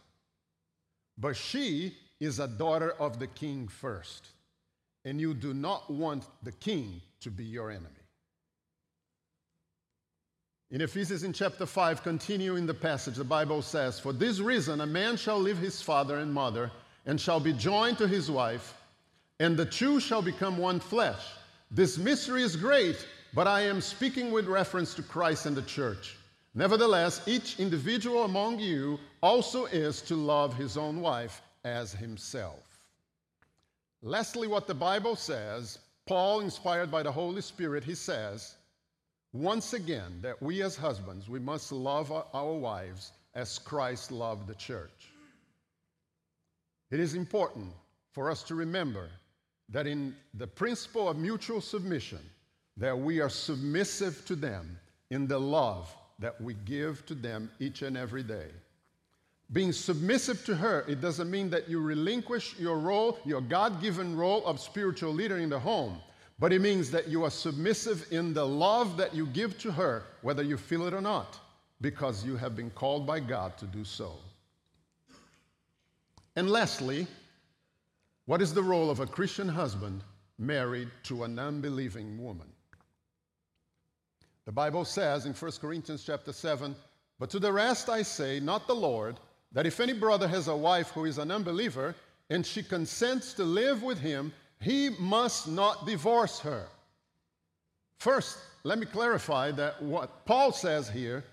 but 1.17 1.35
she 1.35 1.95
is 2.19 2.39
a 2.39 2.47
daughter 2.47 2.91
of 2.99 3.19
the 3.19 3.27
king 3.27 3.67
first 3.67 4.29
and 5.05 5.21
you 5.21 5.33
do 5.33 5.53
not 5.53 5.89
want 5.89 6.25
the 6.43 6.51
king 6.51 7.01
to 7.21 7.31
be 7.31 7.45
your 7.45 7.71
enemy. 7.71 7.87
In 10.69 10.81
Ephesians 10.81 11.23
in 11.23 11.31
chapter 11.31 11.65
5, 11.65 12.03
continuing 12.03 12.65
the 12.65 12.73
passage, 12.73 13.15
the 13.15 13.23
Bible 13.23 13.61
says, 13.61 14.01
For 14.01 14.11
this 14.11 14.41
reason 14.41 14.81
a 14.81 14.85
man 14.85 15.15
shall 15.15 15.39
leave 15.39 15.59
his 15.59 15.81
father 15.81 16.17
and 16.17 16.33
mother 16.33 16.71
and 17.05 17.21
shall 17.21 17.39
be 17.39 17.53
joined 17.53 17.97
to 17.99 18.07
his 18.07 18.29
wife, 18.29 18.73
and 19.39 19.55
the 19.55 19.65
two 19.65 19.99
shall 19.99 20.21
become 20.21 20.57
one 20.57 20.79
flesh. 20.79 21.21
This 21.69 21.97
mystery 21.97 22.43
is 22.43 22.55
great, 22.55 23.05
but 23.33 23.47
I 23.47 23.61
am 23.61 23.81
speaking 23.81 24.31
with 24.31 24.47
reference 24.47 24.93
to 24.95 25.03
Christ 25.03 25.45
and 25.45 25.55
the 25.55 25.61
church. 25.63 26.17
Nevertheless, 26.55 27.21
each 27.27 27.59
individual 27.59 28.23
among 28.23 28.59
you 28.59 28.99
also 29.21 29.65
is 29.65 30.01
to 30.03 30.15
love 30.15 30.55
his 30.55 30.75
own 30.75 31.01
wife 31.01 31.41
as 31.63 31.91
himself. 31.91 32.63
Lastly, 34.01 34.47
what 34.47 34.65
the 34.65 34.73
Bible 34.73 35.15
says, 35.15 35.79
Paul, 36.07 36.39
inspired 36.39 36.89
by 36.89 37.03
the 37.03 37.11
Holy 37.11 37.41
Spirit, 37.41 37.83
he 37.83 37.93
says, 37.93 38.55
once 39.33 39.73
again, 39.73 40.19
that 40.21 40.41
we 40.41 40.63
as 40.63 40.75
husbands, 40.75 41.29
we 41.29 41.39
must 41.39 41.71
love 41.71 42.11
our 42.11 42.53
wives 42.53 43.11
as 43.35 43.59
Christ 43.59 44.11
loved 44.11 44.47
the 44.47 44.55
church. 44.55 45.11
It 46.89 46.99
is 46.99 47.13
important 47.13 47.71
for 48.13 48.31
us 48.31 48.41
to 48.43 48.55
remember 48.55 49.09
that 49.69 49.87
in 49.87 50.15
the 50.33 50.47
principle 50.47 51.09
of 51.09 51.17
mutual 51.17 51.61
submission, 51.61 52.19
that 52.77 52.97
we 52.97 53.19
are 53.19 53.29
submissive 53.29 54.25
to 54.25 54.35
them 54.35 54.79
in 55.09 55.27
the 55.27 55.39
love 55.39 55.93
that 56.19 56.39
we 56.41 56.55
give 56.65 57.05
to 57.05 57.15
them 57.15 57.49
each 57.59 57.81
and 57.81 57.97
every 57.97 58.23
day 58.23 58.47
being 59.53 59.71
submissive 59.71 60.43
to 60.45 60.55
her, 60.55 60.83
it 60.87 60.99
doesn't 60.99 61.31
mean 61.31 61.49
that 61.49 61.69
you 61.69 61.79
relinquish 61.79 62.55
your 62.59 62.77
role, 62.77 63.17
your 63.23 63.41
God 63.41 63.81
given 63.81 64.15
role 64.15 64.45
of 64.45 64.59
spiritual 64.59 65.13
leader 65.13 65.37
in 65.37 65.49
the 65.49 65.59
home, 65.59 65.99
but 66.37 66.51
it 66.51 66.59
means 66.59 66.91
that 66.91 67.07
you 67.07 67.23
are 67.23 67.29
submissive 67.29 68.05
in 68.11 68.33
the 68.33 68.45
love 68.45 68.97
that 68.97 69.15
you 69.15 69.25
give 69.27 69.57
to 69.59 69.71
her, 69.71 70.03
whether 70.21 70.43
you 70.43 70.57
feel 70.57 70.85
it 70.85 70.93
or 70.93 71.01
not, 71.01 71.39
because 71.79 72.25
you 72.25 72.35
have 72.35 72.55
been 72.55 72.69
called 72.71 73.07
by 73.07 73.19
God 73.19 73.57
to 73.57 73.65
do 73.65 73.85
so. 73.85 74.13
And 76.35 76.49
lastly, 76.49 77.07
what 78.27 78.41
is 78.41 78.53
the 78.53 78.61
role 78.61 78.89
of 78.89 78.99
a 78.99 79.07
Christian 79.07 79.47
husband 79.47 80.03
married 80.37 80.89
to 81.03 81.23
an 81.23 81.39
unbelieving 81.39 82.21
woman? 82.21 82.47
The 84.45 84.51
Bible 84.51 84.83
says 84.83 85.25
in 85.25 85.33
1 85.33 85.51
Corinthians 85.61 86.03
chapter 86.05 86.33
7, 86.33 86.75
but 87.19 87.29
to 87.29 87.39
the 87.39 87.51
rest 87.51 87.87
I 87.89 88.01
say, 88.01 88.41
not 88.41 88.67
the 88.67 88.75
Lord, 88.75 89.17
that 89.53 89.65
if 89.65 89.79
any 89.79 89.93
brother 89.93 90.27
has 90.27 90.49
a 90.49 90.55
wife 90.55 90.89
who 90.89 91.05
is 91.05 91.17
an 91.17 91.31
unbeliever 91.31 91.95
and 92.29 92.45
she 92.45 92.61
consents 92.61 93.33
to 93.33 93.45
live 93.45 93.81
with 93.81 93.97
him, 93.97 94.33
he 94.59 94.89
must 94.99 95.47
not 95.47 95.85
divorce 95.85 96.37
her. 96.39 96.67
First, 97.99 98.39
let 98.63 98.77
me 98.77 98.85
clarify 98.85 99.51
that 99.51 99.81
what 99.81 100.25
Paul 100.25 100.51
says 100.51 100.89
here, 100.89 101.23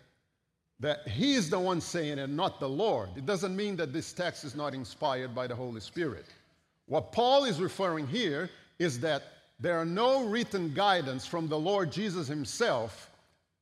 that 0.78 1.08
he 1.08 1.34
is 1.34 1.50
the 1.50 1.58
one 1.58 1.80
saying 1.80 2.18
it, 2.18 2.30
not 2.30 2.60
the 2.60 2.68
Lord. 2.68 3.08
It 3.16 3.26
doesn't 3.26 3.56
mean 3.56 3.74
that 3.76 3.92
this 3.92 4.12
text 4.12 4.44
is 4.44 4.54
not 4.54 4.74
inspired 4.74 5.34
by 5.34 5.48
the 5.48 5.56
Holy 5.56 5.80
Spirit. 5.80 6.26
What 6.86 7.12
Paul 7.12 7.44
is 7.44 7.60
referring 7.60 8.06
here 8.06 8.50
is 8.78 9.00
that 9.00 9.22
there 9.60 9.78
are 9.78 9.86
no 9.86 10.24
written 10.24 10.74
guidance 10.74 11.26
from 11.26 11.48
the 11.48 11.58
Lord 11.58 11.90
Jesus 11.90 12.28
himself 12.28 13.10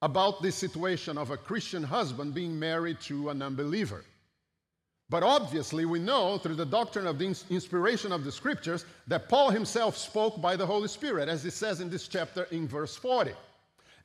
about 0.01 0.43
this 0.43 0.57
situation 0.57 1.17
of 1.17 1.31
a 1.31 1.37
Christian 1.37 1.83
husband 1.83 2.35
being 2.35 2.59
married 2.59 3.01
to 3.03 3.31
an 3.31 3.41
unbeliever. 3.41 4.05
But 5.09 5.23
obviously, 5.23 5.85
we 5.85 5.99
know 5.99 6.39
through 6.39 6.55
the 6.55 6.67
doctrine 6.67 7.07
of 7.07 7.19
the 7.19 7.27
inspiration 7.51 8.13
of 8.13 8.25
the 8.25 8.33
scriptures 8.33 8.85
that 9.07 9.29
Paul 9.29 9.51
himself 9.51 9.97
spoke 9.97 10.41
by 10.41 10.57
the 10.57 10.67
Holy 10.67 10.89
Spirit, 10.89 11.29
as 11.29 11.45
it 11.45 11.53
says 11.53 11.81
in 11.81 11.91
this 11.91 12.09
chapter 12.09 12.45
in 12.45 12.67
verse 12.67 12.97
40. 12.97 13.33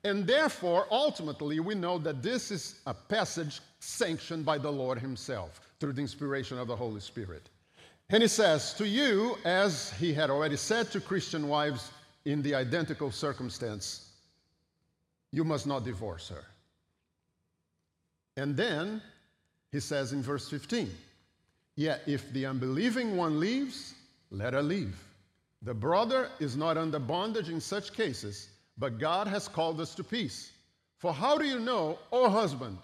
And 0.04 0.28
therefore, 0.28 0.86
ultimately, 0.92 1.60
we 1.60 1.76
know 1.76 1.98
that 2.00 2.22
this 2.22 2.52
is 2.52 2.82
a 2.86 2.94
passage 2.94 3.62
sanctioned 3.80 4.46
by 4.46 4.58
the 4.58 4.72
Lord 4.72 5.00
himself 5.00 5.62
through 5.80 5.94
the 5.94 6.02
inspiration 6.02 6.60
of 6.60 6.68
the 6.68 6.76
Holy 6.76 7.00
Spirit. 7.00 7.50
And 8.10 8.22
he 8.22 8.30
says, 8.30 8.74
To 8.76 8.88
you, 8.88 9.38
as 9.44 9.92
he 9.94 10.14
had 10.14 10.30
already 10.30 10.56
said 10.56 10.92
to 10.92 11.02
Christian 11.02 11.50
wives 11.50 11.92
in 12.26 12.42
the 12.42 12.56
identical 12.56 13.12
circumstance, 13.12 14.12
you 15.32 15.44
must 15.44 15.68
not 15.68 15.84
divorce 15.84 16.30
her. 16.30 16.46
And 18.38 18.56
then 18.56 19.02
he 19.72 19.80
says 19.80 20.14
in 20.14 20.22
verse 20.22 20.50
15, 20.50 20.90
Yet 21.76 22.02
if 22.08 22.32
the 22.32 22.46
unbelieving 22.46 23.18
one 23.18 23.40
leaves, 23.40 23.94
let 24.32 24.54
her 24.54 24.64
leave. 24.64 24.98
The 25.64 25.74
brother 25.74 26.30
is 26.40 26.56
not 26.56 26.78
under 26.78 27.00
bondage 27.00 27.50
in 27.50 27.60
such 27.60 27.94
cases, 27.94 28.50
but 28.78 29.00
God 29.00 29.28
has 29.28 29.48
called 29.48 29.82
us 29.82 29.96
to 29.96 30.04
peace. 30.04 30.52
For 30.98 31.14
how 31.14 31.38
do 31.38 31.46
you 31.46 31.60
know, 31.60 32.00
O 32.12 32.30
husband, 32.30 32.78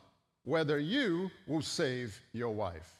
whether 0.43 0.80
you 0.80 1.32
will 1.47 1.61
save 1.61 2.19
your 2.34 2.49
wife. 2.49 2.99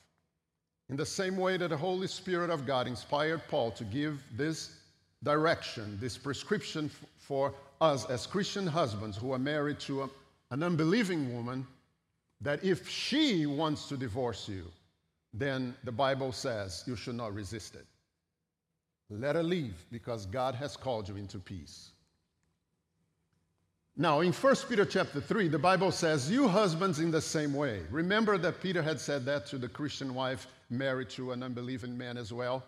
In 0.90 0.96
the 0.96 1.06
same 1.06 1.38
way 1.38 1.58
that 1.58 1.70
the 1.70 1.78
Holy 1.78 2.08
Spirit 2.08 2.50
of 2.50 2.66
God 2.66 2.88
inspired 2.88 3.42
Paul 3.48 3.72
to 3.72 3.84
give 3.84 4.24
this 4.36 4.78
direction, 5.24 5.98
this 6.02 6.18
prescription 6.18 6.92
for 7.18 7.54
us 7.80 8.06
as 8.10 8.28
Christian 8.28 8.68
husbands 8.68 9.18
who 9.18 9.32
are 9.32 9.40
married 9.40 9.80
to 9.82 10.04
a, 10.04 10.10
an 10.52 10.64
unbelieving 10.64 11.34
woman, 11.34 11.66
that 12.42 12.64
if 12.64 12.88
she 12.90 13.46
wants 13.46 13.88
to 13.88 13.98
divorce 13.98 14.50
you, 14.50 14.66
then 15.34 15.74
the 15.84 15.92
Bible 15.92 16.32
says 16.32 16.84
you 16.86 16.96
should 16.96 17.16
not 17.16 17.34
resist 17.34 17.76
it. 17.76 17.86
Let 19.10 19.36
her 19.36 19.44
leave 19.44 19.86
because 19.92 20.26
God 20.26 20.56
has 20.56 20.76
called 20.76 21.08
you 21.08 21.16
into 21.16 21.40
peace. 21.40 21.92
Now, 23.96 24.22
in 24.22 24.34
1 24.34 24.56
Peter 24.68 24.86
chapter 24.86 25.22
3, 25.22 25.50
the 25.50 25.60
Bible 25.60 25.92
says, 25.92 26.32
You 26.32 26.48
husbands 26.48 27.00
in 27.00 27.12
the 27.12 27.22
same 27.22 27.54
way. 27.54 27.82
Remember 27.92 28.40
that 28.40 28.60
Peter 28.60 28.82
had 28.82 29.00
said 29.00 29.24
that 29.26 29.46
to 29.48 29.60
the 29.60 29.70
Christian 29.70 30.16
wife 30.16 30.48
married 30.78 31.10
to 31.12 31.32
an 31.32 31.44
unbelieving 31.44 31.98
man 31.98 32.18
as 32.18 32.34
well? 32.34 32.64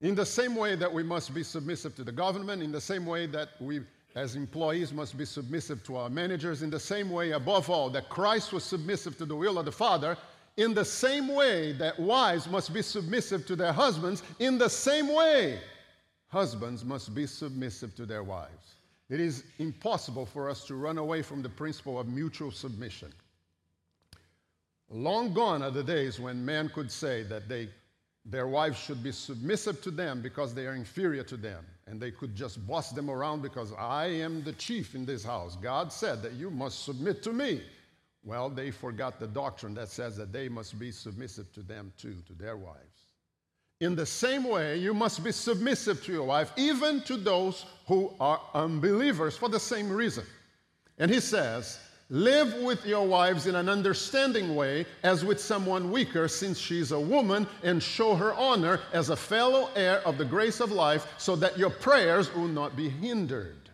In 0.00 0.14
the 0.14 0.26
same 0.26 0.54
way 0.54 0.76
that 0.76 0.92
we 0.92 1.02
must 1.02 1.34
be 1.34 1.42
submissive 1.42 1.94
to 1.96 2.04
the 2.04 2.12
government, 2.12 2.62
in 2.62 2.72
the 2.72 2.80
same 2.80 3.04
way 3.04 3.26
that 3.26 3.50
we 3.60 3.80
as 4.14 4.36
employees 4.36 4.92
must 4.92 5.16
be 5.16 5.24
submissive 5.24 5.82
to 5.84 5.96
our 5.96 6.10
managers, 6.10 6.62
in 6.62 6.70
the 6.70 6.80
same 6.80 7.10
way, 7.10 7.32
above 7.32 7.70
all, 7.70 7.90
that 7.90 8.08
Christ 8.08 8.52
was 8.52 8.64
submissive 8.64 9.16
to 9.18 9.24
the 9.24 9.36
will 9.36 9.58
of 9.58 9.64
the 9.64 9.72
Father, 9.72 10.16
in 10.56 10.74
the 10.74 10.84
same 10.84 11.28
way 11.28 11.72
that 11.72 11.98
wives 12.00 12.48
must 12.48 12.74
be 12.74 12.82
submissive 12.82 13.46
to 13.46 13.54
their 13.54 13.72
husbands, 13.72 14.22
in 14.40 14.58
the 14.58 14.68
same 14.68 15.12
way, 15.14 15.60
husbands 16.28 16.84
must 16.84 17.14
be 17.14 17.26
submissive 17.26 17.94
to 17.94 18.06
their 18.06 18.24
wives. 18.24 18.74
It 19.08 19.20
is 19.20 19.44
impossible 19.58 20.26
for 20.26 20.50
us 20.50 20.66
to 20.66 20.74
run 20.74 20.98
away 20.98 21.22
from 21.22 21.42
the 21.42 21.48
principle 21.48 21.98
of 21.98 22.08
mutual 22.08 22.50
submission. 22.50 23.12
Long 24.90 25.34
gone 25.34 25.62
are 25.62 25.70
the 25.70 25.82
days 25.82 26.18
when 26.18 26.44
men 26.44 26.70
could 26.70 26.90
say 26.90 27.22
that 27.24 27.48
they, 27.48 27.68
their 28.24 28.48
wives 28.48 28.78
should 28.78 29.02
be 29.02 29.12
submissive 29.12 29.82
to 29.82 29.90
them 29.90 30.22
because 30.22 30.54
they 30.54 30.66
are 30.66 30.74
inferior 30.74 31.22
to 31.24 31.36
them, 31.36 31.64
and 31.86 32.00
they 32.00 32.10
could 32.10 32.34
just 32.34 32.66
boss 32.66 32.92
them 32.92 33.10
around 33.10 33.42
because 33.42 33.72
I 33.78 34.06
am 34.06 34.42
the 34.42 34.54
chief 34.54 34.94
in 34.94 35.04
this 35.04 35.22
house. 35.22 35.56
God 35.56 35.92
said 35.92 36.22
that 36.22 36.32
you 36.32 36.50
must 36.50 36.84
submit 36.84 37.22
to 37.24 37.32
me. 37.32 37.62
Well, 38.24 38.48
they 38.48 38.70
forgot 38.70 39.20
the 39.20 39.26
doctrine 39.26 39.74
that 39.74 39.88
says 39.88 40.16
that 40.16 40.32
they 40.32 40.48
must 40.48 40.78
be 40.78 40.90
submissive 40.90 41.52
to 41.52 41.60
them 41.60 41.92
too, 41.98 42.16
to 42.26 42.32
their 42.32 42.56
wives. 42.56 43.08
In 43.80 43.94
the 43.94 44.06
same 44.06 44.44
way, 44.44 44.76
you 44.78 44.92
must 44.92 45.22
be 45.22 45.30
submissive 45.30 46.02
to 46.04 46.12
your 46.12 46.24
wife, 46.24 46.50
even 46.56 47.00
to 47.02 47.16
those 47.16 47.64
who 47.86 48.12
are 48.18 48.40
unbelievers, 48.54 49.36
for 49.36 49.48
the 49.48 49.60
same 49.60 49.88
reason. 49.88 50.24
And 50.98 51.10
he 51.10 51.20
says, 51.20 51.78
Live 52.10 52.54
with 52.62 52.86
your 52.86 53.06
wives 53.06 53.46
in 53.46 53.54
an 53.54 53.68
understanding 53.68 54.56
way, 54.56 54.86
as 55.02 55.26
with 55.26 55.38
someone 55.38 55.90
weaker, 55.90 56.26
since 56.26 56.58
she's 56.58 56.92
a 56.92 56.98
woman, 56.98 57.46
and 57.62 57.82
show 57.82 58.14
her 58.14 58.32
honor 58.32 58.80
as 58.94 59.10
a 59.10 59.16
fellow 59.16 59.68
heir 59.76 60.00
of 60.06 60.16
the 60.16 60.24
grace 60.24 60.60
of 60.60 60.72
life, 60.72 61.06
so 61.18 61.36
that 61.36 61.58
your 61.58 61.68
prayers 61.68 62.34
will 62.34 62.48
not 62.48 62.74
be 62.76 62.88
hindered. 62.88 63.68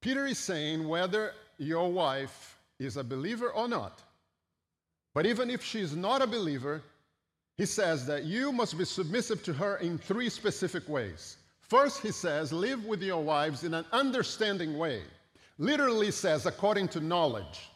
Peter 0.00 0.24
is 0.24 0.38
saying 0.38 0.86
whether 0.86 1.32
your 1.58 1.90
wife 1.90 2.56
is 2.78 2.96
a 2.96 3.02
believer 3.02 3.48
or 3.48 3.66
not, 3.66 4.00
but 5.14 5.26
even 5.26 5.50
if 5.50 5.64
she's 5.64 5.96
not 5.96 6.22
a 6.22 6.28
believer, 6.28 6.80
he 7.56 7.66
says 7.66 8.06
that 8.06 8.22
you 8.22 8.52
must 8.52 8.78
be 8.78 8.84
submissive 8.84 9.42
to 9.42 9.52
her 9.52 9.78
in 9.78 9.98
three 9.98 10.28
specific 10.28 10.88
ways. 10.88 11.38
First, 11.60 12.02
he 12.02 12.12
says, 12.12 12.52
live 12.52 12.84
with 12.84 13.02
your 13.02 13.24
wives 13.24 13.64
in 13.64 13.74
an 13.74 13.86
understanding 13.90 14.78
way. 14.78 15.02
Literally 15.58 16.10
says, 16.10 16.46
according 16.46 16.88
to 16.88 17.00
knowledge. 17.00 17.70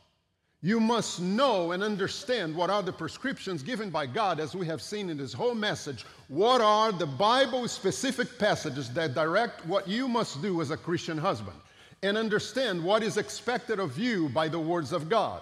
You 0.63 0.79
must 0.79 1.21
know 1.21 1.73
and 1.73 1.83
understand 1.83 2.55
what 2.55 2.69
are 2.69 2.83
the 2.83 2.93
prescriptions 2.93 3.63
given 3.63 3.89
by 3.89 4.05
God, 4.05 4.39
as 4.39 4.55
we 4.55 4.67
have 4.67 4.83
seen 4.83 5.09
in 5.09 5.17
this 5.17 5.33
whole 5.33 5.55
message. 5.55 6.05
What 6.29 6.61
are 6.61 6.93
the 6.93 7.07
Bible 7.07 7.67
specific 7.67 8.39
passages 8.39 8.91
that 8.91 9.15
direct 9.15 9.65
what 9.65 9.89
you 9.89 10.07
must 10.07 10.43
do 10.43 10.61
as 10.61 10.71
a 10.71 10.77
Christian 10.77 11.17
husband? 11.17 11.57
And 12.03 12.19
understand 12.19 12.85
what 12.85 13.03
is 13.03 13.17
expected 13.17 13.81
of 13.81 13.99
you 13.99 14.29
by 14.29 14.49
the 14.49 14.61
words 14.61 14.93
of 14.93 15.09
God. 15.09 15.41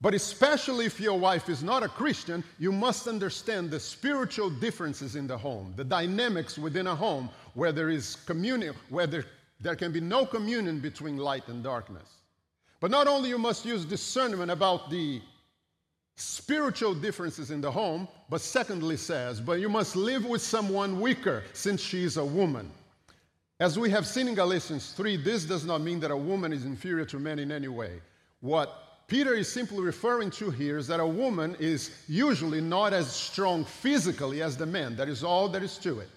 But 0.00 0.14
especially 0.14 0.84
if 0.86 1.00
your 1.00 1.18
wife 1.18 1.48
is 1.48 1.62
not 1.62 1.82
a 1.82 1.88
Christian, 1.88 2.44
you 2.58 2.70
must 2.70 3.08
understand 3.08 3.70
the 3.70 3.80
spiritual 3.80 4.48
differences 4.50 5.16
in 5.16 5.26
the 5.26 5.36
home, 5.36 5.72
the 5.76 5.84
dynamics 5.84 6.56
within 6.58 6.86
a 6.86 6.94
home 6.94 7.30
where 7.54 7.72
there 7.72 7.90
is 7.90 8.14
communion, 8.14 8.74
where 8.90 9.06
there, 9.08 9.24
there 9.60 9.76
can 9.76 9.92
be 9.92 10.00
no 10.00 10.24
communion 10.24 10.80
between 10.80 11.16
light 11.16 11.48
and 11.48 11.62
darkness. 11.62 12.08
But 12.80 12.90
not 12.90 13.08
only 13.08 13.28
you 13.28 13.38
must 13.38 13.64
use 13.64 13.84
discernment 13.84 14.50
about 14.50 14.90
the 14.90 15.20
spiritual 16.16 16.94
differences 16.94 17.50
in 17.50 17.60
the 17.60 17.70
home, 17.70 18.08
but 18.28 18.40
secondly 18.40 18.96
says, 18.96 19.40
but 19.40 19.60
you 19.60 19.68
must 19.68 19.96
live 19.96 20.24
with 20.24 20.42
someone 20.42 21.00
weaker 21.00 21.44
since 21.52 21.80
she 21.80 22.04
is 22.04 22.16
a 22.16 22.24
woman. 22.24 22.70
As 23.60 23.78
we 23.78 23.90
have 23.90 24.06
seen 24.06 24.28
in 24.28 24.34
Galatians 24.34 24.92
3, 24.92 25.16
this 25.16 25.44
does 25.44 25.64
not 25.64 25.80
mean 25.80 25.98
that 26.00 26.12
a 26.12 26.16
woman 26.16 26.52
is 26.52 26.64
inferior 26.64 27.04
to 27.06 27.18
men 27.18 27.40
in 27.40 27.50
any 27.50 27.66
way. 27.66 28.00
What 28.40 29.06
Peter 29.08 29.34
is 29.34 29.50
simply 29.50 29.80
referring 29.80 30.30
to 30.32 30.50
here 30.50 30.78
is 30.78 30.86
that 30.86 31.00
a 31.00 31.06
woman 31.06 31.56
is 31.58 31.90
usually 32.06 32.60
not 32.60 32.92
as 32.92 33.10
strong 33.10 33.64
physically 33.64 34.42
as 34.42 34.56
the 34.56 34.66
man. 34.66 34.94
That 34.94 35.08
is 35.08 35.24
all 35.24 35.48
there 35.48 35.64
is 35.64 35.78
to 35.78 35.98
it. 36.00 36.08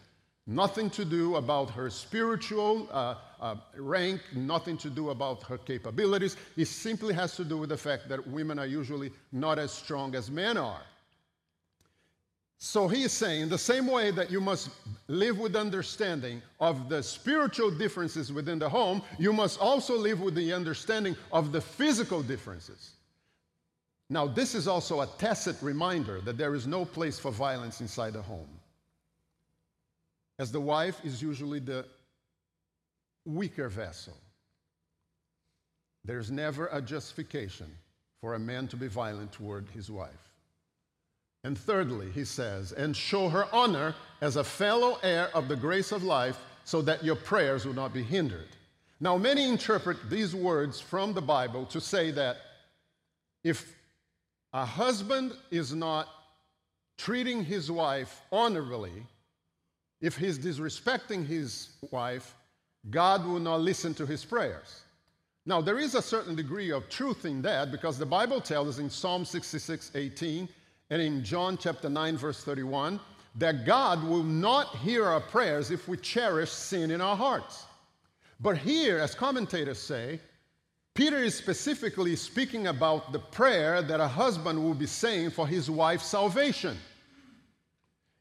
Nothing 0.46 0.90
to 0.92 1.06
do 1.06 1.38
about 1.38 1.70
her 1.72 1.90
spiritual 1.90 2.88
uh, 2.92 3.16
uh, 3.42 3.56
rank, 3.76 4.22
nothing 4.36 4.78
to 4.78 4.90
do 4.90 5.10
about 5.10 5.44
her 5.44 5.58
capabilities. 5.58 6.38
It 6.56 6.68
simply 6.68 7.14
has 7.16 7.36
to 7.36 7.44
do 7.44 7.58
with 7.58 7.70
the 7.70 7.78
fact 7.78 8.08
that 8.10 8.26
women 8.28 8.60
are 8.60 8.68
usually 8.68 9.12
not 9.32 9.58
as 9.58 9.72
strong 9.72 10.16
as 10.16 10.30
men 10.30 10.58
are. 10.58 10.84
So 12.64 12.88
he 12.88 13.02
is 13.02 13.12
saying, 13.12 13.50
the 13.50 13.58
same 13.58 13.88
way 13.88 14.12
that 14.12 14.30
you 14.30 14.40
must 14.40 14.70
live 15.08 15.40
with 15.40 15.56
understanding 15.56 16.44
of 16.60 16.90
the 16.90 17.02
spiritual 17.02 17.72
differences 17.72 18.32
within 18.32 18.60
the 18.60 18.70
home, 18.70 19.02
you 19.18 19.34
must 19.34 19.60
also 19.60 19.98
live 19.98 20.22
with 20.22 20.36
the 20.36 20.54
understanding 20.54 21.16
of 21.32 21.52
the 21.52 21.60
physical 21.60 22.22
differences. 22.22 22.92
Now, 24.12 24.28
this 24.28 24.54
is 24.54 24.68
also 24.68 25.02
a 25.02 25.08
tacit 25.18 25.56
reminder 25.64 26.22
that 26.22 26.38
there 26.38 26.54
is 26.54 26.68
no 26.68 26.86
place 26.86 27.18
for 27.18 27.32
violence 27.32 27.82
inside 27.82 28.14
the 28.14 28.22
home. 28.22 28.50
As 30.38 30.52
the 30.52 30.62
wife 30.62 31.04
is 31.04 31.20
usually 31.20 31.60
the 31.60 31.86
weaker 33.26 33.70
vessel, 33.70 34.18
there's 36.04 36.32
never 36.32 36.68
a 36.72 36.82
justification 36.82 37.68
for 38.22 38.34
a 38.34 38.40
man 38.40 38.68
to 38.68 38.78
be 38.78 38.88
violent 38.88 39.32
toward 39.32 39.68
his 39.70 39.90
wife. 39.90 40.32
And 41.44 41.58
thirdly, 41.58 42.12
he 42.12 42.24
says, 42.24 42.72
and 42.72 42.96
show 42.96 43.30
her 43.30 43.48
honor 43.52 43.96
as 44.22 44.36
a 44.36 44.44
fellow 44.44 45.00
heir 45.02 45.30
of 45.34 45.48
the 45.48 45.56
grace 45.56 45.92
of 45.92 46.04
life 46.04 46.40
so 46.64 46.82
that 46.84 47.04
your 47.04 47.16
prayers 47.16 47.66
will 47.66 47.74
not 47.74 47.94
be 47.94 48.04
hindered. 48.04 48.50
Now, 49.00 49.18
many 49.18 49.50
interpret 49.50 50.10
these 50.10 50.36
words 50.36 50.80
from 50.80 51.14
the 51.14 51.22
Bible 51.22 51.66
to 51.68 51.82
say 51.82 52.12
that 52.12 52.38
if 53.44 53.76
a 54.54 54.66
husband 54.66 55.34
is 55.50 55.74
not 55.74 56.08
treating 57.00 57.44
his 57.44 57.72
wife 57.72 58.22
honorably, 58.32 58.92
if 60.02 60.16
he's 60.16 60.38
disrespecting 60.38 61.26
his 61.26 61.70
wife, 61.90 62.36
God 62.90 63.26
will 63.26 63.40
not 63.40 63.62
listen 63.62 63.94
to 63.96 64.06
his 64.06 64.26
prayers. 64.26 64.82
Now, 65.46 65.62
there 65.62 65.80
is 65.80 65.96
a 65.96 66.02
certain 66.02 66.36
degree 66.36 66.72
of 66.72 66.90
truth 66.90 67.26
in 67.26 67.42
that 67.44 67.72
because 67.72 67.98
the 67.98 68.06
Bible 68.06 68.42
tells 68.42 68.68
us 68.68 68.80
in 68.80 68.90
Psalm 68.90 69.26
66 69.26 69.92
18, 69.96 70.50
and 70.90 71.02
in 71.02 71.24
John 71.24 71.58
chapter 71.58 71.90
9, 71.90 72.18
verse 72.18 72.44
31, 72.44 73.00
that 73.36 73.66
God 73.66 74.04
will 74.04 74.24
not 74.24 74.76
hear 74.78 75.06
our 75.06 75.22
prayers 75.22 75.72
if 75.72 75.88
we 75.88 75.98
cherish 75.98 76.52
sin 76.52 76.92
in 76.92 77.02
our 77.02 77.16
hearts. 77.16 77.66
But 78.40 78.58
here, 78.58 79.00
as 79.00 79.16
commentators 79.16 79.80
say, 79.80 80.20
Peter 80.94 81.18
is 81.18 81.36
specifically 81.36 82.16
speaking 82.16 82.68
about 82.68 83.14
the 83.14 83.20
prayer 83.20 83.82
that 83.82 84.02
a 84.02 84.08
husband 84.08 84.62
will 84.62 84.74
be 84.74 84.86
saying 84.86 85.30
for 85.30 85.48
his 85.48 85.70
wife's 85.70 86.08
salvation. 86.08 86.78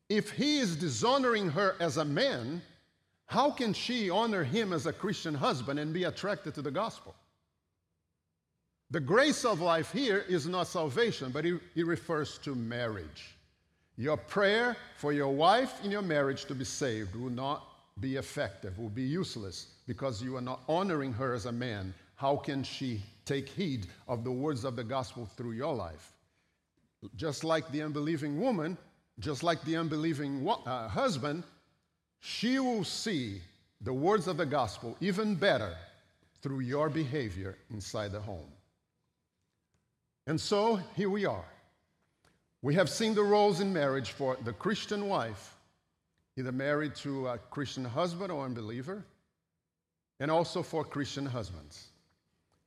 If 0.08 0.30
he 0.30 0.58
is 0.58 0.76
dishonoring 0.76 1.48
her 1.50 1.74
as 1.80 1.96
a 1.96 2.04
man, 2.04 2.62
how 3.30 3.48
can 3.48 3.72
she 3.72 4.10
honor 4.10 4.42
him 4.42 4.72
as 4.72 4.86
a 4.86 4.92
Christian 4.92 5.34
husband 5.34 5.78
and 5.78 5.94
be 5.94 6.02
attracted 6.02 6.52
to 6.56 6.62
the 6.62 6.70
gospel? 6.72 7.14
The 8.90 8.98
grace 8.98 9.44
of 9.44 9.60
life 9.60 9.92
here 9.92 10.24
is 10.28 10.48
not 10.48 10.66
salvation, 10.66 11.30
but 11.30 11.46
it, 11.46 11.60
it 11.76 11.86
refers 11.86 12.38
to 12.38 12.56
marriage. 12.56 13.36
Your 13.96 14.16
prayer 14.16 14.76
for 14.96 15.12
your 15.12 15.28
wife 15.28 15.84
in 15.84 15.92
your 15.92 16.02
marriage 16.02 16.46
to 16.46 16.56
be 16.56 16.64
saved 16.64 17.14
will 17.14 17.30
not 17.30 17.68
be 18.00 18.16
effective, 18.16 18.76
will 18.80 18.88
be 18.88 19.04
useless 19.04 19.68
because 19.86 20.20
you 20.20 20.36
are 20.36 20.40
not 20.40 20.62
honoring 20.68 21.12
her 21.12 21.32
as 21.32 21.46
a 21.46 21.52
man. 21.52 21.94
How 22.16 22.34
can 22.34 22.64
she 22.64 23.00
take 23.26 23.48
heed 23.48 23.86
of 24.08 24.24
the 24.24 24.32
words 24.32 24.64
of 24.64 24.74
the 24.74 24.82
gospel 24.82 25.24
through 25.36 25.52
your 25.52 25.76
life? 25.76 26.14
Just 27.14 27.44
like 27.44 27.70
the 27.70 27.82
unbelieving 27.82 28.40
woman, 28.40 28.76
just 29.20 29.44
like 29.44 29.62
the 29.62 29.76
unbelieving 29.76 30.44
uh, 30.66 30.88
husband, 30.88 31.44
she 32.20 32.58
will 32.58 32.84
see 32.84 33.40
the 33.80 33.92
words 33.92 34.28
of 34.28 34.36
the 34.36 34.46
gospel 34.46 34.96
even 35.00 35.34
better 35.34 35.74
through 36.42 36.60
your 36.60 36.88
behavior 36.88 37.56
inside 37.70 38.12
the 38.12 38.20
home. 38.20 38.52
And 40.26 40.40
so 40.40 40.76
here 40.96 41.10
we 41.10 41.24
are. 41.24 41.44
We 42.62 42.74
have 42.74 42.90
seen 42.90 43.14
the 43.14 43.22
roles 43.22 43.60
in 43.60 43.72
marriage 43.72 44.10
for 44.10 44.36
the 44.44 44.52
Christian 44.52 45.08
wife, 45.08 45.56
either 46.36 46.52
married 46.52 46.94
to 46.96 47.28
a 47.28 47.38
Christian 47.38 47.84
husband 47.84 48.30
or 48.30 48.44
unbeliever, 48.44 49.02
and 50.20 50.30
also 50.30 50.62
for 50.62 50.84
Christian 50.84 51.24
husbands. 51.24 51.88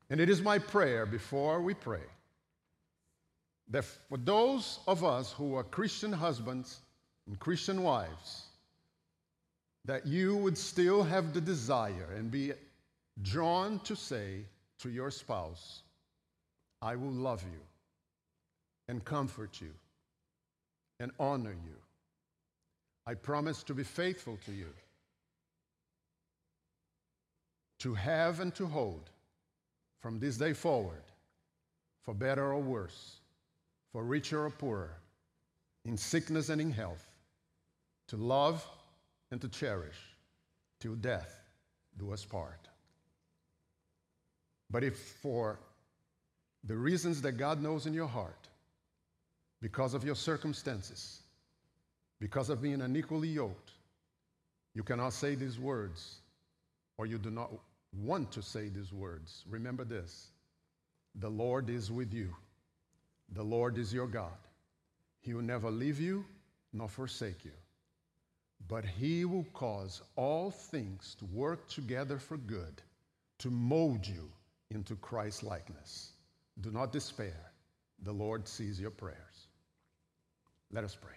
And 0.09 0.19
it 0.19 0.29
is 0.29 0.41
my 0.41 0.57
prayer 0.57 1.05
before 1.05 1.61
we 1.61 1.75
pray 1.75 2.01
that 3.69 3.85
for 3.85 4.17
those 4.17 4.79
of 4.87 5.03
us 5.03 5.31
who 5.31 5.55
are 5.55 5.63
Christian 5.63 6.11
husbands 6.11 6.81
and 7.27 7.39
Christian 7.39 7.83
wives, 7.83 8.47
that 9.85 10.07
you 10.07 10.37
would 10.37 10.57
still 10.57 11.03
have 11.03 11.33
the 11.33 11.41
desire 11.41 12.09
and 12.15 12.31
be 12.31 12.53
drawn 13.21 13.79
to 13.79 13.95
say 13.95 14.45
to 14.79 14.89
your 14.89 15.11
spouse, 15.11 15.83
I 16.81 16.95
will 16.95 17.11
love 17.11 17.43
you 17.43 17.59
and 18.87 19.03
comfort 19.03 19.59
you 19.61 19.71
and 20.99 21.11
honor 21.19 21.51
you. 21.51 21.75
I 23.05 23.13
promise 23.13 23.63
to 23.63 23.73
be 23.73 23.83
faithful 23.83 24.37
to 24.45 24.53
you, 24.53 24.69
to 27.79 27.93
have 27.93 28.39
and 28.39 28.55
to 28.55 28.65
hold 28.65 29.09
from 29.99 30.19
this 30.19 30.37
day 30.37 30.53
forward, 30.53 31.03
for 32.03 32.13
better 32.13 32.53
or 32.53 32.61
worse, 32.61 33.17
for 33.91 34.03
richer 34.03 34.45
or 34.45 34.49
poorer, 34.49 34.95
in 35.85 35.97
sickness 35.97 36.47
and 36.49 36.61
in 36.61 36.71
health, 36.71 37.09
to 38.07 38.15
love 38.15 38.65
and 39.33 39.41
to 39.41 39.49
cherish 39.49 39.97
till 40.79 40.95
death 40.95 41.41
do 41.97 42.13
us 42.13 42.23
part. 42.23 42.69
But 44.69 44.83
if 44.83 44.97
for 45.21 45.59
the 46.63 46.75
reasons 46.75 47.21
that 47.23 47.33
God 47.33 47.61
knows 47.61 47.85
in 47.85 47.93
your 47.93 48.07
heart, 48.07 48.47
because 49.61 49.93
of 49.93 50.03
your 50.03 50.15
circumstances, 50.15 51.21
because 52.19 52.49
of 52.49 52.61
being 52.61 52.81
unequally 52.81 53.27
yoked, 53.27 53.71
you 54.73 54.83
cannot 54.83 55.13
say 55.13 55.35
these 55.35 55.59
words, 55.59 56.19
or 56.97 57.05
you 57.05 57.17
do 57.17 57.29
not 57.29 57.51
want 57.93 58.31
to 58.31 58.41
say 58.41 58.69
these 58.69 58.93
words, 58.93 59.43
remember 59.49 59.83
this 59.83 60.29
the 61.15 61.29
Lord 61.29 61.69
is 61.69 61.91
with 61.91 62.13
you, 62.13 62.35
the 63.33 63.43
Lord 63.43 63.77
is 63.77 63.93
your 63.93 64.07
God. 64.07 64.37
He 65.21 65.33
will 65.33 65.43
never 65.43 65.71
leave 65.71 65.99
you 65.99 66.25
nor 66.73 66.89
forsake 66.89 67.45
you, 67.45 67.51
but 68.67 68.85
He 68.85 69.25
will 69.25 69.45
cause 69.53 70.01
all 70.15 70.51
things 70.51 71.15
to 71.19 71.25
work 71.25 71.67
together 71.67 72.17
for 72.17 72.37
good 72.37 72.81
to 73.39 73.49
mold 73.49 74.07
you 74.07 74.31
into 74.71 74.95
Christ 74.95 75.43
likeness. 75.43 76.13
Do 76.61 76.71
not 76.71 76.91
despair. 76.91 77.51
The 78.03 78.11
Lord 78.11 78.47
sees 78.47 78.79
your 78.79 78.91
prayers. 78.91 79.47
Let 80.71 80.83
us 80.83 80.95
pray. 80.99 81.11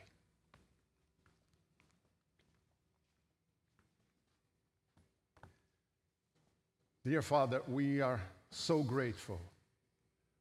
Dear 7.05 7.23
Father, 7.23 7.63
we 7.69 8.01
are 8.01 8.21
so 8.51 8.83
grateful 8.83 9.41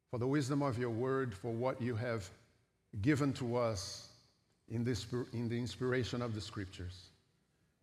for 0.09 0.17
the 0.17 0.25
wisdom 0.25 0.63
of 0.63 0.79
your 0.79 0.89
word, 0.89 1.35
for 1.35 1.51
what 1.51 1.79
you 1.79 1.95
have 1.95 2.27
given 3.01 3.33
to 3.33 3.55
us 3.55 4.09
in, 4.69 4.83
this, 4.83 5.05
in 5.33 5.47
the 5.49 5.57
inspiration 5.57 6.21
of 6.21 6.33
the 6.33 6.41
scriptures. 6.41 7.09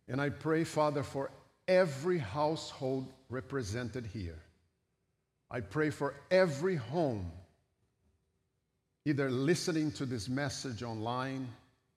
And 0.07 0.19
I 0.19 0.29
pray, 0.29 0.63
Father, 0.63 1.03
for 1.03 1.31
every 1.67 2.17
household 2.17 3.11
represented 3.29 4.05
here. 4.05 4.39
I 5.49 5.61
pray 5.61 5.89
for 5.89 6.15
every 6.31 6.75
home, 6.75 7.31
either 9.05 9.29
listening 9.29 9.91
to 9.93 10.05
this 10.05 10.27
message 10.27 10.83
online 10.83 11.47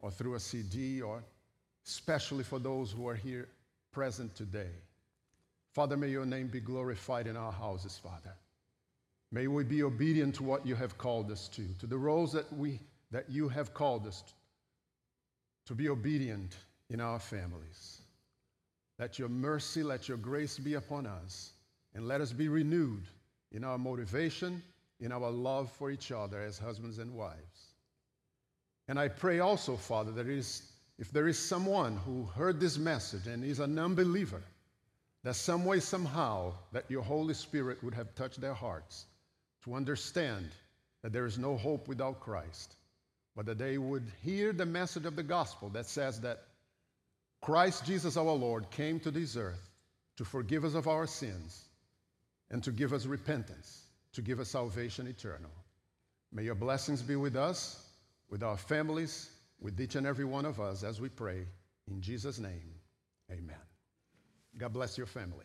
or 0.01 0.11
through 0.11 0.35
a 0.35 0.41
CD, 0.41 1.01
or 1.01 1.23
especially 1.87 2.45
for 2.45 2.59
those 2.59 2.93
who 2.93 3.09
are 3.09 3.15
here 3.15 3.49
present 3.93 4.35
today. 4.35 4.71
Father, 5.73 5.97
may 5.97 6.09
your 6.09 6.27
name 6.27 6.49
be 6.49 6.61
glorified 6.61 7.27
in 7.27 7.37
our 7.37 7.53
houses, 7.53 7.99
Father. 8.03 8.35
May 9.33 9.47
we 9.49 9.65
be 9.65 9.83
obedient 9.83 10.35
to 10.37 10.43
what 10.43 10.67
you 10.67 10.75
have 10.75 10.97
called 10.97 11.31
us 11.31 11.49
to, 11.49 11.63
to 11.81 11.87
the 11.87 11.99
roles 11.99 12.33
that, 12.33 12.51
we, 12.53 12.81
that 13.11 13.29
you 13.29 13.49
have 13.49 13.75
called 13.75 14.07
us 14.07 14.23
to, 14.23 14.33
to 15.67 15.75
be 15.75 15.89
obedient 15.89 16.57
in 16.91 17.01
our 17.01 17.19
families. 17.19 18.01
Let 18.99 19.19
your 19.19 19.29
mercy, 19.29 19.83
let 19.83 20.09
your 20.09 20.17
grace 20.17 20.59
be 20.59 20.75
upon 20.75 21.07
us, 21.07 21.53
and 21.95 22.09
let 22.09 22.21
us 22.21 22.33
be 22.33 22.49
renewed 22.49 23.05
in 23.53 23.65
our 23.65 23.79
motivation, 23.79 24.63
in 25.01 25.13
our 25.13 25.31
love 25.31 25.71
for 25.73 25.91
each 25.91 26.13
other 26.13 26.41
as 26.41 26.59
husbands 26.59 26.99
and 26.99 27.15
wives. 27.15 27.75
And 28.89 28.99
I 28.99 29.09
pray 29.09 29.41
also, 29.41 29.77
Father, 29.77 30.13
that 30.13 30.29
is, 30.29 30.63
if 30.99 31.11
there 31.11 31.29
is 31.29 31.39
someone 31.39 31.97
who 31.97 32.25
heard 32.25 32.61
this 32.61 32.79
message 32.79 33.27
and 33.27 33.45
is 33.45 33.59
an 33.59 33.79
unbeliever, 33.79 34.43
that 35.25 35.35
some 35.35 35.65
way, 35.65 35.81
somehow, 35.81 36.53
that 36.73 36.89
your 36.89 37.03
Holy 37.03 37.35
Spirit 37.35 37.83
would 37.83 37.95
have 37.95 38.15
touched 38.15 38.41
their 38.41 38.55
hearts 38.55 39.07
to 39.65 39.75
understand 39.75 40.49
that 41.03 41.13
there 41.13 41.27
is 41.27 41.37
no 41.37 41.57
hope 41.57 41.89
without 41.89 42.21
Christ, 42.21 42.77
but 43.37 43.47
that 43.47 43.59
they 43.59 43.77
would 43.77 44.11
hear 44.25 44.53
the 44.53 44.67
message 44.67 45.05
of 45.05 45.15
the 45.15 45.23
gospel 45.23 45.69
that 45.69 45.87
says 45.87 46.21
that 46.23 46.43
Christ 47.43 47.85
Jesus 47.85 48.17
our 48.17 48.25
Lord 48.25 48.71
came 48.71 48.99
to 49.01 49.11
this 49.11 49.37
earth 49.37 49.71
to 50.17 50.25
forgive 50.25 50.65
us 50.65 50.75
of 50.75 50.89
our 50.89 51.07
sins 51.07 51.63
and 52.51 52.65
to 52.65 52.73
give 52.73 52.95
us 52.95 53.05
repentance, 53.05 53.85
to 54.15 54.23
give 54.23 54.41
us 54.41 54.49
salvation 54.49 55.07
eternal. 55.07 55.51
May 56.33 56.45
your 56.45 56.55
blessings 56.55 57.03
be 57.03 57.17
with 57.17 57.37
us, 57.37 57.81
with 58.31 58.43
our 58.43 58.57
families, 58.57 59.31
with 59.61 59.79
each 59.81 59.95
and 59.95 60.07
every 60.07 60.25
one 60.25 60.47
of 60.47 60.59
us 60.59 60.83
as 60.83 61.01
we 61.01 61.11
pray. 61.11 61.47
In 61.89 62.01
Jesus' 62.01 62.39
name, 62.39 62.75
amen. 63.31 63.57
God 64.59 64.73
bless 64.73 64.97
your 64.97 65.07
family. 65.07 65.45